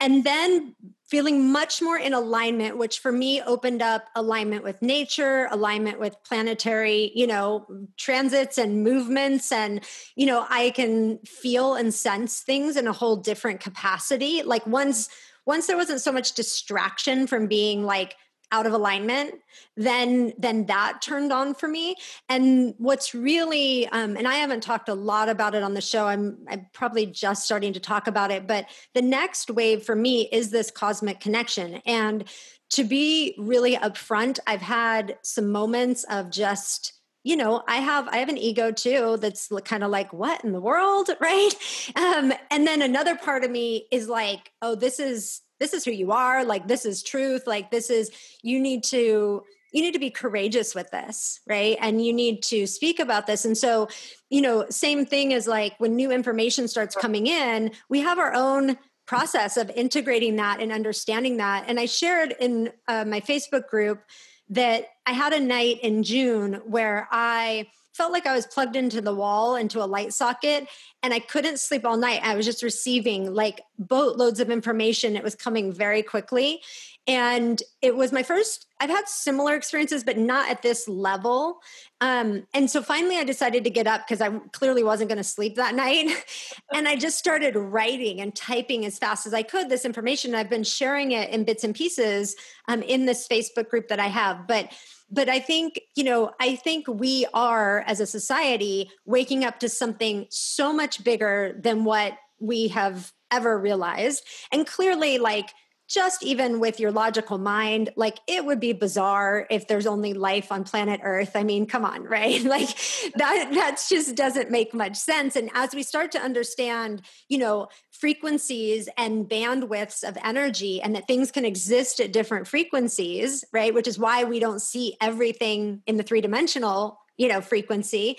and 0.01 0.25
then 0.25 0.75
feeling 1.07 1.53
much 1.53 1.81
more 1.81 1.97
in 1.97 2.13
alignment 2.13 2.77
which 2.77 2.99
for 2.99 3.13
me 3.13 3.41
opened 3.43 3.81
up 3.81 4.07
alignment 4.17 4.65
with 4.65 4.83
nature 4.83 5.47
alignment 5.53 6.01
with 6.01 6.17
planetary 6.25 7.13
you 7.15 7.27
know 7.27 7.67
transits 7.97 8.59
and 8.59 8.83
movements. 8.83 9.53
And 9.53 9.85
you 10.17 10.27
know 10.27 10.47
i 10.51 10.71
can 10.71 11.19
feel 11.19 11.75
and 11.75 11.95
sense 11.95 12.41
things 12.41 12.77
in 12.77 12.87
a 12.87 12.93
whole 12.93 13.17
different 13.17 13.61
capacity. 13.61 14.43
Like 14.43 14.67
once 14.67 15.09
once 15.47 15.69
there 15.69 15.77
wasn't 15.77 16.01
so 16.01 16.13
much 16.13 16.35
distraction 16.35 17.27
from 17.27 17.47
being 17.47 17.85
like 17.85 18.17
out 18.53 18.67
of 18.67 18.73
alignment 18.73 19.35
then 19.77 20.33
then 20.39 20.67
that 20.67 21.03
turned 21.03 21.33
on 21.33 21.55
for 21.55 21.69
me. 21.69 21.97
And 22.29 22.75
what's 22.79 23.15
really 23.15 23.87
um, 23.89 24.17
and 24.17 24.27
i 24.27 24.35
haven't 24.37 24.63
talked 24.63 24.89
a 24.89 24.95
lot 24.95 25.29
about 25.29 25.55
it 25.55 25.63
on 25.63 25.75
the 25.75 25.81
show 25.81 26.07
i'm 26.07 26.39
i'm 26.49 26.67
probably 26.73 27.07
just 27.07 27.45
starting 27.45 27.73
to 27.73 27.81
talk 27.81 28.07
about 28.07 28.31
it 28.31 28.47
but 28.47 28.67
the 28.95 29.03
next 29.03 29.51
wave 29.51 29.83
for 29.83 29.95
me 29.95 30.29
is 30.33 30.51
this 30.51 30.71
cosmic 30.71 31.21
connection. 31.21 31.81
And 31.87 32.25
to 32.71 32.83
be 32.85 33.35
really 33.39 33.77
upfront 33.77 34.39
i've 34.47 34.63
had 34.63 35.19
some 35.23 35.53
moments 35.53 36.05
of 36.11 36.31
just 36.31 36.95
you 37.23 37.37
know 37.37 37.63
i 37.69 37.77
have 37.77 38.09
i 38.09 38.17
have 38.17 38.29
an 38.29 38.39
ego 38.39 38.73
too 38.73 39.17
that's 39.21 39.53
kind 39.65 39.85
of 39.85 39.91
like 39.91 40.13
what 40.13 40.43
in 40.45 40.53
the 40.53 40.61
world? 40.61 41.11
Right? 41.21 41.55
Um, 41.95 42.33
and 42.51 42.67
then 42.67 42.83
another 42.83 43.17
part 43.17 43.45
of 43.45 43.51
me 43.51 43.87
is 43.93 44.09
like 44.09 44.53
oh 44.63 44.75
this 44.75 44.99
is 44.99 45.43
this 45.61 45.73
is 45.73 45.85
who 45.85 45.91
you 45.91 46.13
are 46.13 46.45
like 46.45 46.69
this 46.69 46.85
is 46.85 47.03
truth 47.03 47.47
like 47.47 47.71
this 47.71 47.91
is 47.91 48.11
you 48.43 48.61
need 48.61 48.85
to 48.85 49.43
you 49.73 49.83
need 49.83 49.93
to 49.93 49.99
be 49.99 50.11
courageous 50.11 50.75
with 50.75 50.91
this 50.91 51.41
right? 51.47 51.77
And 51.81 52.05
you 52.05 52.13
need 52.13 52.43
to 52.45 52.67
speak 52.67 52.99
about 52.99 53.27
this. 53.27 53.45
And 53.45 53.57
so 53.57 53.89
you 54.31 54.41
know 54.41 54.67
same 54.71 55.05
thing 55.07 55.33
as 55.33 55.47
like 55.47 55.75
when 55.79 55.97
new 55.97 56.11
information 56.11 56.69
starts 56.69 56.95
coming 56.95 57.27
in 57.27 57.73
we 57.89 58.01
have 58.01 58.19
our 58.19 58.35
own 58.35 58.77
process 59.07 59.57
of 59.57 59.71
integrating 59.71 60.37
that 60.37 60.61
and 60.61 60.73
understanding 60.73 61.37
that. 61.39 61.65
And 61.69 61.79
i 61.79 61.87
shared 61.87 62.35
in 62.41 62.71
uh, 62.89 63.05
my 63.05 63.21
facebook 63.21 63.69
group 63.69 64.03
that 64.49 64.87
i 65.07 65.13
had 65.13 65.33
a 65.33 65.41
night 65.41 65.81
in 65.83 66.03
june 66.05 66.55
where 66.67 67.09
i 67.11 67.67
felt 67.97 68.13
like 68.13 68.27
I 68.27 68.35
was 68.35 68.47
plugged 68.47 68.77
into 68.77 69.01
the 69.01 69.15
wall, 69.15 69.57
into 69.57 69.83
a 69.83 69.87
light 69.87 70.13
socket, 70.13 70.69
and 71.03 71.15
I 71.15 71.19
couldn't 71.19 71.59
sleep 71.59 71.85
all 71.85 71.97
night. 71.97 72.21
I 72.23 72.35
was 72.35 72.45
just 72.45 72.63
receiving 72.63 73.33
like 73.33 73.63
boatloads 73.79 74.41
of 74.41 74.51
information. 74.51 75.17
It 75.17 75.23
was 75.23 75.35
coming 75.35 75.73
very 75.73 76.03
quickly. 76.03 76.61
And 77.09 77.63
it 77.81 77.95
was 77.95 78.11
my 78.11 78.25
first, 78.25 78.67
I've 78.81 78.91
had 78.91 79.07
similar 79.07 79.55
experiences, 79.55 80.03
but 80.03 80.19
not 80.19 80.51
at 80.51 80.63
this 80.63 80.89
level. 80.89 81.61
Um, 82.01 82.49
and 82.53 82.69
so 82.69 82.83
finally 82.83 83.17
I 83.17 83.23
decided 83.23 83.63
to 83.63 83.71
get 83.71 83.87
up 83.87 84.07
because 84.07 84.21
I 84.21 84.31
clearly 84.53 84.83
wasn't 84.83 85.09
going 85.09 85.19
to 85.19 85.25
sleep 85.25 85.55
that 85.55 85.77
night. 85.77 86.11
and 86.75 86.89
I 86.89 86.97
just 86.97 87.17
started 87.17 87.55
writing 87.55 88.21
and 88.21 88.35
typing 88.35 88.85
as 88.85 88.99
fast 88.99 89.25
as 89.25 89.33
I 89.33 89.45
could 89.45 89.69
this 89.69 89.85
information. 89.85 90.35
I've 90.35 90.51
been 90.51 90.65
sharing 90.65 91.13
it 91.13 91.31
in 91.31 91.45
bits 91.45 91.63
and 91.63 91.75
pieces 91.75 92.35
um, 92.67 92.83
in 92.83 93.07
this 93.07 93.29
Facebook 93.29 93.69
group 93.69 93.87
that 93.89 94.01
I 94.01 94.09
have. 94.09 94.49
But 94.49 94.73
but 95.11 95.29
I 95.29 95.39
think, 95.39 95.81
you 95.95 96.05
know, 96.05 96.33
I 96.41 96.57
think 96.57 96.87
we 96.89 97.27
are 97.33 97.85
as 97.87 98.01
a 98.01 98.07
society 98.07 98.91
waking 99.05 99.45
up 99.45 99.61
to 99.61 99.69
something 99.69 100.27
so 100.31 100.73
much 100.73 101.05
bigger 101.05 101.59
than 101.63 101.85
what 101.85 102.15
we 102.41 102.69
have 102.69 103.13
ever 103.31 103.59
realized. 103.59 104.25
And 104.53 104.67
clearly, 104.67 105.19
like, 105.19 105.51
just 105.89 106.23
even 106.23 106.59
with 106.59 106.81
your 106.81 106.91
logical 106.91 107.39
mind, 107.39 107.91
like 107.97 108.19
it 108.27 108.45
would 108.45 108.61
be 108.61 108.73
bizarre 108.73 109.47
if 109.51 109.69
there's 109.69 109.87
only 109.87 110.13
life 110.15 110.51
on 110.51 110.65
planet 110.65 111.01
Earth. 111.03 111.37
I 111.37 111.45
mean, 111.45 111.67
come 111.67 111.85
on, 111.85 112.03
right? 112.17 112.43
Like 112.43 112.69
that 113.17 113.51
that 113.55 113.85
just 113.89 114.15
doesn't 114.15 114.51
make 114.51 114.75
much 114.75 114.97
sense. 114.97 115.37
And 115.37 115.51
as 115.55 115.75
we 115.75 115.83
start 115.83 116.13
to 116.13 116.21
understand, 116.21 117.03
you 117.29 117.39
know, 117.39 117.69
frequencies 117.91 118.89
and 118.99 119.29
bandwidths 119.29 120.07
of 120.07 120.19
energy 120.23 120.81
and 120.83 120.95
that 120.95 121.07
things 121.07 121.31
can 121.31 121.45
exist 121.45 122.01
at 122.01 122.13
different 122.13 122.47
frequencies, 122.47 123.45
right? 123.53 123.73
Which 123.73 123.89
is 123.89 123.99
why 123.99 124.25
we 124.25 124.39
don't 124.39 124.61
see 124.61 124.97
everything 125.01 125.83
in 125.87 125.97
the 125.97 126.03
three-dimensional 126.03 126.99
you 127.17 127.29
know 127.29 127.41
frequency 127.41 128.17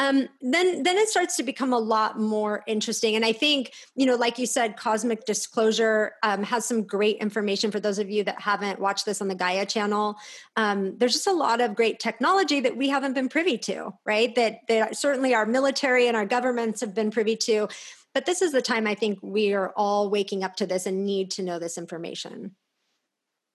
um, 0.00 0.28
then 0.40 0.82
then 0.82 0.96
it 0.96 1.08
starts 1.08 1.36
to 1.36 1.42
become 1.42 1.74
a 1.74 1.78
lot 1.78 2.18
more 2.18 2.62
interesting. 2.66 3.16
And 3.16 3.24
i 3.24 3.32
think 3.32 3.72
you 3.94 4.06
know 4.06 4.14
like 4.14 4.38
you 4.38 4.46
said 4.46 4.76
cosmic 4.76 5.24
disclosure 5.26 6.12
um, 6.22 6.42
has 6.42 6.64
some 6.64 6.84
great 6.84 7.16
information 7.18 7.70
for 7.70 7.80
those 7.80 7.98
of 7.98 8.10
you 8.10 8.24
that 8.24 8.40
haven't 8.40 8.80
watched 8.80 9.04
this 9.04 9.20
on 9.20 9.28
the 9.28 9.34
gaia 9.34 9.66
channel. 9.66 10.16
Um, 10.56 10.96
there's 10.96 11.12
just 11.12 11.26
a 11.26 11.32
lot 11.32 11.60
of 11.60 11.74
great 11.74 12.00
technology 12.00 12.60
that 12.60 12.76
we 12.76 12.88
haven't 12.88 13.12
been 13.12 13.28
privy 13.28 13.58
to 13.58 13.92
right? 14.06 14.34
That, 14.34 14.60
that 14.68 14.96
certainly 14.96 15.34
our 15.34 15.46
military 15.46 16.08
and 16.08 16.16
our 16.16 16.26
governments 16.26 16.80
have 16.80 16.94
been 16.94 17.10
privy 17.10 17.36
to. 17.36 17.68
But 18.14 18.26
this 18.26 18.42
is 18.42 18.52
the 18.52 18.62
time 18.62 18.86
i 18.86 18.94
think 18.94 19.18
we 19.22 19.52
are 19.52 19.72
all 19.76 20.10
waking 20.10 20.42
up 20.42 20.56
to 20.56 20.66
this 20.66 20.86
and 20.86 21.04
need 21.04 21.30
to 21.32 21.42
know 21.42 21.58
this 21.58 21.76
information. 21.76 22.56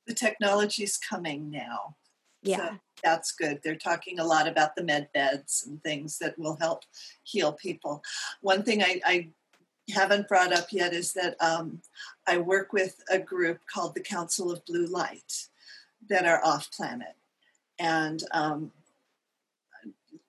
The 0.05 0.13
technology 0.13 0.84
is 0.84 0.97
coming 0.97 1.49
now 1.49 1.95
yeah. 2.45 2.58
So 2.58 2.79
that's 3.03 3.31
good. 3.31 3.60
They're 3.63 3.75
talking 3.75 4.19
a 4.19 4.25
lot 4.25 4.47
about 4.47 4.75
the 4.75 4.84
med 4.84 5.10
beds 5.13 5.65
and 5.67 5.81
things 5.84 6.17
that 6.19 6.38
will 6.39 6.58
help 6.60 6.84
heal 7.23 7.53
people. 7.53 8.03
One 8.41 8.63
thing 8.63 8.81
I, 8.81 9.01
I 9.05 9.29
haven't 9.93 10.27
brought 10.27 10.53
up 10.53 10.67
yet 10.71 10.93
is 10.93 11.13
that 11.13 11.36
um, 11.41 11.81
I 12.27 12.38
work 12.38 12.73
with 12.73 13.03
a 13.12 13.19
group 13.19 13.60
called 13.71 13.95
the 13.95 14.01
Council 14.01 14.51
of 14.51 14.65
Blue 14.65 14.88
Light 14.88 15.47
that 16.10 16.25
are 16.25 16.43
off 16.43 16.71
planet. 16.71 17.15
And 17.79 18.23
um, 18.31 18.71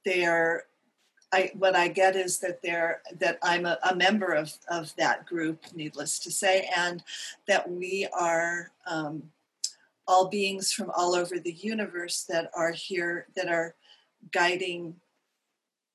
they 0.04 0.24
are 0.24 0.64
I, 1.32 1.50
what 1.54 1.74
I 1.74 1.88
get 1.88 2.14
is 2.14 2.38
that 2.38 2.62
they're 2.62 3.02
that 3.18 3.38
I'm 3.42 3.66
a, 3.66 3.78
a, 3.90 3.94
member 3.94 4.32
of, 4.32 4.52
of 4.70 4.94
that 4.96 5.26
group, 5.26 5.64
needless 5.74 6.20
to 6.20 6.30
say, 6.30 6.70
and 6.76 7.02
that 7.48 7.68
we 7.68 8.06
are 8.18 8.70
um, 8.86 9.24
all 10.08 10.28
beings 10.28 10.72
from 10.72 10.90
all 10.96 11.14
over 11.14 11.38
the 11.38 11.52
universe 11.52 12.24
that 12.28 12.50
are 12.54 12.72
here, 12.72 13.26
that 13.34 13.48
are 13.48 13.74
guiding 14.32 14.96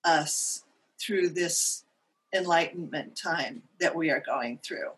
us 0.04 0.64
through 1.00 1.30
this 1.30 1.84
enlightenment 2.34 3.16
time 3.16 3.62
that 3.80 3.96
we 3.96 4.10
are 4.10 4.24
going 4.26 4.60
through. 4.64 4.92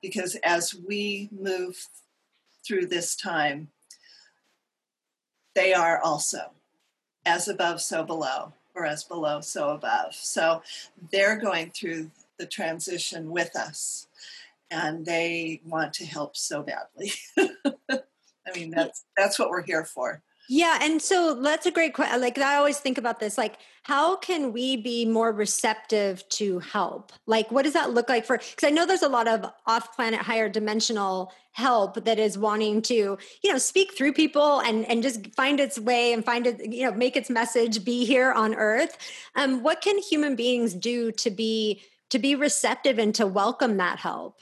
Because 0.00 0.36
as 0.42 0.74
we 0.74 1.28
move 1.30 1.88
through 2.64 2.86
this 2.86 3.14
time, 3.14 3.68
they 5.54 5.74
are 5.74 6.00
also 6.00 6.50
as 7.24 7.48
above, 7.48 7.80
so 7.80 8.02
below, 8.02 8.52
or 8.74 8.86
as 8.86 9.04
below, 9.04 9.40
so 9.40 9.70
above. 9.70 10.14
So 10.14 10.62
they're 11.10 11.36
going 11.36 11.70
through 11.70 12.10
the 12.38 12.46
transition 12.46 13.30
with 13.30 13.54
us, 13.54 14.08
and 14.70 15.04
they 15.04 15.60
want 15.64 15.92
to 15.94 16.06
help 16.06 16.36
so 16.36 16.62
badly. 16.62 17.12
I 18.54 18.58
mean, 18.58 18.70
that's 18.70 19.04
that's 19.16 19.38
what 19.38 19.50
we're 19.50 19.62
here 19.62 19.84
for. 19.84 20.22
Yeah, 20.48 20.78
and 20.82 21.00
so 21.00 21.40
that's 21.40 21.66
a 21.66 21.70
great 21.70 21.94
question. 21.94 22.20
Like 22.20 22.36
I 22.36 22.56
always 22.56 22.78
think 22.78 22.98
about 22.98 23.20
this, 23.20 23.38
like 23.38 23.58
how 23.84 24.16
can 24.16 24.52
we 24.52 24.76
be 24.76 25.04
more 25.04 25.32
receptive 25.32 26.28
to 26.30 26.58
help? 26.58 27.12
Like, 27.26 27.50
what 27.50 27.62
does 27.62 27.72
that 27.72 27.94
look 27.94 28.08
like 28.08 28.26
for? 28.26 28.38
Because 28.38 28.64
I 28.64 28.70
know 28.70 28.84
there's 28.84 29.02
a 29.02 29.08
lot 29.08 29.26
of 29.26 29.50
off-planet, 29.66 30.20
higher 30.20 30.48
dimensional 30.48 31.32
help 31.52 32.04
that 32.04 32.18
is 32.18 32.36
wanting 32.36 32.82
to, 32.82 33.18
you 33.42 33.52
know, 33.52 33.58
speak 33.58 33.96
through 33.96 34.12
people 34.12 34.60
and 34.60 34.84
and 34.86 35.02
just 35.02 35.34
find 35.34 35.60
its 35.60 35.78
way 35.78 36.12
and 36.12 36.24
find 36.24 36.46
it, 36.46 36.72
you 36.72 36.84
know, 36.84 36.92
make 36.92 37.16
its 37.16 37.30
message 37.30 37.84
be 37.84 38.04
here 38.04 38.32
on 38.32 38.54
Earth. 38.54 38.98
Um, 39.36 39.62
what 39.62 39.80
can 39.80 39.98
human 39.98 40.36
beings 40.36 40.74
do 40.74 41.12
to 41.12 41.30
be 41.30 41.82
to 42.10 42.18
be 42.18 42.34
receptive 42.34 42.98
and 42.98 43.14
to 43.14 43.26
welcome 43.26 43.78
that 43.78 43.98
help? 43.98 44.40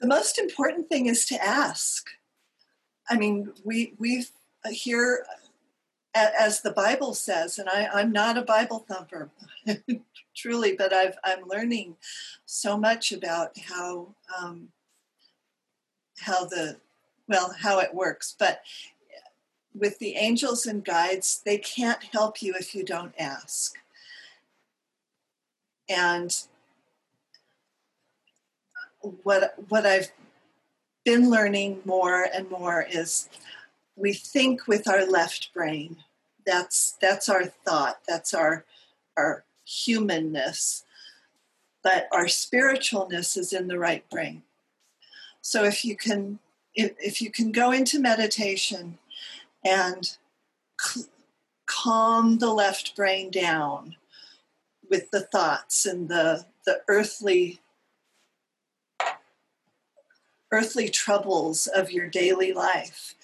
The 0.00 0.06
most 0.06 0.38
important 0.38 0.88
thing 0.88 1.06
is 1.06 1.24
to 1.26 1.42
ask. 1.42 2.08
I 3.08 3.16
mean, 3.16 3.52
we 3.64 3.94
we 3.98 4.26
here, 4.68 5.24
as 6.14 6.60
the 6.60 6.72
Bible 6.72 7.14
says, 7.14 7.58
and 7.58 7.68
I, 7.68 7.88
I'm 7.92 8.12
not 8.12 8.38
a 8.38 8.42
Bible 8.42 8.84
thumper, 8.88 9.30
truly, 10.36 10.74
but 10.76 10.92
I've 10.92 11.16
I'm 11.24 11.46
learning 11.46 11.96
so 12.44 12.76
much 12.76 13.12
about 13.12 13.56
how 13.58 14.14
um, 14.38 14.68
how 16.18 16.44
the 16.44 16.76
well 17.28 17.54
how 17.58 17.78
it 17.78 17.94
works, 17.94 18.34
but 18.38 18.62
with 19.74 19.98
the 19.98 20.14
angels 20.16 20.66
and 20.66 20.84
guides, 20.84 21.42
they 21.44 21.58
can't 21.58 22.02
help 22.04 22.42
you 22.42 22.54
if 22.58 22.74
you 22.74 22.82
don't 22.82 23.14
ask. 23.18 23.76
And 25.88 26.34
what 29.22 29.54
what 29.68 29.86
I've 29.86 30.10
been 31.04 31.30
learning 31.30 31.82
more 31.84 32.26
and 32.34 32.50
more 32.50 32.84
is 32.90 33.28
we 33.94 34.12
think 34.12 34.66
with 34.66 34.88
our 34.88 35.06
left 35.06 35.52
brain. 35.54 35.96
That's 36.44 36.96
that's 37.00 37.28
our 37.28 37.44
thought. 37.46 38.00
That's 38.06 38.34
our 38.34 38.64
our 39.16 39.44
humanness. 39.64 40.84
But 41.82 42.08
our 42.12 42.24
spiritualness 42.24 43.36
is 43.36 43.52
in 43.52 43.68
the 43.68 43.78
right 43.78 44.08
brain. 44.10 44.42
So 45.40 45.64
if 45.64 45.84
you 45.84 45.96
can 45.96 46.40
if, 46.74 46.92
if 46.98 47.22
you 47.22 47.30
can 47.30 47.52
go 47.52 47.72
into 47.72 48.00
meditation 48.00 48.98
and 49.64 50.16
c- 50.80 51.04
calm 51.66 52.38
the 52.38 52.52
left 52.52 52.96
brain 52.96 53.30
down 53.30 53.96
with 54.90 55.10
the 55.10 55.20
thoughts 55.20 55.86
and 55.86 56.08
the 56.08 56.44
the 56.64 56.80
earthly 56.88 57.60
earthly 60.56 60.88
troubles 60.88 61.66
of 61.66 61.90
your 61.90 62.08
daily 62.08 62.52
life 62.52 63.14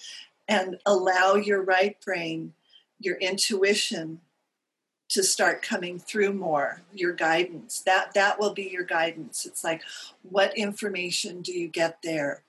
and 0.47 0.77
allow 0.85 1.33
your 1.33 1.63
right 1.63 1.97
brain, 2.05 2.53
your 2.99 3.15
intuition 3.17 4.21
to 5.09 5.23
start 5.23 5.63
coming 5.63 5.97
through 5.99 6.33
more 6.33 6.81
your 6.93 7.13
guidance. 7.13 7.81
That 7.81 8.13
that 8.13 8.39
will 8.39 8.53
be 8.53 8.69
your 8.69 8.83
guidance. 8.83 9.45
It's 9.45 9.63
like 9.63 9.81
what 10.21 10.55
information 10.57 11.41
do 11.41 11.51
you 11.51 11.67
get 11.67 11.99
there 12.03 12.43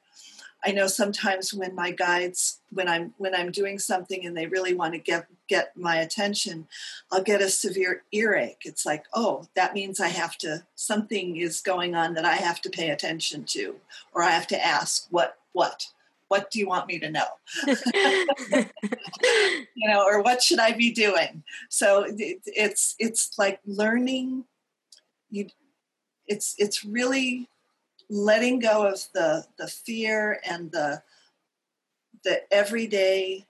I 0.66 0.72
know 0.72 0.86
sometimes 0.86 1.52
when 1.52 1.74
my 1.74 1.90
guides, 1.90 2.60
when 2.70 2.88
I'm 2.88 3.12
when 3.18 3.34
I'm 3.34 3.50
doing 3.50 3.78
something 3.78 4.24
and 4.24 4.36
they 4.36 4.46
really 4.46 4.74
want 4.74 4.94
to 4.94 4.98
get 4.98 5.26
get 5.48 5.76
my 5.76 5.96
attention, 5.96 6.66
I'll 7.12 7.22
get 7.22 7.42
a 7.42 7.50
severe 7.50 8.02
earache. 8.12 8.62
It's 8.64 8.86
like, 8.86 9.04
oh, 9.12 9.46
that 9.54 9.74
means 9.74 10.00
I 10.00 10.08
have 10.08 10.38
to 10.38 10.64
something 10.74 11.36
is 11.36 11.60
going 11.60 11.94
on 11.94 12.14
that 12.14 12.24
I 12.24 12.36
have 12.36 12.60
to 12.62 12.70
pay 12.70 12.90
attention 12.90 13.44
to, 13.48 13.76
or 14.12 14.22
I 14.22 14.30
have 14.30 14.46
to 14.48 14.64
ask 14.64 15.06
what 15.10 15.38
what 15.52 15.86
what 16.28 16.50
do 16.50 16.58
you 16.58 16.66
want 16.66 16.88
me 16.88 16.98
to 16.98 17.10
know 17.10 17.26
you 19.76 19.88
know 19.88 20.02
or 20.02 20.22
what 20.22 20.42
should 20.42 20.58
i 20.58 20.72
be 20.72 20.90
doing 20.90 21.44
so 21.68 22.04
it, 22.08 22.40
it's 22.46 22.96
it's 22.98 23.38
like 23.38 23.60
learning 23.66 24.42
you 25.30 25.46
it's 26.26 26.54
it's 26.58 26.84
really 26.84 27.48
letting 28.08 28.58
go 28.58 28.86
of 28.86 29.06
the 29.14 29.46
the 29.58 29.68
fear 29.68 30.40
and 30.48 30.70
the 30.72 31.02
the 32.24 32.42
everyday 32.52 33.46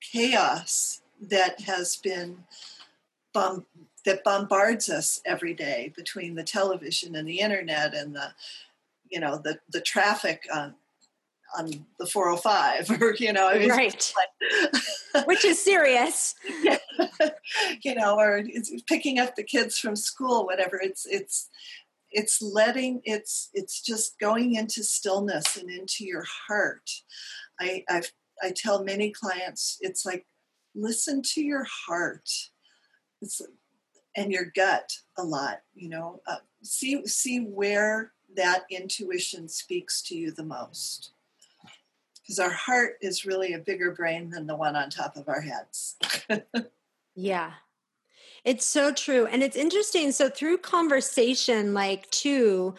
chaos 0.00 1.00
that 1.20 1.60
has 1.62 1.96
been 1.96 2.44
bomb, 3.32 3.66
that 4.04 4.24
bombards 4.24 4.88
us 4.88 5.20
every 5.24 5.54
day 5.54 5.92
between 5.96 6.34
the 6.34 6.42
television 6.42 7.14
and 7.14 7.28
the 7.28 7.38
internet 7.38 7.94
and 7.94 8.14
the 8.14 8.32
you 9.10 9.20
know 9.20 9.38
the 9.38 9.58
the 9.70 9.80
traffic 9.80 10.46
on 10.52 10.74
on 11.56 11.86
the 11.98 12.06
405 12.06 13.02
or 13.02 13.14
you 13.18 13.32
know 13.32 13.50
right. 13.68 14.12
like, 14.16 15.26
which 15.26 15.44
is 15.44 15.62
serious. 15.62 16.34
You 17.82 17.94
know 17.94 18.18
or 18.18 18.42
picking 18.86 19.18
up 19.18 19.34
the 19.34 19.42
kids 19.42 19.78
from 19.78 19.96
school 19.96 20.46
whatever. 20.46 20.78
It's 20.80 21.04
it's 21.06 21.48
it's 22.12 22.40
letting 22.40 23.00
it's 23.04 23.50
it's 23.54 23.80
just 23.80 24.18
going 24.18 24.54
into 24.54 24.84
stillness 24.84 25.56
and 25.56 25.70
into 25.70 26.04
your 26.04 26.24
heart. 26.46 26.88
I 27.60 27.84
i 27.88 28.02
i 28.42 28.52
tell 28.54 28.84
many 28.84 29.10
clients 29.10 29.78
it's 29.80 30.04
like 30.06 30.26
listen 30.74 31.22
to 31.34 31.42
your 31.42 31.66
heart. 31.86 32.28
It's 33.20 33.40
and 34.16 34.30
your 34.30 34.52
gut 34.54 34.90
a 35.16 35.22
lot 35.22 35.60
you 35.74 35.88
know 35.88 36.20
uh, 36.26 36.36
see 36.62 37.06
see 37.06 37.40
where 37.40 38.12
that 38.36 38.64
intuition 38.70 39.48
speaks 39.48 40.02
to 40.02 40.16
you 40.16 40.30
the 40.30 40.44
most. 40.44 41.12
Because 42.22 42.38
our 42.38 42.50
heart 42.50 42.94
is 43.00 43.24
really 43.26 43.54
a 43.54 43.58
bigger 43.58 43.90
brain 43.90 44.30
than 44.30 44.46
the 44.46 44.54
one 44.54 44.76
on 44.76 44.90
top 44.90 45.16
of 45.16 45.28
our 45.28 45.40
heads. 45.40 45.96
Yeah 47.14 47.52
it's 48.44 48.66
so 48.66 48.92
true. 48.92 49.26
And 49.26 49.42
it's 49.42 49.56
interesting. 49.56 50.12
So 50.12 50.28
through 50.28 50.58
conversation, 50.58 51.74
like 51.74 52.10
too, 52.10 52.74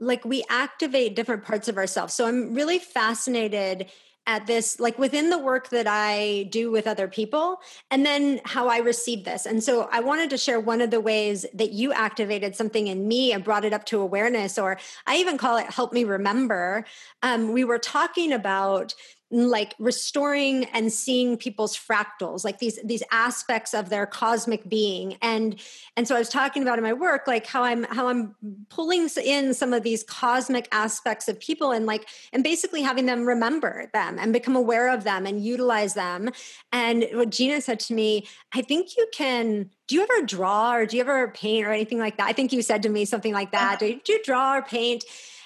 like 0.00 0.24
we 0.24 0.44
activate 0.48 1.16
different 1.16 1.44
parts 1.44 1.68
of 1.68 1.76
ourselves. 1.76 2.14
So 2.14 2.26
I'm 2.26 2.54
really 2.54 2.78
fascinated 2.78 3.90
at 4.28 4.46
this 4.46 4.78
like 4.78 4.98
within 4.98 5.30
the 5.30 5.38
work 5.38 5.70
that 5.70 5.86
I 5.88 6.48
do 6.50 6.70
with 6.70 6.86
other 6.86 7.08
people 7.08 7.60
and 7.90 8.04
then 8.04 8.42
how 8.44 8.68
I 8.68 8.76
receive 8.76 9.24
this. 9.24 9.46
And 9.46 9.64
so 9.64 9.88
I 9.90 10.00
wanted 10.00 10.28
to 10.30 10.36
share 10.36 10.60
one 10.60 10.82
of 10.82 10.90
the 10.90 11.00
ways 11.00 11.46
that 11.54 11.72
you 11.72 11.94
activated 11.94 12.54
something 12.54 12.88
in 12.88 13.08
me 13.08 13.32
and 13.32 13.42
brought 13.42 13.64
it 13.64 13.72
up 13.72 13.86
to 13.86 14.00
awareness 14.00 14.58
or 14.58 14.78
I 15.06 15.16
even 15.16 15.38
call 15.38 15.56
it 15.56 15.70
help 15.70 15.94
me 15.94 16.04
remember. 16.04 16.84
Um, 17.22 17.52
we 17.54 17.64
were 17.64 17.78
talking 17.78 18.30
about 18.30 18.94
like 19.30 19.74
restoring 19.78 20.64
and 20.66 20.90
seeing 20.90 21.36
people's 21.36 21.76
fractals 21.76 22.44
like 22.44 22.58
these 22.58 22.78
these 22.82 23.02
aspects 23.12 23.74
of 23.74 23.90
their 23.90 24.06
cosmic 24.06 24.66
being. 24.68 25.18
And 25.20 25.60
and 25.96 26.08
so 26.08 26.16
i 26.16 26.18
was 26.18 26.30
talking 26.30 26.62
about 26.62 26.78
in 26.78 26.84
my 26.84 26.92
work 26.92 27.26
like 27.26 27.46
how 27.46 27.62
i'm 27.62 27.84
how 27.84 28.08
i'm 28.08 28.34
pulling 28.70 29.08
in 29.22 29.52
some 29.52 29.74
of 29.74 29.82
these 29.82 30.02
cosmic 30.04 30.66
aspects 30.72 31.28
of 31.28 31.38
people 31.40 31.72
and 31.72 31.84
like 31.84 32.08
and 32.32 32.42
basically 32.42 32.82
having 32.82 33.06
them 33.06 33.26
remember 33.26 33.90
them 33.92 34.18
and 34.18 34.32
become 34.32 34.56
aware 34.56 34.92
of 34.92 35.04
them 35.04 35.26
and 35.26 35.44
utilize 35.44 35.94
them. 35.94 36.30
And 36.72 37.06
what 37.12 37.30
gina 37.30 37.60
said 37.60 37.80
to 37.80 37.94
me 37.94 38.26
i 38.54 38.62
think 38.62 38.96
you 38.96 39.06
can 39.12 39.70
do 39.88 39.94
you 39.94 40.02
ever 40.02 40.26
draw 40.26 40.74
or 40.74 40.86
do 40.86 40.96
you 40.96 41.02
ever 41.02 41.28
paint 41.28 41.66
or 41.66 41.72
anything 41.72 41.98
like 41.98 42.18
that? 42.18 42.28
I 42.28 42.34
think 42.34 42.52
you 42.52 42.60
said 42.60 42.82
to 42.82 42.90
me 42.90 43.06
something 43.06 43.32
like 43.32 43.52
that. 43.52 43.82
Uh-huh. 43.82 43.94
do 44.04 44.12
you 44.12 44.22
draw 44.22 44.56
or 44.56 44.62
paint 44.62 45.02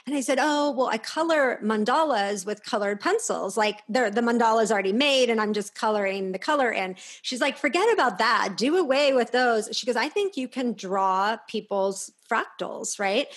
and 0.06 0.16
I 0.16 0.20
said, 0.20 0.38
Oh, 0.40 0.72
well, 0.72 0.88
I 0.88 0.98
color 0.98 1.60
mandalas 1.62 2.44
with 2.44 2.64
colored 2.64 3.00
pencils. 3.00 3.56
Like 3.56 3.82
the 3.88 4.10
mandala's 4.10 4.72
already 4.72 4.92
made 4.92 5.30
and 5.30 5.40
I'm 5.40 5.52
just 5.52 5.74
coloring 5.74 6.32
the 6.32 6.38
color 6.38 6.72
in. 6.72 6.96
She's 7.22 7.40
like, 7.40 7.56
Forget 7.56 7.92
about 7.92 8.18
that. 8.18 8.54
Do 8.56 8.76
away 8.76 9.12
with 9.12 9.30
those. 9.30 9.68
She 9.72 9.86
goes, 9.86 9.96
I 9.96 10.08
think 10.08 10.36
you 10.36 10.48
can 10.48 10.72
draw 10.72 11.36
people's 11.46 12.10
fractals, 12.28 12.98
right? 12.98 13.28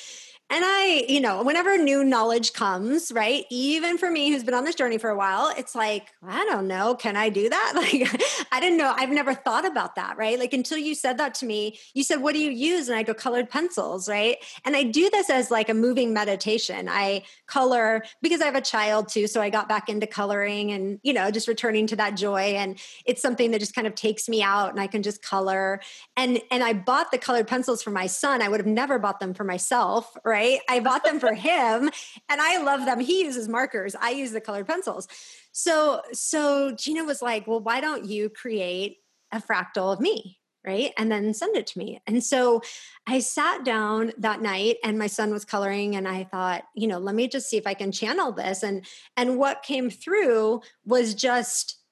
And 0.52 0.64
I, 0.64 1.06
you 1.10 1.20
know, 1.20 1.42
whenever 1.42 1.76
new 1.76 2.04
knowledge 2.04 2.54
comes, 2.54 3.12
right? 3.12 3.46
Even 3.50 3.98
for 3.98 4.12
me 4.12 4.30
who's 4.30 4.44
been 4.44 4.54
on 4.54 4.64
this 4.64 4.76
journey 4.76 5.00
for 5.00 5.10
a 5.10 5.18
while, 5.18 5.52
it's 5.58 5.74
like, 5.74 6.14
I 6.24 6.46
don't 6.46 6.68
know, 6.68 6.94
can 6.94 7.16
I 7.16 7.30
do 7.30 7.50
that? 7.50 7.72
Like, 7.76 8.48
I 8.52 8.60
didn't 8.60 8.78
know. 8.78 8.94
I've 8.96 9.10
never 9.10 9.34
thought 9.34 9.66
about 9.66 9.96
that, 9.96 10.18
right? 10.18 10.40
Like, 10.40 10.54
until 10.54 10.78
you 10.78 10.96
said 10.96 11.18
that 11.18 11.34
to 11.36 11.46
me, 11.46 11.78
you 11.94 12.04
said, 12.04 12.18
What 12.18 12.34
do 12.34 12.40
you 12.40 12.50
use? 12.50 12.88
And 12.88 12.98
I 12.98 13.04
go, 13.04 13.14
Colored 13.14 13.50
pencils, 13.50 14.08
right? 14.08 14.38
And 14.64 14.76
I 14.76 14.84
do 14.84 15.10
this 15.10 15.30
as 15.30 15.52
like 15.52 15.68
a 15.68 15.74
moving 15.74 16.14
meditation. 16.14 16.88
I 16.90 17.24
color 17.48 18.04
because 18.22 18.42
I 18.42 18.46
have 18.46 18.56
a 18.56 18.62
child 18.62 19.10
too. 19.10 19.28
So 19.28 19.42
I 19.42 19.50
got 19.50 19.68
back 19.68 19.90
into 19.90 20.08
coloring 20.08 20.72
and, 20.72 21.00
you 21.04 21.14
know, 21.14 21.32
just 21.32 21.48
returning 21.48 21.86
to 21.88 21.96
that 21.98 22.16
joy. 22.16 22.56
And 22.56 22.80
it's 23.06 23.22
something 23.22 23.52
that 23.52 23.60
just 23.60 23.76
kind 23.76 23.88
of 23.88 23.96
takes 23.96 24.30
me 24.30 24.42
out 24.42 24.70
and 24.70 24.80
I 24.80 24.88
can 24.88 25.04
just 25.04 25.22
color. 25.22 25.82
And, 26.16 26.42
and 26.50 26.64
I 26.64 26.74
bought 26.74 27.12
the 27.12 27.18
colored 27.18 27.48
pencils 27.48 27.84
for 27.84 27.92
my 27.92 28.08
son. 28.08 28.42
I 28.42 28.48
would 28.48 28.60
have 28.60 28.68
never 28.68 29.00
bought 29.00 29.20
them 29.20 29.34
for 29.34 29.44
myself, 29.44 30.16
right? 30.24 30.35
Right? 30.36 30.60
I 30.68 30.82
bought 30.82 31.06
them 31.06 31.20
for 31.20 31.34
him 31.50 31.90
and 32.30 32.42
I 32.42 32.62
love 32.62 32.86
them. 32.86 33.00
He 33.00 33.24
uses 33.24 33.48
markers, 33.48 33.96
I 33.96 34.12
use 34.12 34.32
the 34.32 34.42
colored 34.42 34.68
pencils. 34.68 35.08
So 35.54 36.02
so 36.12 36.72
Gina 36.74 37.06
was 37.06 37.22
like, 37.22 37.48
"Well, 37.48 37.62
why 37.62 37.80
don't 37.80 38.06
you 38.06 38.30
create 38.30 38.98
a 39.32 39.42
fractal 39.42 39.94
of 39.94 40.02
me?" 40.02 40.40
right? 40.66 40.92
And 40.98 41.12
then 41.12 41.32
send 41.34 41.56
it 41.56 41.68
to 41.68 41.78
me. 41.78 42.02
And 42.08 42.24
so 42.24 42.62
I 43.06 43.20
sat 43.20 43.64
down 43.64 44.14
that 44.18 44.42
night 44.42 44.78
and 44.84 44.98
my 44.98 45.06
son 45.06 45.32
was 45.32 45.46
coloring 45.46 45.96
and 45.96 46.08
I 46.08 46.24
thought, 46.24 46.64
you 46.74 46.88
know, 46.88 46.98
let 46.98 47.14
me 47.14 47.28
just 47.28 47.48
see 47.48 47.58
if 47.58 47.68
I 47.68 47.76
can 47.76 47.92
channel 47.92 48.32
this 48.32 48.64
and 48.64 48.84
and 49.16 49.38
what 49.38 49.62
came 49.62 49.90
through 49.90 50.62
was 50.84 51.14
just 51.14 51.85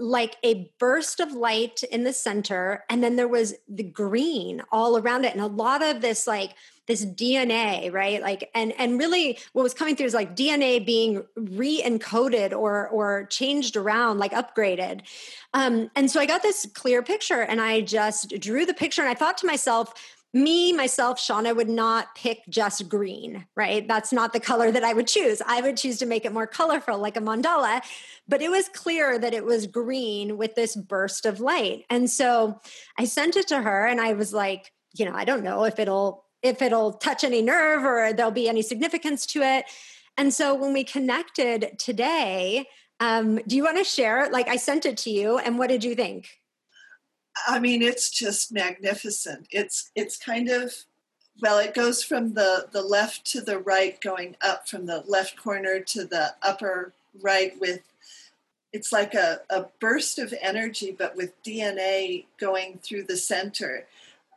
like 0.00 0.36
a 0.42 0.72
burst 0.78 1.20
of 1.20 1.32
light 1.32 1.82
in 1.84 2.04
the 2.04 2.12
center 2.12 2.84
and 2.88 3.04
then 3.04 3.16
there 3.16 3.28
was 3.28 3.54
the 3.68 3.84
green 3.84 4.62
all 4.72 4.96
around 4.96 5.24
it 5.24 5.32
and 5.32 5.42
a 5.42 5.46
lot 5.46 5.82
of 5.82 6.00
this 6.00 6.26
like 6.26 6.54
this 6.90 7.06
DNA, 7.06 7.92
right? 7.92 8.20
Like, 8.20 8.50
and 8.52 8.72
and 8.76 8.98
really, 8.98 9.38
what 9.52 9.62
was 9.62 9.72
coming 9.72 9.94
through 9.94 10.06
is 10.06 10.14
like 10.14 10.34
DNA 10.34 10.84
being 10.84 11.22
re-encoded 11.36 12.52
or 12.52 12.88
or 12.88 13.26
changed 13.26 13.76
around, 13.76 14.18
like 14.18 14.32
upgraded. 14.32 15.02
Um, 15.54 15.88
and 15.94 16.10
so 16.10 16.18
I 16.18 16.26
got 16.26 16.42
this 16.42 16.66
clear 16.74 17.00
picture, 17.00 17.42
and 17.42 17.60
I 17.60 17.82
just 17.82 18.30
drew 18.40 18.66
the 18.66 18.74
picture, 18.74 19.02
and 19.02 19.08
I 19.10 19.14
thought 19.14 19.38
to 19.38 19.46
myself. 19.46 19.94
Me, 20.32 20.72
myself, 20.72 21.18
Shauna 21.18 21.56
would 21.56 21.68
not 21.68 22.14
pick 22.14 22.42
just 22.48 22.88
green, 22.88 23.46
right? 23.56 23.86
That's 23.88 24.12
not 24.12 24.32
the 24.32 24.38
color 24.38 24.70
that 24.70 24.84
I 24.84 24.92
would 24.92 25.08
choose. 25.08 25.42
I 25.44 25.60
would 25.60 25.76
choose 25.76 25.98
to 25.98 26.06
make 26.06 26.24
it 26.24 26.32
more 26.32 26.46
colorful, 26.46 26.98
like 26.98 27.16
a 27.16 27.20
mandala. 27.20 27.80
But 28.28 28.40
it 28.40 28.50
was 28.50 28.68
clear 28.68 29.18
that 29.18 29.34
it 29.34 29.44
was 29.44 29.66
green 29.66 30.36
with 30.36 30.54
this 30.54 30.76
burst 30.76 31.26
of 31.26 31.40
light. 31.40 31.84
And 31.90 32.08
so 32.08 32.60
I 32.96 33.06
sent 33.06 33.36
it 33.36 33.48
to 33.48 33.60
her 33.60 33.86
and 33.86 34.00
I 34.00 34.12
was 34.12 34.32
like, 34.32 34.72
you 34.94 35.04
know, 35.04 35.14
I 35.14 35.24
don't 35.24 35.42
know 35.42 35.64
if 35.64 35.78
it'll 35.78 36.24
if 36.42 36.62
it'll 36.62 36.94
touch 36.94 37.22
any 37.22 37.42
nerve 37.42 37.84
or 37.84 38.12
there'll 38.12 38.30
be 38.30 38.48
any 38.48 38.62
significance 38.62 39.26
to 39.26 39.42
it. 39.42 39.66
And 40.16 40.32
so 40.32 40.54
when 40.54 40.72
we 40.72 40.84
connected 40.84 41.78
today, 41.78 42.66
um, 42.98 43.36
do 43.46 43.56
you 43.56 43.64
want 43.64 43.78
to 43.78 43.84
share? 43.84 44.30
Like 44.30 44.48
I 44.48 44.56
sent 44.56 44.86
it 44.86 44.96
to 44.98 45.10
you, 45.10 45.38
and 45.38 45.58
what 45.58 45.68
did 45.68 45.82
you 45.82 45.94
think? 45.94 46.39
I 47.46 47.58
mean, 47.58 47.82
it's 47.82 48.10
just 48.10 48.52
magnificent. 48.52 49.46
It's 49.50 49.90
it's 49.94 50.16
kind 50.16 50.48
of 50.48 50.72
well, 51.40 51.58
it 51.58 51.74
goes 51.74 52.02
from 52.02 52.34
the 52.34 52.66
the 52.72 52.82
left 52.82 53.24
to 53.32 53.40
the 53.40 53.58
right, 53.58 54.00
going 54.00 54.36
up 54.42 54.68
from 54.68 54.86
the 54.86 55.02
left 55.06 55.36
corner 55.36 55.80
to 55.80 56.04
the 56.04 56.34
upper 56.42 56.92
right 57.22 57.58
with 57.60 57.80
it's 58.72 58.92
like 58.92 59.14
a, 59.14 59.40
a 59.50 59.66
burst 59.80 60.18
of 60.18 60.32
energy, 60.40 60.94
but 60.96 61.16
with 61.16 61.42
DNA 61.42 62.26
going 62.38 62.78
through 62.82 63.02
the 63.04 63.16
center. 63.16 63.86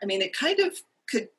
I 0.01 0.05
mean, 0.05 0.21
it 0.21 0.35
kind 0.35 0.59
of 0.59 0.81
could 1.07 1.29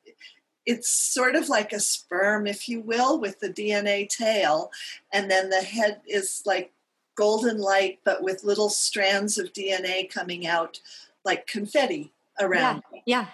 it's 0.65 0.89
sort 0.89 1.35
of 1.35 1.47
like 1.47 1.73
a 1.73 1.79
sperm, 1.79 2.47
if 2.47 2.67
you 2.67 2.81
will, 2.81 3.19
with 3.19 3.39
the 3.39 3.49
DNA 3.49 4.09
tail, 4.09 4.71
and 5.13 5.29
then 5.29 5.49
the 5.49 5.61
head 5.61 6.01
is 6.07 6.41
like 6.45 6.71
golden 7.15 7.59
light, 7.59 7.99
but 8.03 8.23
with 8.23 8.43
little 8.43 8.69
strands 8.69 9.37
of 9.37 9.53
DNA 9.53 10.09
coming 10.09 10.47
out 10.47 10.79
like 11.25 11.47
confetti 11.47 12.13
around. 12.39 12.83
Yeah. 12.93 13.01
yeah. 13.05 13.27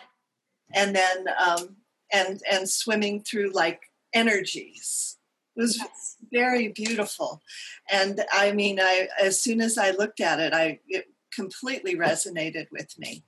And 0.74 0.96
then 0.96 1.26
um, 1.46 1.76
and 2.12 2.42
and 2.50 2.70
swimming 2.70 3.22
through 3.22 3.52
like 3.52 3.82
energies. 4.14 5.18
It 5.56 5.62
was 5.62 5.78
yes. 5.78 6.16
very 6.32 6.70
beautiful, 6.70 7.42
and 7.92 8.24
I 8.32 8.54
mean, 8.54 8.80
I 8.80 9.10
as 9.22 9.42
soon 9.42 9.60
as 9.60 9.78
I 9.78 9.92
looked 9.92 10.22
at 10.22 10.40
it, 10.40 10.54
I 10.54 10.80
it 10.88 11.08
completely 11.34 11.96
resonated 11.96 12.68
with 12.72 12.98
me 12.98 13.26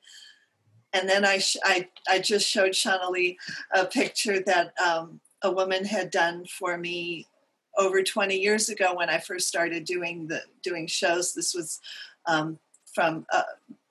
and 0.93 1.09
then 1.09 1.25
I, 1.25 1.39
sh- 1.39 1.57
I, 1.63 1.89
I 2.07 2.19
just 2.19 2.47
showed 2.47 2.71
Shaunalee 2.71 3.37
a 3.73 3.85
picture 3.85 4.39
that 4.41 4.73
um, 4.79 5.19
a 5.41 5.51
woman 5.51 5.85
had 5.85 6.11
done 6.11 6.45
for 6.45 6.77
me 6.77 7.27
over 7.77 8.03
20 8.03 8.37
years 8.37 8.69
ago 8.69 8.93
when 8.93 9.09
I 9.09 9.17
first 9.17 9.47
started 9.47 9.85
doing 9.85 10.27
the 10.27 10.41
doing 10.61 10.85
shows. 10.85 11.33
This 11.33 11.55
was 11.55 11.81
um, 12.27 12.59
from 12.93 13.25
uh, 13.31 13.43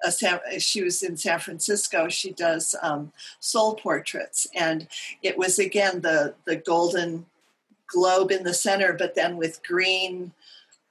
a 0.04 0.10
San, 0.10 0.40
she 0.58 0.82
was 0.82 1.02
in 1.02 1.16
San 1.16 1.38
Francisco. 1.38 2.08
She 2.08 2.32
does 2.32 2.74
um, 2.82 3.12
soul 3.40 3.74
portraits, 3.74 4.46
and 4.54 4.88
it 5.22 5.38
was 5.38 5.58
again 5.58 6.00
the 6.00 6.34
the 6.44 6.56
golden 6.56 7.26
globe 7.86 8.30
in 8.30 8.42
the 8.42 8.54
center, 8.54 8.92
but 8.92 9.14
then 9.14 9.36
with 9.36 9.62
green 9.62 10.32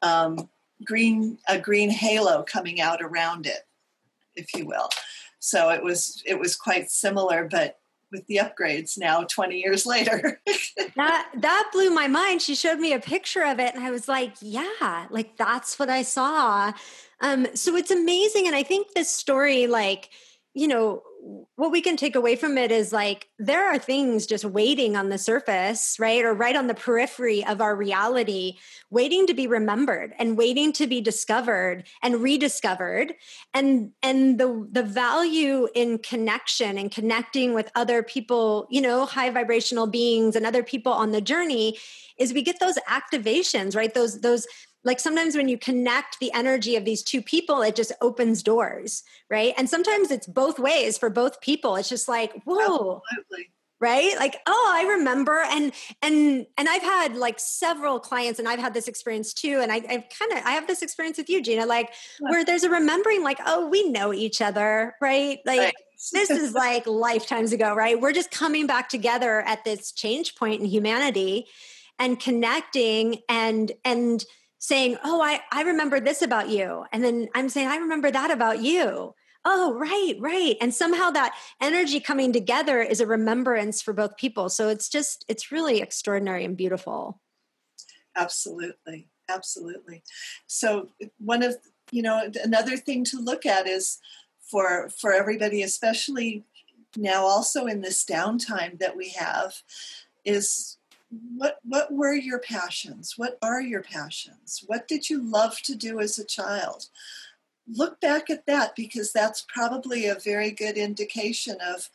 um, 0.01 0.49
green 0.83 1.37
a 1.47 1.59
green 1.59 1.89
halo 1.89 2.43
coming 2.43 2.79
out 2.79 3.01
around 3.01 3.45
it, 3.45 3.65
if 4.35 4.53
you 4.55 4.65
will. 4.65 4.89
So 5.39 5.69
it 5.69 5.83
was 5.83 6.21
it 6.25 6.39
was 6.39 6.55
quite 6.55 6.91
similar, 6.91 7.47
but 7.49 7.77
with 8.11 8.27
the 8.27 8.37
upgrades 8.37 8.97
now 8.97 9.23
20 9.23 9.57
years 9.57 9.85
later. 9.85 10.41
that 10.95 11.29
that 11.35 11.69
blew 11.71 11.89
my 11.89 12.07
mind. 12.07 12.41
She 12.41 12.55
showed 12.55 12.79
me 12.79 12.93
a 12.93 12.99
picture 12.99 13.43
of 13.43 13.59
it 13.59 13.73
and 13.73 13.83
I 13.83 13.89
was 13.89 14.07
like, 14.07 14.33
yeah, 14.41 15.07
like 15.09 15.37
that's 15.37 15.79
what 15.79 15.89
I 15.89 16.03
saw. 16.03 16.73
Um, 17.21 17.47
so 17.55 17.75
it's 17.75 17.91
amazing. 17.91 18.47
And 18.47 18.55
I 18.55 18.63
think 18.63 18.93
this 18.93 19.09
story, 19.09 19.67
like, 19.67 20.09
you 20.53 20.67
know, 20.67 21.03
what 21.55 21.71
we 21.71 21.81
can 21.81 21.97
take 21.97 22.15
away 22.15 22.35
from 22.35 22.57
it 22.57 22.71
is 22.71 22.91
like 22.91 23.29
there 23.37 23.71
are 23.71 23.77
things 23.77 24.25
just 24.25 24.43
waiting 24.43 24.95
on 24.95 25.09
the 25.09 25.19
surface, 25.19 25.97
right? 25.99 26.25
Or 26.25 26.33
right 26.33 26.55
on 26.55 26.65
the 26.65 26.73
periphery 26.73 27.45
of 27.45 27.61
our 27.61 27.75
reality, 27.75 28.57
waiting 28.89 29.27
to 29.27 29.33
be 29.35 29.45
remembered 29.45 30.13
and 30.17 30.35
waiting 30.35 30.73
to 30.73 30.87
be 30.87 30.99
discovered 30.99 31.83
and 32.01 32.23
rediscovered. 32.23 33.13
And 33.53 33.91
and 34.01 34.39
the 34.39 34.67
the 34.71 34.83
value 34.83 35.67
in 35.75 35.99
connection 35.99 36.79
and 36.79 36.91
connecting 36.91 37.53
with 37.53 37.71
other 37.75 38.01
people, 38.01 38.67
you 38.71 38.81
know, 38.81 39.05
high 39.05 39.29
vibrational 39.29 39.85
beings 39.85 40.35
and 40.35 40.45
other 40.45 40.63
people 40.63 40.91
on 40.91 41.11
the 41.11 41.21
journey 41.21 41.77
is 42.17 42.33
we 42.33 42.41
get 42.41 42.59
those 42.59 42.79
activations, 42.89 43.75
right? 43.75 43.93
Those 43.93 44.21
those 44.21 44.47
like 44.83 44.99
sometimes 44.99 45.35
when 45.35 45.47
you 45.47 45.57
connect 45.57 46.19
the 46.19 46.31
energy 46.33 46.75
of 46.75 46.85
these 46.85 47.03
two 47.03 47.21
people 47.21 47.61
it 47.61 47.75
just 47.75 47.91
opens 48.01 48.43
doors 48.43 49.03
right? 49.31 49.53
And 49.57 49.69
sometimes 49.69 50.11
it's 50.11 50.27
both 50.27 50.59
ways 50.59 50.97
for 50.97 51.09
both 51.09 51.41
people. 51.41 51.75
It's 51.77 51.89
just 51.89 52.07
like 52.07 52.33
whoa. 52.43 53.01
Absolutely. 53.11 53.49
right? 53.79 54.15
Like 54.19 54.37
oh 54.45 54.71
i 54.73 54.83
remember. 54.97 55.41
And 55.49 55.71
and 56.01 56.45
and 56.57 56.69
i've 56.69 56.83
had 56.83 57.15
like 57.15 57.39
several 57.39 57.99
clients 57.99 58.39
and 58.39 58.47
i've 58.47 58.59
had 58.59 58.73
this 58.73 58.87
experience 58.87 59.33
too. 59.33 59.59
And 59.61 59.71
i 59.71 59.75
i've 59.75 60.03
kind 60.19 60.31
of 60.33 60.39
i 60.45 60.51
have 60.51 60.67
this 60.67 60.81
experience 60.81 61.17
with 61.17 61.29
you 61.29 61.41
gina 61.41 61.65
like 61.65 61.89
yeah. 62.19 62.29
where 62.29 62.45
there's 62.45 62.63
a 62.63 62.69
remembering 62.69 63.23
like 63.23 63.39
oh 63.45 63.67
we 63.67 63.89
know 63.89 64.13
each 64.13 64.41
other 64.41 64.95
right? 65.01 65.39
Like 65.45 65.59
right. 65.59 65.73
this 66.11 66.29
is 66.29 66.53
like 66.67 66.85
lifetimes 66.85 67.53
ago 67.53 67.73
right? 67.73 67.99
We're 67.99 68.13
just 68.13 68.31
coming 68.31 68.67
back 68.67 68.89
together 68.89 69.41
at 69.41 69.63
this 69.63 69.91
change 69.93 70.35
point 70.35 70.59
in 70.59 70.67
humanity 70.67 71.47
and 71.97 72.19
connecting 72.19 73.19
and 73.29 73.71
and 73.85 74.25
saying, 74.61 74.95
Oh, 75.03 75.21
I, 75.21 75.41
I 75.51 75.63
remember 75.63 75.99
this 75.99 76.21
about 76.21 76.47
you. 76.47 76.85
And 76.93 77.03
then 77.03 77.27
I'm 77.35 77.49
saying, 77.49 77.67
I 77.67 77.77
remember 77.77 78.11
that 78.11 78.31
about 78.31 78.61
you. 78.61 79.13
Oh, 79.43 79.73
right, 79.73 80.13
right. 80.19 80.55
And 80.61 80.73
somehow 80.73 81.09
that 81.09 81.33
energy 81.59 81.99
coming 81.99 82.31
together 82.31 82.79
is 82.79 83.01
a 83.01 83.07
remembrance 83.07 83.81
for 83.81 83.91
both 83.91 84.15
people. 84.15 84.49
So 84.49 84.69
it's 84.69 84.87
just, 84.87 85.25
it's 85.27 85.51
really 85.51 85.81
extraordinary 85.81 86.45
and 86.45 86.55
beautiful. 86.55 87.19
Absolutely. 88.15 89.07
Absolutely. 89.27 90.03
So 90.45 90.89
one 91.17 91.41
of, 91.41 91.57
you 91.89 92.03
know, 92.03 92.29
another 92.43 92.77
thing 92.77 93.03
to 93.05 93.19
look 93.19 93.47
at 93.47 93.67
is 93.67 93.97
for, 94.41 94.89
for 94.89 95.11
everybody, 95.11 95.63
especially 95.63 96.43
now 96.95 97.23
also 97.23 97.65
in 97.65 97.81
this 97.81 98.05
downtime 98.05 98.77
that 98.77 98.95
we 98.95 99.09
have, 99.17 99.55
is 100.23 100.77
what 101.11 101.59
what 101.63 101.91
were 101.93 102.13
your 102.13 102.39
passions? 102.39 103.15
What 103.17 103.37
are 103.41 103.61
your 103.61 103.83
passions? 103.83 104.63
What 104.67 104.87
did 104.87 105.09
you 105.09 105.21
love 105.21 105.59
to 105.63 105.75
do 105.75 105.99
as 105.99 106.17
a 106.17 106.25
child? 106.25 106.85
Look 107.67 107.99
back 108.01 108.29
at 108.29 108.45
that 108.47 108.75
because 108.75 109.11
that's 109.11 109.45
probably 109.53 110.05
a 110.05 110.15
very 110.15 110.51
good 110.51 110.77
indication 110.77 111.57
of 111.61 111.89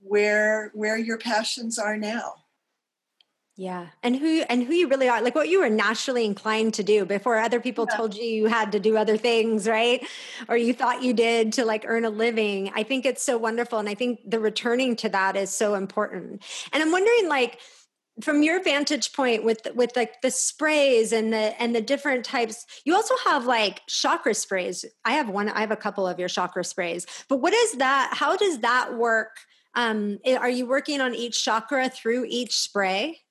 where 0.00 0.70
where 0.74 0.96
your 0.96 1.18
passions 1.18 1.78
are 1.78 1.96
now 1.96 2.45
yeah. 3.58 3.86
And 4.02 4.14
who 4.16 4.42
and 4.50 4.62
who 4.62 4.74
you 4.74 4.86
really 4.86 5.08
are 5.08 5.22
like 5.22 5.34
what 5.34 5.48
you 5.48 5.60
were 5.60 5.70
naturally 5.70 6.26
inclined 6.26 6.74
to 6.74 6.82
do 6.82 7.06
before 7.06 7.38
other 7.38 7.58
people 7.58 7.86
yeah. 7.90 7.96
told 7.96 8.14
you 8.14 8.22
you 8.22 8.46
had 8.46 8.72
to 8.72 8.80
do 8.80 8.98
other 8.98 9.16
things 9.16 9.66
right? 9.66 10.06
Or 10.48 10.58
you 10.58 10.74
thought 10.74 11.02
you 11.02 11.14
did 11.14 11.54
to 11.54 11.64
like 11.64 11.84
earn 11.86 12.04
a 12.04 12.10
living. 12.10 12.70
I 12.74 12.82
think 12.82 13.06
it's 13.06 13.22
so 13.22 13.38
wonderful 13.38 13.78
and 13.78 13.88
i 13.88 13.94
think 13.94 14.20
the 14.26 14.38
returning 14.38 14.94
to 14.96 15.08
that 15.08 15.36
is 15.36 15.50
so 15.50 15.74
important. 15.74 16.42
And 16.72 16.82
i'm 16.82 16.92
wondering 16.92 17.28
like 17.28 17.58
from 18.20 18.42
your 18.42 18.62
vantage 18.62 19.14
point 19.14 19.42
with 19.42 19.66
with 19.74 19.96
like 19.96 20.20
the 20.20 20.30
sprays 20.30 21.12
and 21.12 21.32
the 21.32 21.60
and 21.60 21.74
the 21.74 21.80
different 21.80 22.26
types 22.26 22.66
you 22.84 22.94
also 22.94 23.14
have 23.24 23.46
like 23.46 23.80
chakra 23.86 24.34
sprays. 24.34 24.84
I 25.06 25.12
have 25.12 25.30
one 25.30 25.48
i 25.48 25.60
have 25.60 25.70
a 25.70 25.76
couple 25.76 26.06
of 26.06 26.18
your 26.18 26.28
chakra 26.28 26.62
sprays. 26.62 27.06
But 27.30 27.38
what 27.38 27.54
is 27.54 27.72
that 27.72 28.10
how 28.12 28.36
does 28.36 28.58
that 28.58 28.98
work? 28.98 29.38
Um 29.74 30.18
are 30.26 30.50
you 30.50 30.66
working 30.66 31.00
on 31.00 31.14
each 31.14 31.42
chakra 31.42 31.88
through 31.88 32.26
each 32.28 32.54
spray 32.54 33.22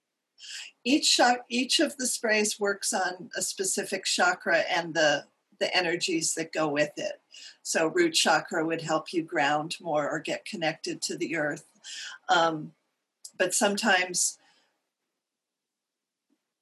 each 0.84 1.20
each 1.50 1.80
of 1.80 1.98
the 1.98 2.08
sprays 2.08 2.60
works 2.60 2.94
on 2.94 3.30
a 3.38 3.42
specific 3.42 4.06
chakra 4.06 4.60
and 4.70 4.94
the 4.94 5.26
the 5.60 5.76
energies 5.76 6.34
that 6.34 6.52
go 6.52 6.68
with 6.68 6.92
it. 6.98 7.22
So 7.64 7.88
root 7.88 8.14
chakra 8.14 8.66
would 8.66 8.82
help 8.82 9.14
you 9.14 9.24
ground 9.24 9.78
more 9.82 10.10
or 10.10 10.20
get 10.20 10.46
connected 10.46 11.02
to 11.04 11.18
the 11.18 11.38
earth. 11.38 11.66
Um, 12.30 12.74
but 13.38 13.54
sometimes, 13.54 14.38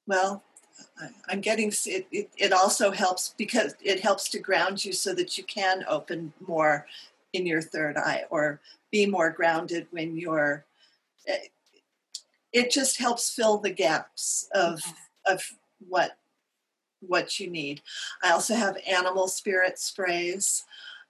well, 0.06 0.42
I'm 1.28 1.40
getting 1.40 1.68
it, 1.86 2.06
it, 2.10 2.30
it. 2.36 2.52
also 2.52 2.90
helps 2.90 3.34
because 3.36 3.74
it 3.82 4.00
helps 4.00 4.28
to 4.30 4.38
ground 4.38 4.84
you 4.84 4.92
so 4.92 5.14
that 5.14 5.36
you 5.36 5.44
can 5.44 5.84
open 5.88 6.32
more 6.46 6.86
in 7.32 7.46
your 7.46 7.62
third 7.62 7.96
eye 7.96 8.24
or 8.30 8.60
be 8.90 9.06
more 9.06 9.30
grounded 9.30 9.86
when 9.90 10.16
you're 10.16 10.64
eh, 11.26 11.38
it 12.54 12.70
just 12.70 12.98
helps 12.98 13.28
fill 13.28 13.58
the 13.58 13.72
gaps 13.72 14.48
of 14.54 14.80
of 15.26 15.42
what 15.86 16.16
what 17.00 17.38
you 17.38 17.50
need. 17.50 17.82
I 18.22 18.30
also 18.30 18.54
have 18.54 18.78
animal 18.88 19.28
spirit 19.28 19.78
sprays, 19.78 20.64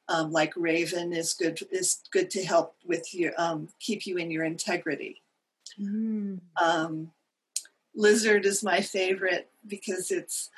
um, 0.08 0.32
like 0.32 0.52
Raven 0.56 1.12
is 1.12 1.34
good 1.34 1.60
is 1.70 2.00
good 2.10 2.30
to 2.30 2.44
help 2.44 2.74
with 2.84 3.14
your 3.14 3.32
um, 3.38 3.68
keep 3.78 4.06
you 4.06 4.16
in 4.16 4.30
your 4.30 4.44
integrity. 4.44 5.22
Mm. 5.78 6.40
Um, 6.60 7.12
lizard 7.94 8.46
is 8.46 8.64
my 8.64 8.80
favorite 8.80 9.50
because 9.66 10.10
it's 10.10 10.50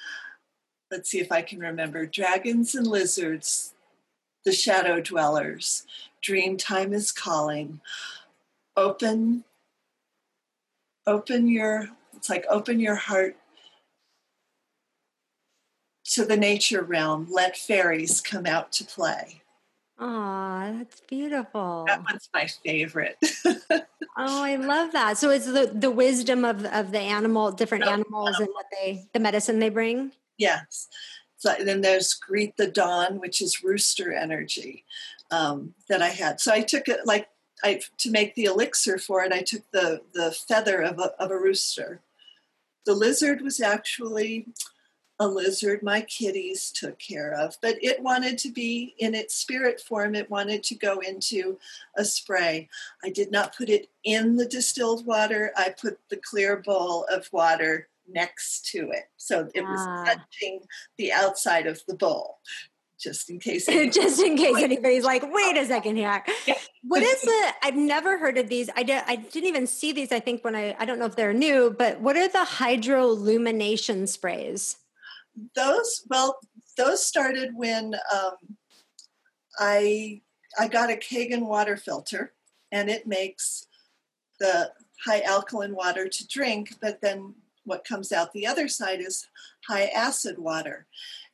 let's 0.90 1.10
see 1.10 1.20
if 1.20 1.32
I 1.32 1.42
can 1.42 1.58
remember 1.58 2.06
dragons 2.06 2.76
and 2.76 2.86
lizards, 2.86 3.74
the 4.44 4.52
shadow 4.52 5.00
dwellers. 5.00 5.84
Dream 6.22 6.56
time 6.56 6.92
is 6.92 7.10
calling. 7.10 7.80
Open 8.76 9.44
open 11.06 11.48
your 11.48 11.88
it's 12.14 12.28
like 12.28 12.44
open 12.48 12.80
your 12.80 12.96
heart 12.96 13.36
to 16.04 16.24
the 16.24 16.36
nature 16.36 16.82
realm 16.82 17.26
let 17.30 17.56
fairies 17.56 18.20
come 18.20 18.46
out 18.46 18.72
to 18.72 18.84
play 18.84 19.42
Oh, 19.98 20.74
that's 20.76 21.00
beautiful. 21.00 21.84
That 21.86 22.04
one's 22.04 22.28
my 22.34 22.46
favorite. 22.46 23.16
oh, 23.46 23.84
I 24.18 24.56
love 24.56 24.92
that. 24.92 25.16
So 25.16 25.30
it's 25.30 25.46
the, 25.46 25.70
the 25.72 25.90
wisdom 25.90 26.44
of, 26.44 26.66
of 26.66 26.92
the 26.92 27.00
animal, 27.00 27.50
different 27.52 27.84
oh, 27.84 27.90
animals 27.90 28.38
and 28.38 28.48
what 28.52 28.66
they, 28.70 29.06
the 29.14 29.20
medicine 29.20 29.58
they 29.58 29.70
bring. 29.70 30.12
Yes. 30.36 30.88
So 31.38 31.54
then 31.64 31.80
there's 31.80 32.12
greet 32.12 32.56
the 32.56 32.66
dawn, 32.66 33.20
which 33.20 33.40
is 33.40 33.64
rooster 33.64 34.12
energy 34.12 34.84
um, 35.30 35.74
that 35.88 36.02
I 36.02 36.08
had. 36.08 36.40
So 36.40 36.52
I 36.52 36.60
took 36.60 36.88
it 36.88 37.06
like 37.06 37.28
I 37.62 37.80
to 37.98 38.10
make 38.10 38.34
the 38.34 38.44
elixir 38.44 38.98
for 38.98 39.22
it, 39.22 39.32
I 39.32 39.42
took 39.42 39.62
the 39.72 40.02
the 40.12 40.32
feather 40.32 40.82
of 40.82 40.98
a, 40.98 41.12
of 41.22 41.30
a 41.30 41.38
rooster. 41.38 42.00
The 42.84 42.94
lizard 42.94 43.40
was 43.42 43.60
actually 43.60 44.46
a 45.18 45.26
lizard 45.26 45.82
my 45.82 46.02
kitties 46.02 46.70
took 46.70 46.98
care 46.98 47.32
of, 47.32 47.56
but 47.62 47.82
it 47.82 48.02
wanted 48.02 48.36
to 48.38 48.50
be 48.50 48.94
in 48.98 49.14
its 49.14 49.34
spirit 49.34 49.80
form. 49.80 50.14
It 50.14 50.30
wanted 50.30 50.62
to 50.64 50.74
go 50.74 50.98
into 50.98 51.58
a 51.96 52.04
spray. 52.04 52.68
I 53.02 53.10
did 53.10 53.30
not 53.30 53.56
put 53.56 53.70
it 53.70 53.88
in 54.04 54.36
the 54.36 54.44
distilled 54.44 55.06
water. 55.06 55.52
I 55.56 55.70
put 55.70 55.98
the 56.10 56.18
clear 56.18 56.58
bowl 56.58 57.06
of 57.10 57.32
water 57.32 57.88
next 58.08 58.66
to 58.72 58.90
it. 58.90 59.08
So 59.16 59.48
it 59.54 59.62
was 59.62 59.80
ah. 59.80 60.04
touching 60.04 60.60
the 60.98 61.12
outside 61.12 61.66
of 61.66 61.82
the 61.88 61.94
bowl 61.94 62.38
just 62.98 63.30
in 63.30 63.38
case. 63.38 63.66
just 63.92 64.20
in 64.20 64.36
case 64.36 64.56
anybody's 64.56 65.04
like, 65.04 65.22
wait 65.32 65.56
a 65.56 65.66
second 65.66 65.96
here. 65.96 66.22
What 66.82 67.02
is 67.02 67.22
it? 67.22 67.54
I've 67.62 67.76
never 67.76 68.18
heard 68.18 68.38
of 68.38 68.48
these. 68.48 68.70
I, 68.76 68.82
did, 68.82 69.02
I 69.06 69.16
didn't 69.16 69.48
even 69.48 69.66
see 69.66 69.92
these, 69.92 70.12
I 70.12 70.20
think, 70.20 70.44
when 70.44 70.54
I, 70.54 70.76
I 70.78 70.84
don't 70.84 70.98
know 70.98 71.06
if 71.06 71.16
they're 71.16 71.32
new, 71.32 71.74
but 71.76 72.00
what 72.00 72.16
are 72.16 72.28
the 72.28 72.46
hydrolumination 72.46 74.08
sprays? 74.08 74.76
Those, 75.54 76.04
well, 76.08 76.38
those 76.76 77.04
started 77.04 77.50
when 77.54 77.94
um, 78.14 78.56
I, 79.58 80.22
I 80.58 80.68
got 80.68 80.90
a 80.90 80.96
Kangen 80.96 81.46
water 81.46 81.76
filter 81.76 82.32
and 82.72 82.88
it 82.88 83.06
makes 83.06 83.66
the 84.38 84.72
high 85.04 85.20
alkaline 85.22 85.74
water 85.74 86.08
to 86.08 86.28
drink, 86.28 86.74
but 86.80 87.00
then 87.00 87.34
what 87.64 87.84
comes 87.84 88.12
out 88.12 88.32
the 88.32 88.46
other 88.46 88.68
side 88.68 89.00
is 89.00 89.26
high 89.66 89.86
acid 89.86 90.38
water 90.38 90.86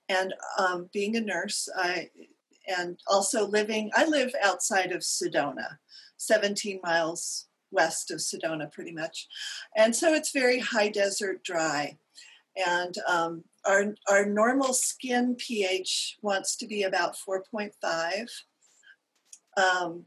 and 0.09 0.34
um, 0.59 0.88
being 0.92 1.16
a 1.16 1.20
nurse, 1.20 1.68
I 1.76 2.11
and 2.66 2.98
also 3.09 3.46
living. 3.46 3.90
I 3.94 4.07
live 4.07 4.32
outside 4.42 4.92
of 4.92 5.00
Sedona, 5.00 5.78
17 6.18 6.80
miles 6.84 7.46
west 7.70 8.11
of 8.11 8.18
Sedona, 8.18 8.70
pretty 8.70 8.92
much, 8.92 9.26
and 9.76 9.94
so 9.94 10.14
it's 10.14 10.32
very 10.32 10.59
high 10.61 10.88
desert, 10.88 11.42
dry, 11.42 11.98
and 12.57 12.94
um, 13.09 13.44
our 13.64 13.94
our 14.09 14.26
normal 14.26 14.74
skin 14.74 15.36
pH 15.36 16.18
wants 16.22 16.57
to 16.57 16.66
be 16.66 16.82
about 16.82 17.16
4.5. 17.16 18.28
Um, 19.57 20.05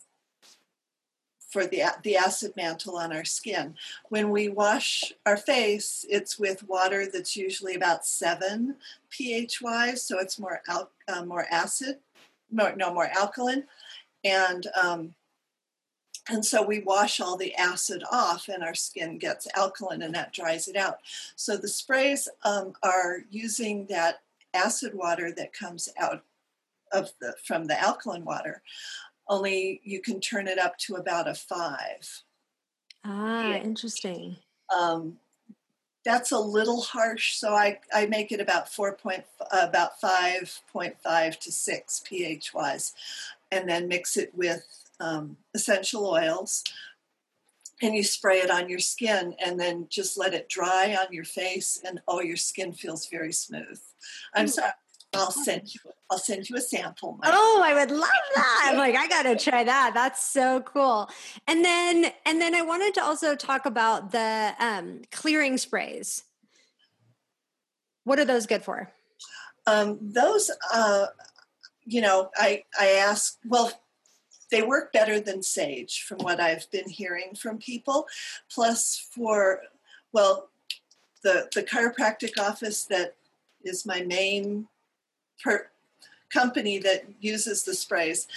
for 1.56 1.66
the, 1.66 1.84
the 2.04 2.18
acid 2.18 2.52
mantle 2.58 2.98
on 2.98 3.14
our 3.14 3.24
skin. 3.24 3.76
When 4.10 4.30
we 4.30 4.50
wash 4.50 5.14
our 5.26 5.38
face, 5.38 6.06
it's 6.10 6.38
with 6.38 6.68
water 6.68 7.06
that's 7.10 7.38
usually 7.38 7.76
about 7.76 8.06
seven 8.06 8.76
pH 9.10 9.62
wise, 9.62 10.02
so 10.06 10.20
it's 10.20 10.38
more 10.38 10.60
al- 10.68 10.92
uh, 11.08 11.24
more 11.24 11.46
acid, 11.50 12.00
more, 12.52 12.76
no 12.76 12.94
more 12.94 13.08
alkaline. 13.18 13.64
and 14.26 14.68
um, 14.84 15.16
and 16.28 16.44
so 16.44 16.62
we 16.62 16.80
wash 16.80 17.22
all 17.22 17.38
the 17.38 17.56
acid 17.56 18.04
off, 18.12 18.50
and 18.50 18.62
our 18.62 18.76
skin 18.76 19.18
gets 19.18 19.48
alkaline, 19.56 20.02
and 20.02 20.14
that 20.14 20.34
dries 20.34 20.68
it 20.68 20.76
out. 20.76 20.98
So 21.38 21.56
the 21.56 21.70
sprays 21.70 22.28
um, 22.44 22.74
are 22.84 23.20
using 23.30 23.86
that 23.86 24.24
acid 24.54 24.94
water 24.94 25.32
that 25.32 25.54
comes 25.54 25.88
out 25.98 26.22
of 26.92 27.12
the 27.22 27.34
from 27.46 27.68
the 27.68 27.80
alkaline 27.82 28.26
water. 28.26 28.62
Only 29.28 29.82
you 29.84 30.02
can 30.02 30.20
turn 30.20 30.48
it 30.48 30.60
up 30.60 30.78
to 30.80 30.96
about 30.96 31.28
a 31.28 31.34
five. 31.34 32.24
Ah, 33.04 33.50
yeah. 33.50 33.58
interesting. 33.58 34.38
Um, 34.76 35.18
that's 36.04 36.32
a 36.32 36.40
little 36.40 36.82
harsh, 36.82 37.36
so 37.36 37.54
I, 37.54 37.80
I 37.94 38.06
make 38.06 38.32
it 38.32 38.40
about 38.40 38.72
four 38.72 38.96
point 38.96 39.24
about 39.52 40.00
five 40.00 40.62
point 40.72 40.96
five 41.04 41.40
to 41.40 41.52
six 41.52 42.04
pH 42.06 42.54
wise, 42.54 42.94
and 43.52 43.68
then 43.68 43.88
mix 43.88 44.16
it 44.16 44.32
with 44.36 44.64
um, 45.00 45.38
essential 45.56 46.08
oils, 46.08 46.64
and 47.82 47.96
you 47.96 48.04
spray 48.04 48.38
it 48.38 48.52
on 48.52 48.70
your 48.70 48.80
skin, 48.80 49.36
and 49.44 49.60
then 49.60 49.88
just 49.90 50.18
let 50.18 50.36
it 50.36 50.48
dry 50.48 50.96
on 50.96 51.12
your 51.12 51.26
face, 51.26 51.82
and 51.84 52.00
oh, 52.08 52.22
your 52.22 52.38
skin 52.38 52.72
feels 52.72 53.08
very 53.08 53.34
smooth. 53.34 53.82
I'm 54.36 54.48
sorry. 54.48 54.72
I'll 55.16 55.32
send 55.32 55.74
you. 55.74 55.80
I'll 56.10 56.20
send 56.20 56.50
you 56.50 56.56
a 56.56 56.62
sample. 56.62 57.20
Oh, 57.24 57.62
I 57.66 57.74
would 57.74 57.90
love 57.90 58.10
that. 58.36 58.68
I'm 58.68 58.78
like, 58.78 58.96
I 58.96 59.08
gotta 59.08 59.36
try 59.36 59.64
that. 59.64 59.92
That's 59.96 60.28
so 60.28 60.62
cool. 60.62 61.10
And 61.48 61.66
then, 61.66 62.12
and 62.26 62.40
then 62.40 62.54
I 62.54 62.62
wanted 62.62 62.94
to 62.96 63.04
also 63.04 63.36
talk 63.36 63.66
about 63.66 64.12
the 64.12 64.54
um, 64.60 65.02
clearing 65.12 65.58
sprays. 65.58 66.24
What 68.04 68.20
are 68.20 68.26
those 68.26 68.46
good 68.46 68.64
for? 68.64 68.92
Um, 69.66 69.98
those, 70.00 70.52
uh, 70.72 71.08
you 71.86 72.02
know, 72.02 72.30
I 72.36 72.64
I 72.80 72.92
ask. 72.92 73.38
Well, 73.44 73.72
they 74.52 74.62
work 74.62 74.94
better 74.94 75.20
than 75.20 75.42
sage, 75.42 76.04
from 76.04 76.20
what 76.20 76.40
I've 76.40 76.70
been 76.72 76.88
hearing 76.88 77.34
from 77.36 77.58
people. 77.58 78.06
Plus, 78.54 79.08
for 79.12 79.62
well, 80.14 80.50
the 81.24 81.50
the 81.54 81.64
chiropractic 81.64 82.40
office 82.40 82.84
that 82.86 83.16
is 83.64 83.86
my 83.86 84.02
main 84.02 84.68
per 85.44 85.70
company 86.30 86.78
that 86.80 87.06
uses 87.20 87.64
the 87.64 87.74
sprays. 87.74 88.28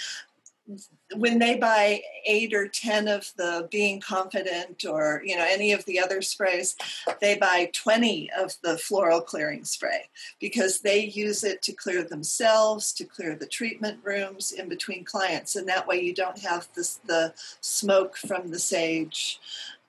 When 1.17 1.39
they 1.39 1.57
buy 1.57 2.03
eight 2.27 2.53
or 2.53 2.69
ten 2.69 3.09
of 3.09 3.33
the 3.37 3.67
being 3.71 4.01
confident 4.01 4.85
or 4.85 5.23
you 5.25 5.35
know 5.35 5.47
any 5.49 5.73
of 5.73 5.83
the 5.87 5.99
other 5.99 6.21
sprays 6.21 6.77
they 7.23 7.39
buy 7.39 7.71
20 7.73 8.31
of 8.39 8.53
the 8.63 8.77
floral 8.77 9.23
clearing 9.23 9.65
spray 9.65 10.11
because 10.39 10.81
they 10.81 11.07
use 11.07 11.43
it 11.43 11.63
to 11.63 11.73
clear 11.73 12.05
themselves 12.05 12.93
to 12.93 13.05
clear 13.05 13.35
the 13.35 13.47
treatment 13.47 13.99
rooms 14.05 14.53
in 14.53 14.69
between 14.69 15.05
clients. 15.05 15.57
And 15.57 15.67
that 15.69 15.87
way 15.87 16.03
you 16.03 16.15
don't 16.15 16.39
have 16.41 16.69
this, 16.77 17.01
the 17.07 17.33
smoke 17.63 18.19
from 18.19 18.51
the 18.51 18.59
sage 18.59 19.41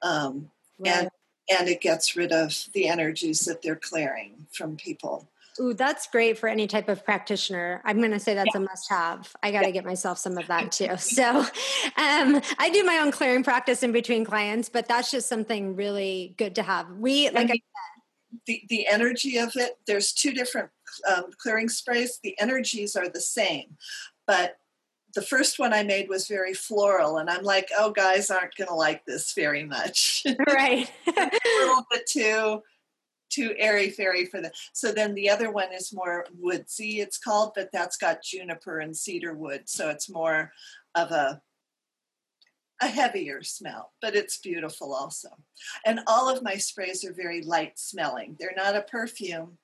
um, 0.02 0.50
right. 0.80 0.96
and 0.96 1.10
and 1.52 1.68
it 1.68 1.82
gets 1.82 2.16
rid 2.16 2.32
of 2.32 2.68
the 2.74 2.88
energies 2.88 3.40
that 3.42 3.62
they're 3.62 3.76
clearing 3.76 4.46
from 4.52 4.78
people 4.78 5.28
Ooh, 5.60 5.74
that's 5.74 6.08
great 6.08 6.38
for 6.38 6.48
any 6.48 6.68
type 6.68 6.88
of 6.88 7.04
practitioner. 7.04 7.82
I'm 7.84 7.98
going 7.98 8.12
to 8.12 8.20
say 8.20 8.34
that's 8.34 8.52
yeah. 8.54 8.62
a 8.62 8.64
must 8.64 8.90
have. 8.90 9.36
I 9.44 9.52
got 9.52 9.62
to 9.62 9.68
yeah. 9.68 9.72
get 9.72 9.86
myself 9.86 10.18
some 10.18 10.38
of 10.38 10.48
that 10.48 10.72
too. 10.72 10.90
So, 10.98 11.40
um, 11.40 12.42
I 12.58 12.70
do 12.72 12.84
my 12.84 13.00
own 13.00 13.12
clearing 13.12 13.44
practice 13.44 13.84
in 13.84 13.92
between 13.92 14.24
clients, 14.24 14.70
but 14.70 14.88
that's 14.88 15.12
just 15.12 15.28
something 15.28 15.76
really 15.76 16.34
good 16.38 16.56
to 16.56 16.64
have. 16.64 16.90
We, 16.92 17.30
like 17.30 17.48
I 17.48 17.54
said, 17.54 18.40
the, 18.46 18.64
the 18.70 18.88
energy 18.88 19.38
of 19.38 19.52
it, 19.56 19.78
there's 19.86 20.14
two 20.14 20.34
different 20.34 20.70
um, 21.10 21.26
clearing 21.42 21.68
sprays. 21.68 22.20
The 22.24 22.40
energies 22.40 22.96
are 22.96 23.10
the 23.10 23.22
same, 23.22 23.78
but 24.28 24.58
the 25.16 25.22
first 25.22 25.60
one 25.60 25.74
I 25.74 25.84
made 25.84 26.08
was 26.08 26.28
very 26.28 26.54
floral, 26.54 27.18
and 27.18 27.30
I'm 27.30 27.44
like, 27.44 27.70
oh, 27.78 27.92
guys 27.92 28.30
aren't 28.30 28.56
going 28.56 28.68
to 28.68 28.76
like 28.76 29.06
this 29.06 29.34
very 29.34 29.64
much. 29.64 30.24
Right. 30.48 30.90
a 31.08 31.32
little 31.60 31.86
bit 31.92 32.08
too 32.08 32.62
too 33.30 33.54
airy 33.58 33.90
fairy 33.90 34.26
for 34.26 34.42
the 34.42 34.52
so 34.74 34.92
then 34.92 35.14
the 35.14 35.30
other 35.30 35.52
one 35.52 35.72
is 35.74 35.94
more 35.94 36.26
woodsy 36.38 37.00
it's 37.00 37.18
called 37.18 37.52
but 37.56 37.70
that's 37.72 37.98
got 37.98 38.24
juniper 38.24 38.80
and 38.80 38.96
cedar 38.96 39.34
wood 39.34 39.64
so 39.66 39.90
it's 39.90 40.10
more 40.10 40.52
of 40.96 41.12
a 41.12 41.42
a 42.82 42.88
heavier 42.88 43.44
smell 43.44 43.92
but 44.02 44.16
it's 44.16 44.38
beautiful 44.38 44.94
also. 44.94 45.30
And 45.86 46.00
all 46.08 46.30
of 46.30 46.44
my 46.44 46.56
sprays 46.56 47.04
are 47.04 47.14
very 47.14 47.42
light 47.42 47.78
smelling 47.78 48.36
they're 48.40 48.54
not 48.56 48.76
a 48.76 48.82
perfume. 48.82 49.58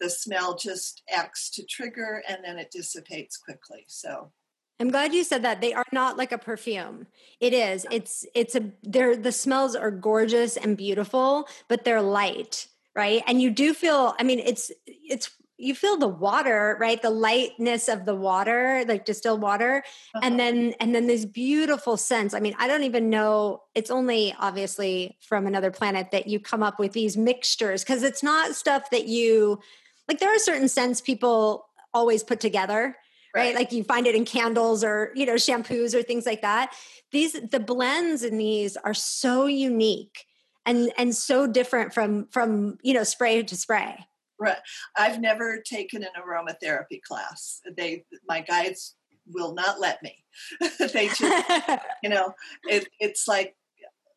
The 0.00 0.10
smell 0.10 0.56
just 0.56 1.02
acts 1.10 1.50
to 1.52 1.64
trigger 1.64 2.22
and 2.28 2.44
then 2.44 2.58
it 2.58 2.70
dissipates 2.70 3.36
quickly 3.38 3.84
so 3.88 4.30
I'm 4.78 4.90
glad 4.90 5.14
you 5.14 5.24
said 5.24 5.42
that. 5.42 5.60
They 5.60 5.72
are 5.72 5.86
not 5.92 6.16
like 6.16 6.32
a 6.32 6.38
perfume. 6.38 7.06
It 7.40 7.52
is. 7.52 7.86
It's 7.90 8.26
it's 8.34 8.54
a 8.54 8.70
they're 8.82 9.16
the 9.16 9.32
smells 9.32 9.74
are 9.74 9.90
gorgeous 9.90 10.56
and 10.56 10.76
beautiful, 10.76 11.48
but 11.68 11.84
they're 11.84 12.02
light, 12.02 12.66
right? 12.94 13.22
And 13.26 13.40
you 13.40 13.50
do 13.50 13.72
feel 13.72 14.14
I 14.18 14.22
mean 14.22 14.38
it's 14.38 14.70
it's 14.86 15.30
you 15.58 15.74
feel 15.74 15.96
the 15.96 16.08
water, 16.08 16.76
right? 16.78 17.00
The 17.00 17.10
lightness 17.10 17.88
of 17.88 18.04
the 18.04 18.14
water, 18.14 18.84
like 18.86 19.06
distilled 19.06 19.40
water, 19.40 19.82
uh-huh. 20.14 20.20
and 20.22 20.38
then 20.38 20.74
and 20.80 20.94
then 20.94 21.06
this 21.06 21.24
beautiful 21.24 21.96
scents. 21.96 22.34
I 22.34 22.40
mean, 22.40 22.54
I 22.58 22.68
don't 22.68 22.82
even 22.82 23.08
know. 23.08 23.62
It's 23.74 23.90
only 23.90 24.34
obviously 24.38 25.16
from 25.26 25.46
another 25.46 25.70
planet 25.70 26.10
that 26.10 26.26
you 26.26 26.38
come 26.38 26.62
up 26.62 26.78
with 26.78 26.92
these 26.92 27.16
mixtures 27.16 27.82
because 27.82 28.02
it's 28.02 28.22
not 28.22 28.54
stuff 28.54 28.90
that 28.90 29.08
you 29.08 29.60
like. 30.08 30.18
There 30.18 30.34
are 30.34 30.38
certain 30.38 30.68
scents 30.68 31.00
people 31.00 31.66
always 31.94 32.22
put 32.22 32.40
together 32.40 32.96
right? 33.36 33.54
Like 33.54 33.72
you 33.72 33.84
find 33.84 34.06
it 34.06 34.14
in 34.14 34.24
candles 34.24 34.82
or, 34.82 35.12
you 35.14 35.26
know, 35.26 35.34
shampoos 35.34 35.94
or 35.94 36.02
things 36.02 36.26
like 36.26 36.42
that. 36.42 36.74
These 37.12 37.32
the 37.50 37.60
blends 37.60 38.22
in 38.22 38.38
these 38.38 38.76
are 38.78 38.94
so 38.94 39.46
unique 39.46 40.24
and 40.64 40.92
and 40.96 41.14
so 41.14 41.46
different 41.46 41.94
from 41.94 42.26
from, 42.28 42.78
you 42.82 42.94
know, 42.94 43.04
spray 43.04 43.42
to 43.42 43.56
spray. 43.56 44.06
Right. 44.38 44.58
I've 44.96 45.20
never 45.20 45.62
taken 45.62 46.02
an 46.02 46.10
aromatherapy 46.20 47.02
class. 47.02 47.60
They 47.76 48.04
my 48.28 48.40
guides 48.40 48.96
will 49.26 49.54
not 49.54 49.80
let 49.80 50.02
me. 50.02 50.24
they 50.92 51.08
just 51.08 51.50
you 52.02 52.08
know, 52.08 52.34
it, 52.64 52.88
it's 52.98 53.28
like 53.28 53.54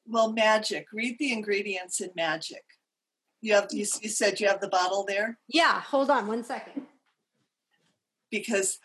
well, 0.09 0.31
magic. 0.33 0.87
Read 0.91 1.17
the 1.19 1.31
ingredients 1.31 2.01
in 2.01 2.09
magic. 2.15 2.63
You 3.41 3.53
have 3.53 3.67
you, 3.71 3.85
you 4.01 4.09
said 4.09 4.39
you 4.39 4.47
have 4.47 4.59
the 4.59 4.67
bottle 4.67 5.05
there? 5.07 5.37
Yeah, 5.47 5.79
hold 5.81 6.09
on 6.09 6.27
one 6.27 6.43
second. 6.43 6.87
Because 8.31 8.79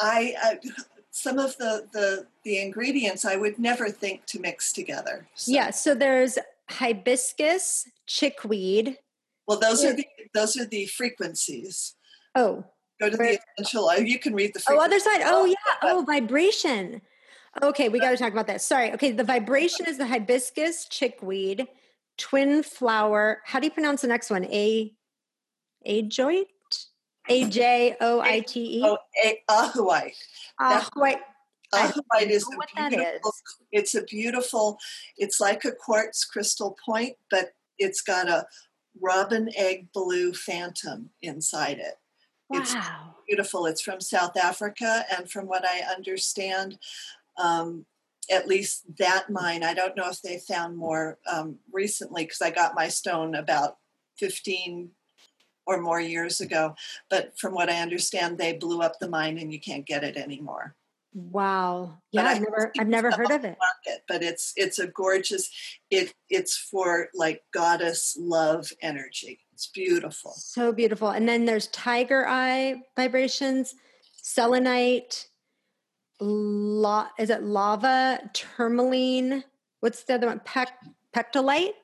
I, 0.00 0.34
I 0.42 0.58
some 1.10 1.38
of 1.38 1.56
the, 1.58 1.86
the 1.92 2.26
the 2.44 2.60
ingredients 2.60 3.24
I 3.24 3.36
would 3.36 3.58
never 3.58 3.90
think 3.90 4.26
to 4.26 4.40
mix 4.40 4.72
together. 4.72 5.26
So. 5.34 5.52
Yeah, 5.52 5.70
so 5.70 5.94
there's 5.94 6.38
hibiscus, 6.68 7.88
chickweed. 8.06 8.98
Well, 9.46 9.58
those 9.58 9.84
are 9.84 9.92
the 9.92 10.06
those 10.34 10.56
are 10.56 10.66
the 10.66 10.86
frequencies. 10.86 11.94
Oh, 12.34 12.64
go 13.00 13.10
to 13.10 13.16
the 13.16 13.38
essential. 13.58 13.90
Oh, 13.90 13.98
you 13.98 14.18
can 14.18 14.34
read 14.34 14.54
the. 14.54 14.62
Oh, 14.68 14.78
other 14.78 15.00
side. 15.00 15.22
Oh, 15.24 15.44
yeah. 15.44 15.54
Oh, 15.82 16.04
vibration. 16.06 17.02
Okay, 17.62 17.88
we 17.88 17.98
got 17.98 18.12
to 18.12 18.16
talk 18.16 18.32
about 18.32 18.46
that. 18.46 18.62
Sorry. 18.62 18.92
Okay, 18.92 19.10
the 19.10 19.24
vibration 19.24 19.86
is 19.86 19.98
the 19.98 20.06
hibiscus, 20.06 20.86
chickweed, 20.88 21.66
twin 22.16 22.62
flower. 22.62 23.42
How 23.44 23.58
do 23.58 23.66
you 23.66 23.72
pronounce 23.72 24.02
the 24.02 24.08
next 24.08 24.30
one? 24.30 24.44
A, 24.44 24.92
ajoite. 25.84 26.46
A 27.30 27.48
J 27.48 27.96
O 28.00 28.20
I 28.20 28.40
T 28.40 28.78
E. 28.78 28.82
Oh. 28.84 28.98
Ajoite. 29.48 31.20
Ajoite 31.72 32.30
is 32.30 32.44
a 32.44 32.88
beautiful. 32.88 33.32
It's 33.70 33.94
a 33.94 34.02
beautiful. 34.02 34.78
It's 35.16 35.40
like 35.40 35.64
a 35.64 35.72
quartz 35.72 36.24
crystal 36.24 36.76
point, 36.84 37.16
but 37.30 37.52
it's 37.78 38.00
got 38.00 38.28
a 38.28 38.46
robin 39.00 39.48
egg 39.56 39.88
blue 39.92 40.32
phantom 40.34 41.10
inside 41.22 41.78
it. 41.78 41.94
Wow. 42.48 42.60
It's 42.60 42.74
beautiful. 43.28 43.66
It's 43.66 43.80
from 43.80 44.00
South 44.00 44.36
Africa, 44.36 45.04
and 45.16 45.30
from 45.30 45.46
what 45.46 45.64
I 45.64 45.82
understand, 45.96 46.78
um, 47.38 47.86
at 48.28 48.48
least 48.48 48.96
that 48.98 49.30
mine. 49.30 49.62
I 49.62 49.72
don't 49.72 49.96
know 49.96 50.10
if 50.10 50.20
they 50.20 50.38
found 50.38 50.76
more 50.76 51.18
um, 51.30 51.58
recently 51.72 52.24
because 52.24 52.42
I 52.42 52.50
got 52.50 52.74
my 52.74 52.88
stone 52.88 53.36
about 53.36 53.76
15 54.18 54.90
or 55.66 55.80
more 55.80 56.00
years 56.00 56.40
ago. 56.40 56.74
But 57.08 57.38
from 57.38 57.54
what 57.54 57.70
I 57.70 57.80
understand, 57.80 58.38
they 58.38 58.54
blew 58.54 58.82
up 58.82 58.98
the 58.98 59.08
mine 59.08 59.38
and 59.38 59.52
you 59.52 59.60
can't 59.60 59.86
get 59.86 60.04
it 60.04 60.16
anymore. 60.16 60.74
Wow. 61.12 61.98
Yeah, 62.12 62.24
I've 62.24 62.40
never 62.40 62.72
I've 62.78 62.88
never 62.88 63.10
heard 63.10 63.30
of 63.32 63.44
it. 63.44 63.58
Market, 63.58 64.04
but 64.06 64.22
it's 64.22 64.52
it's 64.56 64.78
a 64.78 64.86
gorgeous 64.86 65.50
it 65.90 66.14
it's 66.28 66.56
for 66.56 67.08
like 67.14 67.42
goddess 67.52 68.16
love 68.18 68.70
energy. 68.80 69.40
It's 69.52 69.66
beautiful. 69.66 70.32
So 70.36 70.72
beautiful. 70.72 71.10
And 71.10 71.28
then 71.28 71.46
there's 71.46 71.66
tiger 71.68 72.26
eye 72.28 72.82
vibrations, 72.96 73.74
selenite, 74.22 75.28
la, 76.20 77.08
is 77.18 77.30
it 77.30 77.42
lava, 77.42 78.20
tourmaline, 78.32 79.42
what's 79.80 80.04
the 80.04 80.14
other 80.14 80.28
one? 80.28 80.40
Pec, 80.40 80.68
pectolite? 81.12 81.74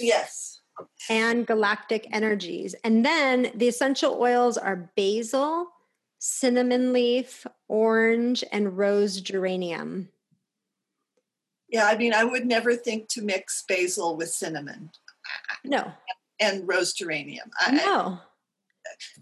Yes 0.00 0.62
and 1.08 1.46
galactic 1.46 2.06
energies. 2.12 2.74
And 2.84 3.04
then 3.04 3.50
the 3.54 3.68
essential 3.68 4.20
oils 4.20 4.56
are 4.56 4.90
basil, 4.96 5.68
cinnamon 6.18 6.92
leaf, 6.92 7.46
orange, 7.68 8.44
and 8.52 8.76
rose 8.76 9.20
geranium. 9.20 10.08
Yeah, 11.68 11.86
I 11.86 11.96
mean, 11.96 12.14
I 12.14 12.24
would 12.24 12.46
never 12.46 12.76
think 12.76 13.08
to 13.10 13.22
mix 13.22 13.64
basil 13.66 14.16
with 14.16 14.30
cinnamon. 14.30 14.90
No. 15.64 15.92
And 16.40 16.68
rose 16.68 16.92
geranium. 16.92 17.50
I, 17.58 17.72
no. 17.72 18.18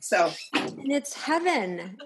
So. 0.00 0.32
And 0.54 0.92
it's 0.92 1.14
heaven. 1.14 1.96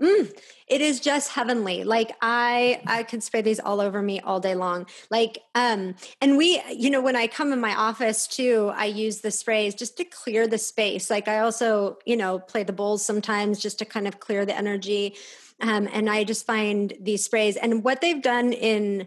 Mm, 0.00 0.34
it 0.66 0.80
is 0.80 0.98
just 0.98 1.30
heavenly. 1.30 1.84
Like 1.84 2.16
I, 2.22 2.80
I 2.86 3.02
could 3.02 3.22
spray 3.22 3.42
these 3.42 3.60
all 3.60 3.80
over 3.82 4.00
me 4.00 4.20
all 4.20 4.40
day 4.40 4.54
long. 4.54 4.86
Like, 5.10 5.40
um, 5.54 5.94
and 6.22 6.38
we, 6.38 6.62
you 6.74 6.88
know, 6.88 7.02
when 7.02 7.16
I 7.16 7.26
come 7.26 7.52
in 7.52 7.60
my 7.60 7.74
office 7.74 8.26
too, 8.26 8.72
I 8.74 8.86
use 8.86 9.20
the 9.20 9.30
sprays 9.30 9.74
just 9.74 9.98
to 9.98 10.04
clear 10.04 10.46
the 10.46 10.56
space. 10.56 11.10
Like 11.10 11.28
I 11.28 11.40
also, 11.40 11.98
you 12.06 12.16
know, 12.16 12.38
play 12.38 12.62
the 12.62 12.72
bowls 12.72 13.04
sometimes 13.04 13.60
just 13.60 13.78
to 13.80 13.84
kind 13.84 14.08
of 14.08 14.20
clear 14.20 14.46
the 14.46 14.56
energy. 14.56 15.16
Um, 15.60 15.86
and 15.92 16.08
I 16.08 16.24
just 16.24 16.46
find 16.46 16.94
these 16.98 17.24
sprays 17.24 17.56
and 17.56 17.84
what 17.84 18.00
they've 18.00 18.22
done 18.22 18.52
in 18.52 19.06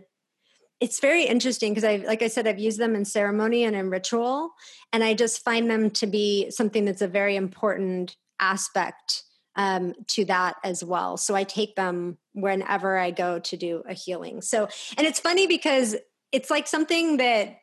it's 0.79 0.99
very 0.99 1.23
interesting 1.23 1.71
because 1.71 1.85
I, 1.85 2.03
like 2.05 2.21
I 2.21 2.27
said, 2.27 2.45
I've 2.45 2.59
used 2.59 2.77
them 2.77 2.93
in 2.93 3.05
ceremony 3.05 3.63
and 3.63 3.73
in 3.73 3.89
ritual, 3.89 4.51
and 4.91 5.01
I 5.01 5.13
just 5.13 5.41
find 5.41 5.71
them 5.71 5.89
to 5.91 6.07
be 6.07 6.51
something 6.51 6.83
that's 6.83 7.01
a 7.01 7.07
very 7.07 7.37
important 7.37 8.17
aspect 8.37 9.23
um, 9.55 9.93
to 10.07 10.25
that 10.25 10.55
as 10.63 10.83
well. 10.83 11.17
So 11.17 11.35
I 11.35 11.43
take 11.43 11.75
them 11.75 12.17
whenever 12.33 12.97
I 12.97 13.11
go 13.11 13.39
to 13.39 13.57
do 13.57 13.83
a 13.87 13.93
healing. 13.93 14.41
So, 14.41 14.67
and 14.97 15.05
it's 15.05 15.19
funny 15.19 15.47
because 15.47 15.95
it's 16.31 16.49
like 16.49 16.67
something 16.67 17.17
that 17.17 17.57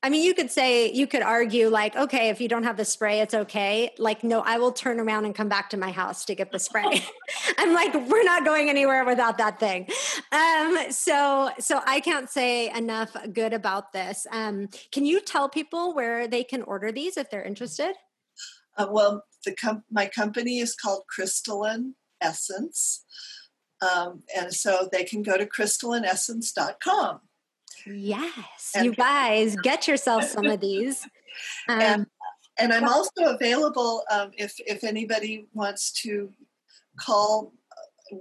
I 0.00 0.10
mean, 0.10 0.24
you 0.24 0.32
could 0.32 0.50
say, 0.50 0.92
you 0.92 1.08
could 1.08 1.22
argue, 1.22 1.68
like, 1.68 1.96
okay, 1.96 2.28
if 2.28 2.40
you 2.40 2.46
don't 2.46 2.62
have 2.62 2.76
the 2.76 2.84
spray, 2.84 3.20
it's 3.20 3.34
okay. 3.34 3.90
Like, 3.98 4.22
no, 4.22 4.40
I 4.42 4.58
will 4.58 4.70
turn 4.70 5.00
around 5.00 5.24
and 5.24 5.34
come 5.34 5.48
back 5.48 5.70
to 5.70 5.76
my 5.76 5.90
house 5.90 6.24
to 6.26 6.36
get 6.36 6.52
the 6.52 6.60
spray. 6.60 6.84
I'm 7.58 7.74
like, 7.74 7.92
we're 8.08 8.22
not 8.22 8.44
going 8.44 8.70
anywhere 8.70 9.04
without 9.04 9.38
that 9.38 9.58
thing. 9.58 9.88
Um, 10.30 10.92
so, 10.92 11.50
so 11.58 11.80
I 11.84 11.98
can't 11.98 12.30
say 12.30 12.70
enough 12.70 13.16
good 13.32 13.52
about 13.52 13.92
this. 13.92 14.24
Um, 14.30 14.68
can 14.92 15.04
you 15.04 15.20
tell 15.20 15.48
people 15.48 15.94
where 15.94 16.28
they 16.28 16.44
can 16.44 16.62
order 16.62 16.92
these 16.92 17.16
if 17.16 17.28
they're 17.28 17.42
interested? 17.42 17.94
Uh, 18.76 18.86
well, 18.88 19.24
the 19.44 19.54
com- 19.54 19.84
my 19.90 20.06
company 20.06 20.58
is 20.58 20.74
called 20.74 21.04
Crystalline 21.08 21.94
Essence. 22.20 23.04
Um, 23.80 24.22
and 24.36 24.52
so 24.52 24.88
they 24.90 25.04
can 25.04 25.22
go 25.22 25.36
to 25.36 25.46
crystallineessence.com. 25.46 27.20
Yes, 27.86 28.72
and, 28.74 28.84
you 28.84 28.92
guys 28.92 29.56
get 29.62 29.86
yourself 29.86 30.24
some 30.24 30.46
of 30.46 30.60
these. 30.60 31.06
Um, 31.68 31.80
and, 31.80 32.06
and, 32.58 32.72
I'm 32.72 32.88
also 32.88 33.26
available 33.26 34.02
um, 34.10 34.32
if 34.36 34.54
if 34.66 34.82
anybody 34.82 35.46
wants 35.52 35.92
to 36.02 36.32
call 36.98 37.52
uh, 38.10 38.16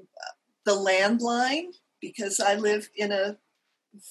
the 0.65 0.73
landline 0.73 1.69
because 1.99 2.39
I 2.39 2.55
live 2.55 2.89
in 2.95 3.11
a 3.11 3.37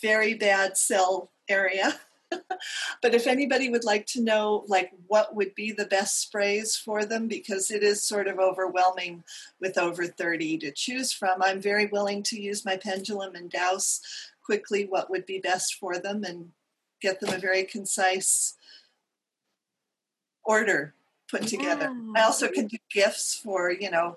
very 0.03 0.35
bad 0.35 0.77
cell 0.77 1.31
area. 1.49 2.01
but 3.03 3.15
if 3.15 3.27
anybody 3.27 3.69
would 3.69 3.85
like 3.85 4.07
to 4.07 4.23
know 4.23 4.65
like 4.69 4.91
what 5.07 5.35
would 5.35 5.55
be 5.55 5.73
the 5.73 5.85
best 5.87 6.21
sprays 6.21 6.77
for 6.77 7.05
them 7.05 7.29
because 7.29 7.71
it 7.71 7.83
is 7.83 8.03
sort 8.03 8.27
of 8.27 8.39
overwhelming 8.39 9.23
with 9.61 9.79
over 9.79 10.07
30 10.07 10.59
to 10.59 10.71
choose 10.71 11.13
from 11.13 11.43
i'm 11.43 11.61
very 11.61 11.87
willing 11.87 12.23
to 12.23 12.41
use 12.41 12.65
my 12.65 12.77
pendulum 12.77 13.35
and 13.35 13.51
dowse 13.51 14.01
quickly 14.45 14.85
what 14.85 15.11
would 15.11 15.27
be 15.27 15.39
best 15.39 15.75
for 15.75 15.99
them 15.99 16.25
and 16.25 16.51
get 17.01 17.21
them 17.21 17.33
a 17.35 17.39
very 17.39 17.65
concise 17.65 18.55
order 20.45 20.95
put 21.31 21.47
together 21.47 21.89
i 22.17 22.21
ah. 22.21 22.27
also 22.27 22.49
can 22.49 22.67
do 22.67 22.79
gifts 22.91 23.35
for 23.37 23.71
you 23.71 23.91
know 23.91 24.17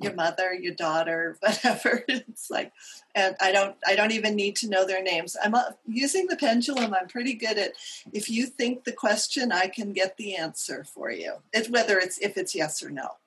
your 0.00 0.14
mother, 0.14 0.54
your 0.54 0.74
daughter, 0.74 1.36
whatever. 1.40 2.04
It's 2.08 2.50
like, 2.50 2.72
and 3.18 3.36
I 3.40 3.52
don't, 3.52 3.74
I 3.86 3.96
don't 3.96 4.12
even 4.12 4.36
need 4.36 4.56
to 4.56 4.68
know 4.68 4.86
their 4.86 5.02
names. 5.02 5.36
I'm 5.42 5.54
uh, 5.54 5.72
using 5.86 6.26
the 6.28 6.36
pendulum. 6.36 6.94
I'm 6.94 7.08
pretty 7.08 7.34
good 7.34 7.58
at. 7.58 7.72
If 8.12 8.30
you 8.30 8.46
think 8.46 8.84
the 8.84 8.92
question, 8.92 9.50
I 9.50 9.66
can 9.66 9.92
get 9.92 10.16
the 10.16 10.36
answer 10.36 10.84
for 10.84 11.10
you. 11.10 11.34
It's 11.52 11.68
whether 11.68 11.98
it's 11.98 12.18
if 12.18 12.36
it's 12.36 12.54
yes 12.54 12.82
or 12.82 12.90
no. 12.90 13.08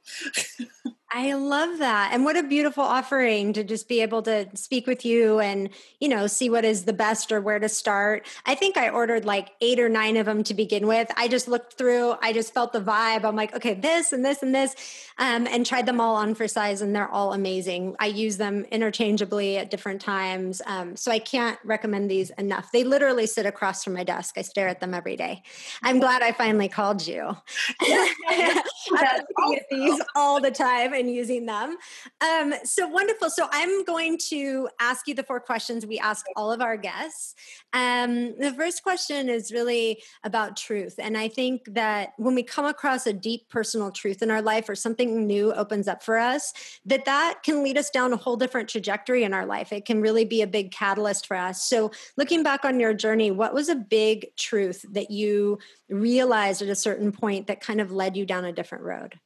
I 1.13 1.33
love 1.33 1.79
that. 1.79 2.11
And 2.13 2.23
what 2.23 2.37
a 2.37 2.43
beautiful 2.43 2.83
offering 2.83 3.51
to 3.53 3.65
just 3.65 3.89
be 3.89 3.99
able 3.99 4.21
to 4.23 4.47
speak 4.55 4.87
with 4.87 5.03
you 5.03 5.41
and, 5.41 5.69
you 5.99 6.07
know, 6.07 6.25
see 6.25 6.49
what 6.49 6.63
is 6.63 6.85
the 6.85 6.93
best 6.93 7.33
or 7.33 7.41
where 7.41 7.59
to 7.59 7.67
start. 7.67 8.25
I 8.45 8.55
think 8.55 8.77
I 8.77 8.87
ordered 8.87 9.25
like 9.25 9.49
eight 9.59 9.77
or 9.81 9.89
nine 9.89 10.15
of 10.15 10.25
them 10.25 10.41
to 10.43 10.53
begin 10.53 10.87
with. 10.87 11.11
I 11.17 11.27
just 11.27 11.49
looked 11.49 11.73
through, 11.73 12.15
I 12.21 12.31
just 12.31 12.53
felt 12.53 12.71
the 12.71 12.79
vibe. 12.79 13.25
I'm 13.25 13.35
like, 13.35 13.53
okay, 13.53 13.73
this 13.73 14.13
and 14.13 14.23
this 14.23 14.41
and 14.41 14.55
this, 14.55 14.73
um, 15.17 15.47
and 15.47 15.65
tried 15.65 15.85
them 15.85 15.99
all 15.99 16.15
on 16.15 16.33
for 16.33 16.47
size, 16.47 16.81
and 16.81 16.95
they're 16.95 17.11
all 17.11 17.33
amazing. 17.33 17.97
I 17.99 18.05
use 18.05 18.37
them 18.37 18.63
interchangeably 18.71 19.57
at 19.57 19.69
different 19.69 19.80
times. 19.81 20.61
Um, 20.65 20.95
so 20.95 21.11
I 21.11 21.19
can't 21.19 21.57
recommend 21.63 22.09
these 22.09 22.29
enough. 22.37 22.71
They 22.71 22.83
literally 22.83 23.25
sit 23.25 23.45
across 23.45 23.83
from 23.83 23.93
my 23.93 24.03
desk. 24.03 24.35
I 24.37 24.41
stare 24.41 24.67
at 24.67 24.79
them 24.79 24.93
every 24.93 25.15
day. 25.15 25.43
I'm 25.83 25.99
glad 25.99 26.21
I 26.21 26.31
finally 26.31 26.69
called 26.69 27.05
you. 27.05 27.35
I'm 27.81 28.61
looking 28.91 29.57
at 29.57 29.65
these 29.69 30.01
all 30.15 30.41
the 30.41 30.51
time 30.51 30.93
and 30.93 31.11
using 31.11 31.45
them. 31.45 31.77
Um, 32.21 32.53
so 32.63 32.87
wonderful. 32.87 33.29
So 33.29 33.47
I'm 33.51 33.83
going 33.85 34.17
to 34.29 34.69
ask 34.79 35.07
you 35.07 35.13
the 35.13 35.23
four 35.23 35.39
questions 35.39 35.85
we 35.85 35.99
ask 35.99 36.25
all 36.35 36.51
of 36.51 36.61
our 36.61 36.77
guests. 36.77 37.35
Um, 37.73 38.37
the 38.37 38.53
first 38.55 38.83
question 38.83 39.29
is 39.29 39.51
really 39.51 40.01
about 40.23 40.57
truth. 40.57 40.95
And 40.99 41.17
I 41.17 41.27
think 41.27 41.63
that 41.73 42.13
when 42.17 42.35
we 42.35 42.43
come 42.43 42.65
across 42.65 43.07
a 43.07 43.13
deep 43.13 43.49
personal 43.49 43.91
truth 43.91 44.21
in 44.21 44.31
our 44.31 44.41
life 44.41 44.69
or 44.69 44.75
something 44.75 45.25
new 45.25 45.53
opens 45.53 45.87
up 45.87 46.03
for 46.03 46.17
us, 46.17 46.53
that 46.85 47.05
that 47.05 47.39
can 47.43 47.63
lead 47.63 47.77
us 47.77 47.89
down 47.89 48.13
a 48.13 48.17
whole 48.17 48.35
different 48.37 48.69
trajectory 48.69 49.23
in 49.23 49.33
our 49.33 49.45
life. 49.45 49.60
It 49.69 49.85
can 49.85 50.01
really 50.01 50.25
be 50.25 50.41
a 50.41 50.47
big 50.47 50.71
catalyst 50.71 51.27
for 51.27 51.35
us. 51.35 51.63
So 51.63 51.91
looking 52.17 52.41
back 52.41 52.63
on 52.63 52.79
your 52.79 52.93
journey, 52.93 53.31
what 53.31 53.53
was 53.53 53.67
a 53.69 53.75
big 53.75 54.35
truth 54.37 54.85
that 54.91 55.11
you 55.11 55.59
realized 55.89 56.61
at 56.61 56.69
a 56.69 56.75
certain 56.75 57.11
point 57.11 57.47
that 57.47 57.61
kind 57.61 57.81
of 57.81 57.91
led 57.91 58.15
you 58.15 58.25
down 58.25 58.45
a 58.45 58.53
different 58.53 58.83
road? 58.83 59.19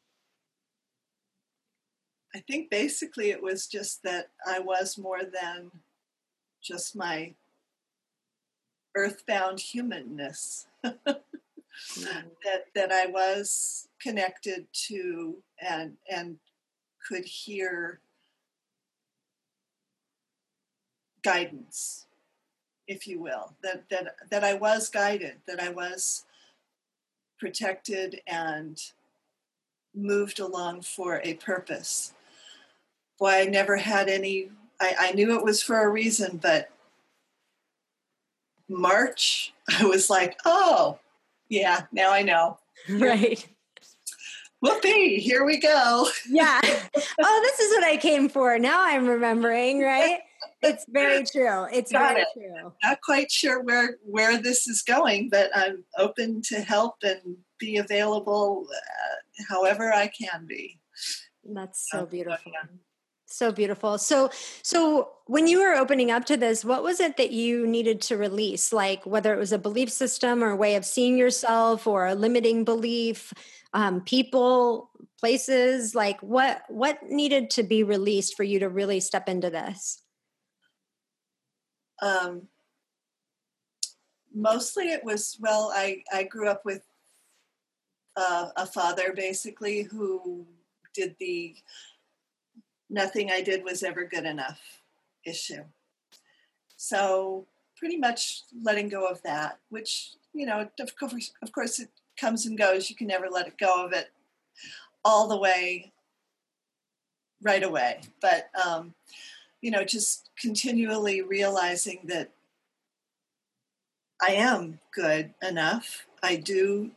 I 2.33 2.39
think 2.39 2.69
basically 2.69 3.29
it 3.29 3.41
was 3.41 3.67
just 3.67 4.03
that 4.03 4.29
I 4.45 4.59
was 4.59 4.97
more 4.97 5.21
than 5.23 5.71
just 6.61 6.95
my 6.95 7.33
earthbound 8.95 9.59
humanness. 9.59 10.67
mm. 10.83 10.95
that 11.95 12.65
that 12.73 12.91
I 12.91 13.05
was 13.05 13.87
connected 14.01 14.67
to 14.87 15.37
and 15.61 15.97
and 16.09 16.37
could 17.07 17.25
hear 17.25 17.99
guidance, 21.25 22.05
if 22.87 23.07
you 23.07 23.19
will. 23.19 23.53
That 23.63 23.89
that 23.89 24.15
that 24.29 24.43
I 24.43 24.53
was 24.53 24.89
guided, 24.89 25.35
that 25.47 25.59
I 25.61 25.69
was 25.69 26.25
protected 27.39 28.21
and 28.27 28.81
moved 29.93 30.39
along 30.39 30.81
for 30.81 31.21
a 31.23 31.33
purpose 31.35 32.13
boy, 33.17 33.29
I 33.29 33.45
never 33.45 33.77
had 33.77 34.09
any, 34.09 34.49
I, 34.79 34.95
I 34.99 35.11
knew 35.13 35.35
it 35.37 35.43
was 35.43 35.61
for 35.61 35.81
a 35.81 35.89
reason, 35.89 36.37
but 36.41 36.69
March, 38.67 39.53
I 39.79 39.85
was 39.85 40.09
like, 40.09 40.37
oh, 40.45 40.99
yeah, 41.49 41.83
now 41.91 42.11
I 42.11 42.21
know. 42.21 42.59
Right. 42.89 43.47
Whoopee, 44.61 45.19
here 45.19 45.45
we 45.45 45.57
go. 45.57 46.07
yeah. 46.29 46.59
Oh, 46.63 47.39
this 47.43 47.59
is 47.59 47.71
what 47.71 47.83
I 47.83 47.97
came 47.97 48.29
for. 48.29 48.57
Now 48.57 48.83
I'm 48.83 49.05
remembering, 49.07 49.79
right? 49.79 50.19
It's 50.65 50.85
very 50.89 51.23
true. 51.31 51.65
It's 51.71 51.91
Got 51.91 52.13
very 52.15 52.21
it. 52.21 52.27
true. 52.33 52.73
Not 52.83 53.01
quite 53.01 53.31
sure 53.31 53.61
where 53.61 53.97
where 54.03 54.41
this 54.41 54.67
is 54.67 54.81
going, 54.81 55.29
but 55.29 55.49
I'm 55.55 55.83
open 55.97 56.41
to 56.49 56.61
help 56.61 56.95
and 57.03 57.37
be 57.59 57.77
available 57.77 58.67
uh, 58.73 59.43
however 59.53 59.93
I 59.93 60.07
can 60.07 60.45
be. 60.47 60.79
That's 61.43 61.89
so 61.89 62.05
beautiful. 62.05 62.51
yeah. 62.53 62.69
So 63.27 63.51
beautiful. 63.51 63.97
So 63.97 64.29
so 64.63 65.09
when 65.27 65.47
you 65.47 65.59
were 65.59 65.73
opening 65.75 66.11
up 66.11 66.25
to 66.25 66.37
this, 66.37 66.63
what 66.63 66.83
was 66.83 66.99
it 66.99 67.17
that 67.17 67.31
you 67.31 67.65
needed 67.67 68.01
to 68.01 68.17
release? 68.17 68.71
Like 68.71 69.05
whether 69.05 69.33
it 69.33 69.37
was 69.39 69.51
a 69.51 69.57
belief 69.59 69.91
system 69.91 70.43
or 70.43 70.51
a 70.51 70.55
way 70.55 70.75
of 70.75 70.85
seeing 70.85 71.17
yourself 71.17 71.87
or 71.87 72.05
a 72.07 72.15
limiting 72.15 72.63
belief, 72.63 73.33
um, 73.73 74.01
people, 74.01 74.89
places, 75.19 75.95
like 75.95 76.21
what 76.21 76.63
what 76.69 76.99
needed 77.09 77.49
to 77.51 77.63
be 77.63 77.83
released 77.83 78.37
for 78.37 78.43
you 78.43 78.59
to 78.59 78.69
really 78.69 78.99
step 78.99 79.27
into 79.27 79.49
this? 79.49 80.01
Um 82.01 82.47
mostly 84.33 84.91
it 84.91 85.03
was 85.03 85.37
well 85.39 85.71
I 85.73 86.03
I 86.13 86.23
grew 86.23 86.49
up 86.49 86.65
with 86.65 86.83
uh, 88.17 88.49
a 88.55 88.65
father 88.65 89.13
basically 89.13 89.83
who 89.83 90.45
did 90.93 91.15
the 91.19 91.55
nothing 92.89 93.31
I 93.31 93.41
did 93.41 93.63
was 93.63 93.83
ever 93.83 94.05
good 94.05 94.25
enough 94.25 94.61
issue. 95.25 95.63
So 96.77 97.47
pretty 97.77 97.97
much 97.97 98.43
letting 98.63 98.89
go 98.89 99.07
of 99.07 99.21
that, 99.23 99.59
which 99.69 100.11
you 100.33 100.45
know, 100.45 100.69
of 100.79 100.95
course, 100.97 101.31
of 101.41 101.51
course, 101.51 101.79
it 101.79 101.89
comes 102.19 102.45
and 102.45 102.57
goes. 102.57 102.89
You 102.89 102.95
can 102.95 103.07
never 103.07 103.29
let 103.29 103.47
it 103.47 103.57
go 103.57 103.85
of 103.85 103.93
it 103.93 104.09
all 105.03 105.27
the 105.27 105.37
way. 105.37 105.91
right 107.41 107.63
away. 107.63 108.01
But 108.21 108.49
um, 108.65 108.93
you 109.65 109.71
know, 109.71 109.83
just 109.83 110.29
continually 110.39 111.23
realizing 111.23 112.01
that 112.03 112.29
I 114.21 114.33
am 114.33 114.77
good 114.93 115.33
enough. 115.41 116.05
I 116.21 116.35
do 116.35 116.91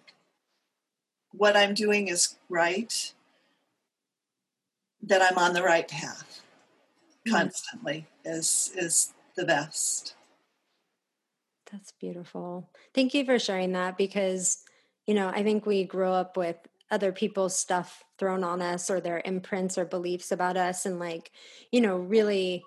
what 1.33 1.57
I'm 1.57 1.73
doing 1.73 2.09
is 2.09 2.37
right. 2.51 3.15
That 5.03 5.23
I'm 5.23 5.39
on 5.39 5.55
the 5.55 5.63
right 5.63 5.89
path 5.89 6.43
mm-hmm. 7.27 7.35
constantly 7.35 8.07
is 8.23 8.71
is 8.77 9.15
the 9.35 9.47
best. 9.47 10.15
That's 11.73 11.93
beautiful. 11.93 12.69
Thank 12.95 13.15
you 13.15 13.25
for 13.25 13.39
sharing 13.39 13.73
that 13.73 13.97
because, 13.97 14.63
you 15.07 15.15
know, 15.15 15.29
I 15.29 15.43
think 15.43 15.65
we 15.65 15.85
grow 15.85 16.13
up 16.13 16.37
with 16.37 16.59
other 16.91 17.13
people's 17.13 17.59
stuff 17.59 18.05
thrown 18.19 18.45
on 18.45 18.61
us 18.61 18.91
or 18.91 19.01
their 19.01 19.23
imprints 19.25 19.79
or 19.79 19.85
beliefs 19.85 20.33
about 20.33 20.57
us 20.57 20.87
and 20.87 20.99
like, 20.99 21.31
you 21.73 21.81
know, 21.81 21.97
really 21.97 22.65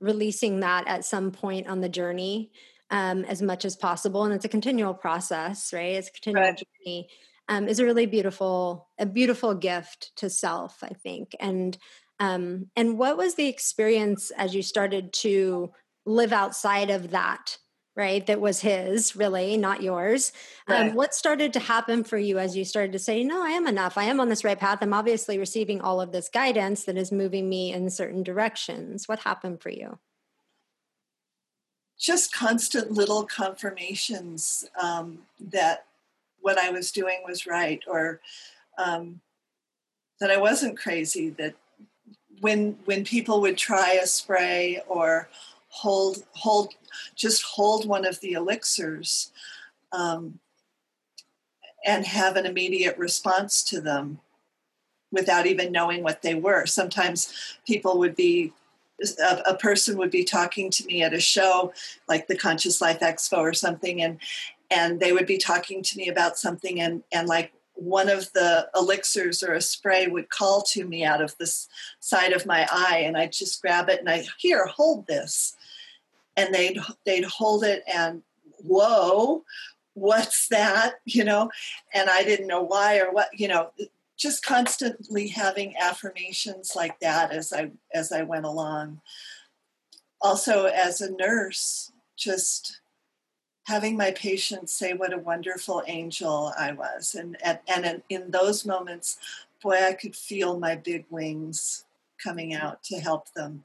releasing 0.00 0.60
that 0.60 0.86
at 0.86 1.04
some 1.04 1.30
point 1.30 1.66
on 1.66 1.80
the 1.80 1.88
journey 1.88 2.50
um, 2.90 3.24
as 3.24 3.42
much 3.42 3.64
as 3.64 3.76
possible. 3.76 4.24
And 4.24 4.34
it's 4.34 4.44
a 4.44 4.48
continual 4.48 4.94
process, 4.94 5.72
right? 5.72 5.94
It's 5.94 6.08
a 6.08 6.12
continual 6.12 6.42
right. 6.42 6.62
journey. 6.84 7.08
Um, 7.46 7.68
is 7.68 7.78
a 7.78 7.84
really 7.84 8.06
beautiful, 8.06 8.88
a 8.98 9.04
beautiful 9.04 9.54
gift 9.54 10.12
to 10.16 10.30
self, 10.30 10.82
I 10.82 10.94
think. 10.94 11.36
And 11.38 11.76
um, 12.18 12.70
and 12.74 12.96
what 12.96 13.18
was 13.18 13.34
the 13.34 13.48
experience 13.48 14.30
as 14.30 14.54
you 14.54 14.62
started 14.62 15.12
to 15.14 15.72
live 16.06 16.32
outside 16.32 16.88
of 16.90 17.10
that 17.10 17.58
right 17.96 18.26
that 18.26 18.40
was 18.40 18.60
his 18.60 19.14
really 19.14 19.56
not 19.56 19.82
yours. 19.82 20.32
Um, 20.68 20.74
right. 20.74 20.88
um, 20.90 20.94
what 20.94 21.14
started 21.14 21.52
to 21.52 21.60
happen 21.60 22.04
for 22.04 22.18
you 22.18 22.38
as 22.38 22.56
you 22.56 22.64
started 22.64 22.92
to 22.92 22.98
say 22.98 23.22
no 23.24 23.44
i 23.44 23.50
am 23.50 23.66
enough. 23.66 23.96
I 23.96 24.04
am 24.04 24.20
on 24.20 24.28
this 24.28 24.44
right 24.44 24.58
path. 24.58 24.78
I'm 24.82 24.94
obviously 24.94 25.38
receiving 25.38 25.80
all 25.80 26.00
of 26.00 26.12
this 26.12 26.28
guidance 26.28 26.84
that 26.84 26.96
is 26.96 27.12
moving 27.12 27.48
me 27.48 27.72
in 27.72 27.90
certain 27.90 28.22
directions. 28.22 29.08
What 29.08 29.20
happened 29.20 29.60
for 29.60 29.70
you? 29.70 29.98
Just 31.98 32.34
constant 32.34 32.90
little 32.90 33.24
confirmations 33.24 34.64
um, 34.82 35.20
that 35.40 35.86
what 36.44 36.58
i 36.58 36.70
was 36.70 36.92
doing 36.92 37.22
was 37.26 37.46
right 37.46 37.82
or 37.88 38.20
um, 38.78 39.20
that 40.20 40.30
i 40.30 40.36
wasn't 40.36 40.78
crazy 40.78 41.30
that 41.30 41.54
when 42.40 42.78
when 42.84 43.04
people 43.04 43.40
would 43.40 43.56
try 43.56 43.92
a 43.92 44.06
spray 44.06 44.80
or 44.86 45.28
hold 45.74 46.24
hold 46.32 46.72
just 47.16 47.42
hold 47.42 47.86
one 47.86 48.06
of 48.06 48.20
the 48.20 48.32
elixirs 48.32 49.32
um, 49.92 50.38
and 51.84 52.06
have 52.06 52.36
an 52.36 52.46
immediate 52.46 52.96
response 52.96 53.62
to 53.64 53.80
them 53.80 54.20
without 55.10 55.46
even 55.46 55.72
knowing 55.72 56.02
what 56.02 56.22
they 56.22 56.34
were. 56.34 56.64
Sometimes 56.66 57.58
people 57.66 57.98
would 57.98 58.14
be 58.14 58.52
a, 59.20 59.42
a, 59.48 59.56
person 59.56 59.98
would 59.98 60.10
be 60.10 60.24
talking 60.24 60.70
to 60.70 60.84
me 60.86 61.02
at 61.02 61.12
a 61.12 61.20
show 61.20 61.72
like 62.08 62.28
the 62.28 62.36
Conscious 62.36 62.80
Life 62.80 63.00
Expo 63.00 63.38
or 63.38 63.52
something, 63.52 64.00
and 64.00 64.18
and 64.70 65.00
they 65.00 65.12
would 65.12 65.26
be 65.26 65.38
talking 65.38 65.82
to 65.82 65.98
me 65.98 66.08
about 66.08 66.38
something, 66.38 66.80
and 66.80 67.02
and 67.12 67.28
like 67.28 67.52
one 67.74 68.08
of 68.08 68.32
the 68.32 68.68
elixirs 68.76 69.42
or 69.42 69.54
a 69.54 69.60
spray 69.60 70.06
would 70.06 70.30
call 70.30 70.62
to 70.62 70.84
me 70.84 71.04
out 71.04 71.20
of 71.20 71.36
the 71.38 71.52
side 71.98 72.32
of 72.32 72.46
my 72.46 72.68
eye, 72.70 73.02
and 73.04 73.16
I'd 73.16 73.32
just 73.32 73.60
grab 73.60 73.88
it 73.88 73.98
and 73.98 74.08
I 74.08 74.24
here 74.38 74.66
hold 74.66 75.06
this, 75.08 75.56
and 76.36 76.54
they'd 76.54 76.78
they'd 77.04 77.24
hold 77.24 77.64
it 77.64 77.82
and 77.92 78.22
whoa 78.58 79.44
what's 79.94 80.48
that? 80.48 80.94
You 81.04 81.24
know? 81.24 81.50
And 81.94 82.10
i 82.10 82.22
didn't 82.22 82.48
know 82.48 82.62
why 82.62 82.98
or 82.98 83.12
what 83.12 83.28
you 83.32 83.48
know 83.48 83.70
just 84.16 84.44
constantly 84.44 85.28
having 85.28 85.74
affirmations 85.76 86.72
like 86.76 87.00
that 87.00 87.32
as 87.32 87.52
i 87.52 87.70
as 87.92 88.12
i 88.12 88.22
went 88.22 88.44
along. 88.44 89.00
Also 90.20 90.66
as 90.66 91.00
a 91.00 91.12
nurse 91.12 91.92
just 92.16 92.80
having 93.64 93.96
my 93.96 94.10
patients 94.12 94.72
say 94.72 94.92
what 94.92 95.12
a 95.12 95.18
wonderful 95.18 95.82
angel 95.86 96.52
i 96.58 96.70
was 96.72 97.14
and 97.14 97.36
and, 97.42 97.58
and 97.66 97.84
in, 97.84 98.02
in 98.08 98.30
those 98.30 98.64
moments 98.64 99.18
boy 99.62 99.82
i 99.82 99.92
could 99.92 100.14
feel 100.14 100.58
my 100.58 100.76
big 100.76 101.04
wings 101.10 101.84
coming 102.22 102.54
out 102.54 102.82
to 102.84 102.98
help 103.00 103.32
them 103.32 103.64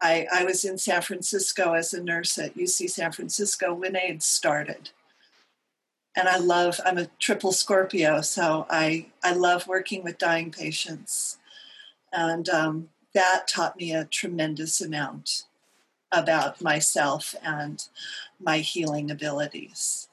I, 0.00 0.26
I 0.32 0.44
was 0.44 0.64
in 0.64 0.78
San 0.78 1.02
Francisco 1.02 1.72
as 1.72 1.94
a 1.94 2.02
nurse 2.02 2.38
at 2.38 2.56
UC 2.56 2.90
San 2.90 3.12
Francisco 3.12 3.74
when 3.74 3.96
AIDS 3.96 4.26
started. 4.26 4.90
And 6.16 6.28
I 6.28 6.38
love, 6.38 6.80
I'm 6.84 6.98
a 6.98 7.08
triple 7.18 7.52
Scorpio, 7.52 8.20
so 8.20 8.66
I, 8.70 9.06
I 9.22 9.32
love 9.32 9.66
working 9.66 10.04
with 10.04 10.18
dying 10.18 10.50
patients. 10.52 11.38
And 12.12 12.48
um, 12.48 12.90
that 13.14 13.48
taught 13.48 13.76
me 13.76 13.92
a 13.92 14.04
tremendous 14.04 14.80
amount 14.80 15.44
about 16.12 16.62
myself 16.62 17.34
and 17.42 17.88
my 18.40 18.58
healing 18.58 19.10
abilities. 19.10 20.08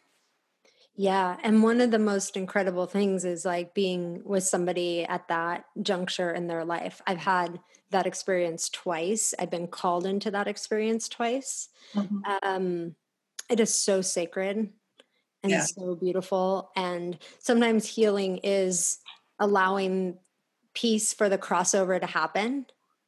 Yeah. 0.96 1.38
And 1.44 1.64
one 1.64 1.82
of 1.82 1.92
the 1.92 2.00
most 2.00 2.36
incredible 2.36 2.86
things 2.86 3.24
is 3.24 3.46
like 3.46 3.74
being 3.74 4.22
with 4.26 4.44
somebody 4.44 5.04
at 5.06 5.28
that 5.30 5.66
juncture 5.82 6.32
in 6.32 6.48
their 6.48 6.66
life. 6.66 7.02
I've 7.08 7.18
had 7.18 7.60
that 7.92 8.08
experience 8.08 8.70
twice. 8.70 9.34
I've 9.38 9.52
been 9.52 9.68
called 9.68 10.06
into 10.06 10.32
that 10.32 10.48
experience 10.48 11.08
twice. 11.08 11.70
Mm-hmm. 11.94 12.20
Um, 12.44 12.96
it 13.50 13.60
is 13.60 13.74
so 13.74 14.02
sacred 14.02 14.70
and 15.44 15.52
yeah. 15.52 15.64
so 15.64 15.96
beautiful. 15.96 16.72
And 16.76 17.18
sometimes 17.40 17.88
healing 17.88 18.40
is 18.44 19.00
allowing 19.40 20.18
peace 20.74 21.14
for 21.14 21.30
the 21.30 21.38
crossover 21.38 22.00
to 22.00 22.08
happen. 22.08 22.66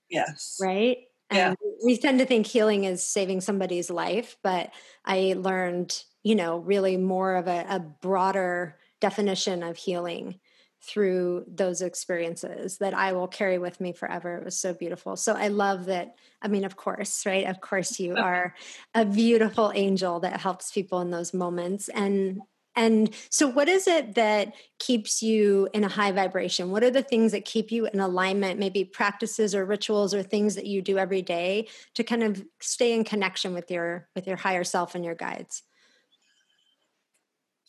Yes. 0.09 0.57
Right. 0.61 0.97
And 1.29 1.57
yeah. 1.59 1.69
we 1.83 1.97
tend 1.97 2.19
to 2.19 2.25
think 2.25 2.45
healing 2.45 2.83
is 2.83 3.01
saving 3.03 3.41
somebody's 3.41 3.89
life, 3.89 4.37
but 4.43 4.71
I 5.05 5.35
learned, 5.37 6.03
you 6.21 6.35
know, 6.35 6.57
really 6.57 6.97
more 6.97 7.35
of 7.35 7.47
a, 7.47 7.65
a 7.69 7.79
broader 7.79 8.77
definition 8.99 9.63
of 9.63 9.77
healing 9.77 10.39
through 10.83 11.45
those 11.47 11.81
experiences 11.81 12.77
that 12.79 12.93
I 12.93 13.13
will 13.13 13.27
carry 13.27 13.57
with 13.57 13.79
me 13.79 13.93
forever. 13.93 14.37
It 14.37 14.43
was 14.43 14.57
so 14.57 14.73
beautiful. 14.73 15.15
So 15.15 15.33
I 15.33 15.47
love 15.47 15.85
that. 15.85 16.15
I 16.41 16.49
mean, 16.49 16.65
of 16.65 16.75
course, 16.75 17.25
right? 17.25 17.47
Of 17.47 17.61
course, 17.61 17.99
you 17.99 18.17
are 18.17 18.53
a 18.93 19.05
beautiful 19.05 19.71
angel 19.73 20.19
that 20.19 20.41
helps 20.41 20.71
people 20.71 20.99
in 20.99 21.09
those 21.09 21.33
moments. 21.33 21.87
And 21.89 22.41
and 22.75 23.13
so, 23.29 23.47
what 23.47 23.69
is 23.69 23.87
it 23.87 24.15
that 24.15 24.55
keeps 24.79 25.21
you 25.21 25.69
in 25.73 25.83
a 25.83 25.87
high 25.89 26.11
vibration? 26.11 26.71
What 26.71 26.83
are 26.83 26.89
the 26.89 27.03
things 27.03 27.31
that 27.31 27.45
keep 27.45 27.71
you 27.71 27.85
in 27.85 27.99
alignment? 27.99 28.59
Maybe 28.59 28.83
practices 28.83 29.53
or 29.53 29.63
rituals 29.63 30.13
or 30.13 30.23
things 30.23 30.55
that 30.55 30.65
you 30.65 30.81
do 30.81 30.97
every 30.97 31.21
day 31.21 31.67
to 31.93 32.03
kind 32.03 32.23
of 32.23 32.43
stay 32.59 32.93
in 32.93 33.03
connection 33.03 33.53
with 33.53 33.69
your 33.69 34.09
with 34.15 34.25
your 34.25 34.37
higher 34.37 34.63
self 34.63 34.95
and 34.95 35.05
your 35.05 35.15
guides. 35.15 35.61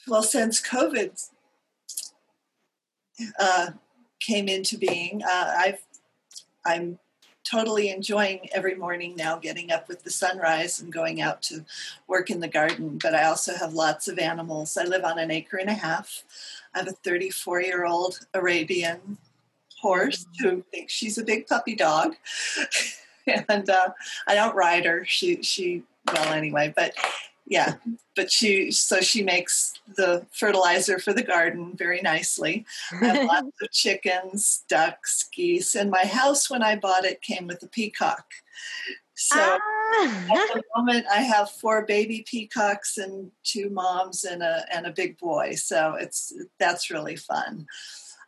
Well, 0.09 0.23
since 0.23 0.61
COVID 0.61 1.23
uh, 3.39 3.71
came 4.21 4.49
into 4.49 4.79
being. 4.79 5.23
Uh, 5.23 5.55
I've 5.57 5.83
I'm 6.67 6.99
totally 7.45 7.91
enjoying 7.91 8.49
every 8.53 8.75
morning 8.75 9.15
now 9.15 9.37
getting 9.37 9.71
up 9.71 9.87
with 9.87 10.03
the 10.03 10.11
sunrise 10.11 10.81
and 10.81 10.93
going 10.93 11.21
out 11.21 11.43
to 11.43 11.65
work 12.09 12.31
in 12.31 12.41
the 12.41 12.49
garden. 12.49 12.99
But 13.03 13.15
I 13.15 13.25
also 13.25 13.55
have 13.55 13.75
lots 13.75 14.09
of 14.09 14.19
animals. 14.19 14.77
I 14.77 14.85
live 14.85 15.05
on 15.05 15.19
an 15.19 15.31
acre 15.31 15.59
and 15.59 15.69
a 15.69 15.75
half. 15.75 16.25
I 16.75 16.79
have 16.79 16.89
a 16.89 16.93
34 16.93 17.63
year 17.63 17.85
old 17.85 18.27
Arabian 18.33 19.19
horse 19.81 20.27
who 20.41 20.65
thinks 20.71 20.93
she's 20.93 21.19
a 21.19 21.25
big 21.25 21.47
puppy 21.47 21.77
dog. 21.77 22.15
and 23.27 23.69
uh, 23.69 23.91
I 24.27 24.35
don't 24.35 24.57
ride 24.57 24.87
her. 24.87 25.05
She 25.05 25.43
she 25.43 25.83
well 26.13 26.33
anyway, 26.33 26.73
but 26.75 26.95
yeah 27.47 27.75
but 28.17 28.31
she 28.31 28.71
so 28.71 29.01
she 29.01 29.23
makes 29.23 29.75
the 29.97 30.25
fertilizer 30.33 30.99
for 30.99 31.13
the 31.13 31.23
garden 31.23 31.73
very 31.77 32.01
nicely. 32.01 32.65
I 32.93 33.07
have 33.07 33.27
lots 33.29 33.63
of 33.63 33.71
chickens 33.71 34.65
ducks 34.69 35.29
geese 35.35 35.75
and 35.75 35.91
my 35.91 36.05
house 36.05 36.49
when 36.49 36.63
i 36.63 36.77
bought 36.77 37.05
it 37.05 37.23
came 37.23 37.47
with 37.47 37.63
a 37.63 37.69
peacock. 37.69 38.25
So 39.15 39.37
ah. 39.39 40.27
at 40.33 40.55
the 40.55 40.63
moment 40.77 41.07
i 41.11 41.21
have 41.21 41.51
four 41.51 41.85
baby 41.87 42.25
peacocks 42.27 42.99
and 42.99 43.31
two 43.43 43.71
moms 43.71 44.25
and 44.25 44.43
a 44.43 44.65
and 44.73 44.87
a 44.87 44.93
big 44.93 45.19
boy 45.19 45.55
so 45.55 45.95
it's 45.95 46.33
that's 46.59 46.91
really 46.91 47.17
fun. 47.17 47.67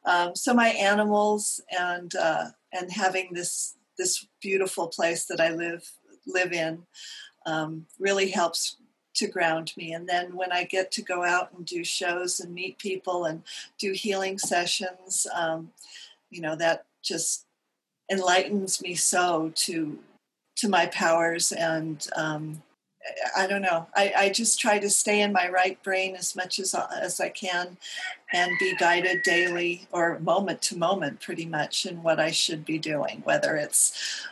Um, 0.05 0.37
so 0.37 0.55
my 0.55 0.69
animals 0.69 1.61
and 1.77 2.15
uh, 2.15 2.47
and 2.73 2.93
having 2.93 3.31
this 3.33 3.77
this 3.99 4.27
beautiful 4.43 4.89
place 4.89 5.25
that 5.27 5.41
i 5.41 5.51
live 5.51 5.83
live 6.27 6.53
in 6.53 6.83
um, 7.47 7.87
really 7.99 8.29
helps 8.29 8.77
to 9.17 9.27
ground 9.27 9.73
me. 9.77 9.93
And 9.93 10.09
then 10.09 10.35
when 10.37 10.53
I 10.53 10.65
get 10.65 10.91
to 10.93 11.03
go 11.03 11.25
out 11.25 11.53
and 11.57 11.65
do 11.67 11.85
shows 11.85 12.41
and 12.41 12.55
meet 12.55 12.79
people 12.79 13.25
and 13.25 13.43
do 13.79 13.93
healing 13.93 14.39
sessions, 14.39 15.27
um, 15.35 15.73
you 16.31 16.41
know, 16.41 16.57
that 16.57 16.85
just 17.03 17.47
enlightens 18.11 18.81
me 18.81 18.95
so 18.95 19.53
to 19.55 19.99
to 20.57 20.69
my 20.71 20.87
powers 20.87 21.53
and 21.53 22.07
um, 22.17 22.63
I 23.37 23.47
don't 23.47 23.63
know. 23.63 23.87
I, 23.95 24.13
I, 24.17 24.29
just 24.31 24.59
try 24.59 24.79
to 24.79 24.91
stay 24.91 25.21
in 25.21 25.33
my 25.33 25.49
right 25.49 25.81
brain 25.83 26.17
as 26.17 26.35
much 26.35 26.59
as 26.59 26.75
as 26.75 27.21
I 27.21 27.29
can, 27.29 27.77
and 28.33 28.51
be 28.59 28.75
guided 28.77 29.23
daily 29.23 29.87
or 29.93 30.19
moment 30.19 30.63
to 30.63 30.79
moment, 30.79 31.21
pretty 31.21 31.47
much, 31.47 31.87
in 31.87 32.03
what 32.03 32.19
I 32.19 32.31
should 32.31 32.65
be 32.65 32.79
doing, 32.79 33.23
whether 33.25 33.57
it's 33.57 34.27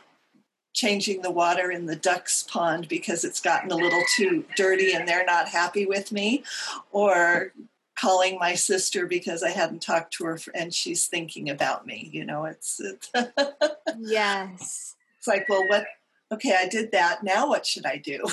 changing 0.74 1.22
the 1.22 1.30
water 1.30 1.70
in 1.70 1.86
the 1.86 1.96
ducks 1.96 2.42
pond 2.42 2.88
because 2.88 3.24
it's 3.24 3.40
gotten 3.40 3.70
a 3.70 3.76
little 3.76 4.02
too 4.16 4.44
dirty 4.56 4.92
and 4.92 5.08
they're 5.08 5.24
not 5.24 5.48
happy 5.48 5.86
with 5.86 6.12
me 6.12 6.42
or 6.90 7.52
calling 7.96 8.38
my 8.40 8.54
sister 8.54 9.06
because 9.06 9.44
I 9.44 9.50
hadn't 9.50 9.82
talked 9.82 10.12
to 10.14 10.24
her 10.24 10.38
and 10.52 10.74
she's 10.74 11.06
thinking 11.06 11.48
about 11.48 11.86
me 11.86 12.10
you 12.12 12.24
know 12.26 12.44
it's, 12.44 12.80
it's 12.80 13.10
yes. 13.98 14.96
It's 15.18 15.28
like 15.28 15.48
well 15.48 15.66
what 15.68 15.86
okay 16.32 16.54
I 16.54 16.68
did 16.68 16.92
that 16.92 17.22
now 17.22 17.48
what 17.48 17.64
should 17.64 17.86
I 17.86 17.96
do? 17.96 18.26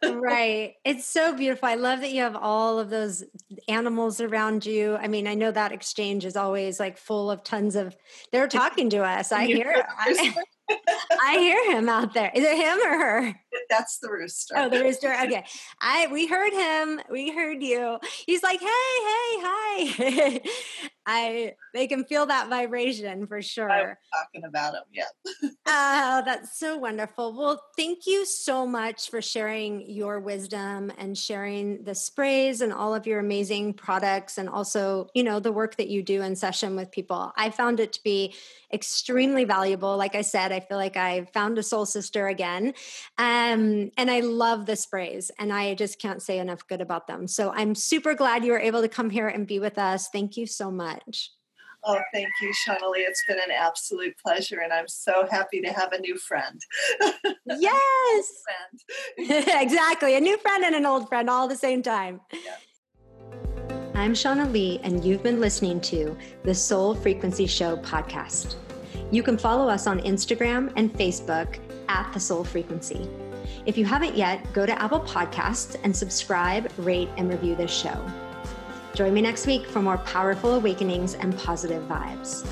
Right. 0.00 0.74
It's 0.84 1.04
so 1.04 1.34
beautiful. 1.34 1.68
I 1.68 1.74
love 1.74 2.00
that 2.02 2.12
you 2.12 2.22
have 2.22 2.36
all 2.36 2.78
of 2.78 2.88
those 2.88 3.24
animals 3.66 4.20
around 4.20 4.64
you. 4.64 4.96
I 4.96 5.08
mean 5.08 5.26
I 5.26 5.34
know 5.34 5.50
that 5.50 5.72
exchange 5.72 6.24
is 6.24 6.36
always 6.36 6.78
like 6.78 6.98
full 6.98 7.28
of 7.28 7.42
tons 7.42 7.74
of 7.74 7.96
they're 8.30 8.46
talking 8.46 8.88
to 8.90 8.98
us 8.98 9.32
I 9.32 9.46
hear 9.46 9.84
I, 9.98 10.34
I 10.68 11.36
hear 11.38 11.76
him 11.76 11.88
out 11.88 12.14
there. 12.14 12.30
Is 12.34 12.44
it 12.44 12.56
him 12.56 12.78
or 12.78 12.98
her? 12.98 13.40
That's 13.70 13.98
the 13.98 14.10
rooster. 14.10 14.54
Oh, 14.56 14.68
the 14.68 14.82
rooster. 14.82 15.14
Okay. 15.26 15.44
I 15.80 16.08
we 16.12 16.26
heard 16.26 16.52
him. 16.52 17.00
We 17.10 17.30
heard 17.34 17.62
you. 17.62 17.98
He's 18.26 18.42
like, 18.42 18.60
hey, 18.60 18.66
hey, 18.66 19.40
hi. 19.42 20.40
I 21.06 21.54
they 21.72 21.86
can 21.86 22.04
feel 22.04 22.26
that 22.26 22.48
vibration 22.48 23.26
for 23.26 23.40
sure. 23.40 23.70
I'm 23.70 23.96
talking 24.12 24.44
about 24.44 24.74
him, 24.74 24.82
yeah. 24.92 25.50
oh, 25.66 26.22
that's 26.24 26.58
so 26.58 26.76
wonderful. 26.76 27.32
Well, 27.32 27.62
thank 27.76 28.06
you 28.06 28.26
so 28.26 28.66
much 28.66 29.08
for 29.08 29.22
sharing 29.22 29.88
your 29.88 30.18
wisdom 30.18 30.90
and 30.98 31.16
sharing 31.16 31.84
the 31.84 31.94
sprays 31.94 32.60
and 32.60 32.72
all 32.72 32.94
of 32.94 33.06
your 33.06 33.20
amazing 33.20 33.74
products 33.74 34.36
and 34.36 34.48
also, 34.48 35.08
you 35.14 35.22
know, 35.22 35.38
the 35.38 35.52
work 35.52 35.76
that 35.76 35.88
you 35.88 36.02
do 36.02 36.22
in 36.22 36.34
session 36.34 36.74
with 36.74 36.90
people. 36.90 37.32
I 37.36 37.50
found 37.50 37.78
it 37.78 37.92
to 37.94 38.02
be 38.02 38.34
extremely 38.72 39.44
valuable. 39.44 39.96
Like 39.96 40.14
I 40.14 40.22
said, 40.22 40.50
I 40.50 40.60
feel 40.60 40.76
like 40.76 40.96
I 40.96 41.26
found 41.32 41.58
a 41.58 41.62
soul 41.62 41.86
sister 41.86 42.26
again. 42.26 42.74
Um, 43.52 43.90
and 43.96 44.10
I 44.10 44.20
love 44.20 44.66
the 44.66 44.76
sprays 44.76 45.30
and 45.38 45.52
I 45.52 45.74
just 45.74 46.00
can't 46.00 46.22
say 46.22 46.38
enough 46.38 46.66
good 46.66 46.80
about 46.80 47.06
them. 47.06 47.26
So 47.26 47.52
I'm 47.52 47.74
super 47.74 48.14
glad 48.14 48.44
you 48.44 48.52
were 48.52 48.60
able 48.60 48.82
to 48.82 48.88
come 48.88 49.10
here 49.10 49.28
and 49.28 49.46
be 49.46 49.58
with 49.58 49.78
us. 49.78 50.08
Thank 50.08 50.36
you 50.36 50.46
so 50.46 50.70
much. 50.70 51.30
Oh, 51.84 52.00
thank 52.12 52.28
you, 52.42 52.52
Shaunalee. 52.52 53.06
It's 53.06 53.22
been 53.28 53.38
an 53.38 53.52
absolute 53.56 54.16
pleasure, 54.18 54.58
and 54.58 54.72
I'm 54.72 54.88
so 54.88 55.24
happy 55.30 55.60
to 55.60 55.68
have 55.68 55.92
a 55.92 56.00
new 56.00 56.18
friend. 56.18 56.60
yes, 57.46 58.26
friend. 59.16 59.44
exactly. 59.60 60.16
A 60.16 60.20
new 60.20 60.36
friend 60.38 60.64
and 60.64 60.74
an 60.74 60.84
old 60.84 61.08
friend 61.08 61.30
all 61.30 61.44
at 61.44 61.50
the 61.50 61.56
same 61.56 61.82
time. 61.82 62.20
Yeah. 62.32 62.56
I'm 63.94 64.14
Shauna 64.14 64.50
Lee, 64.50 64.80
and 64.82 65.04
you've 65.04 65.22
been 65.22 65.38
listening 65.38 65.80
to 65.82 66.16
the 66.42 66.54
Soul 66.54 66.96
Frequency 66.96 67.46
Show 67.46 67.76
podcast. 67.76 68.56
You 69.12 69.22
can 69.22 69.38
follow 69.38 69.68
us 69.68 69.86
on 69.86 70.00
Instagram 70.00 70.72
and 70.74 70.92
Facebook 70.92 71.60
at 71.88 72.12
The 72.12 72.18
Soul 72.18 72.42
Frequency. 72.42 73.08
If 73.66 73.76
you 73.76 73.84
haven't 73.84 74.16
yet, 74.16 74.52
go 74.52 74.64
to 74.64 74.80
Apple 74.80 75.00
Podcasts 75.00 75.76
and 75.82 75.94
subscribe, 75.94 76.70
rate, 76.78 77.08
and 77.16 77.28
review 77.28 77.56
this 77.56 77.72
show. 77.72 78.00
Join 78.94 79.12
me 79.12 79.20
next 79.20 79.44
week 79.44 79.66
for 79.66 79.82
more 79.82 79.98
powerful 79.98 80.54
awakenings 80.54 81.14
and 81.14 81.36
positive 81.36 81.82
vibes. 81.88 82.46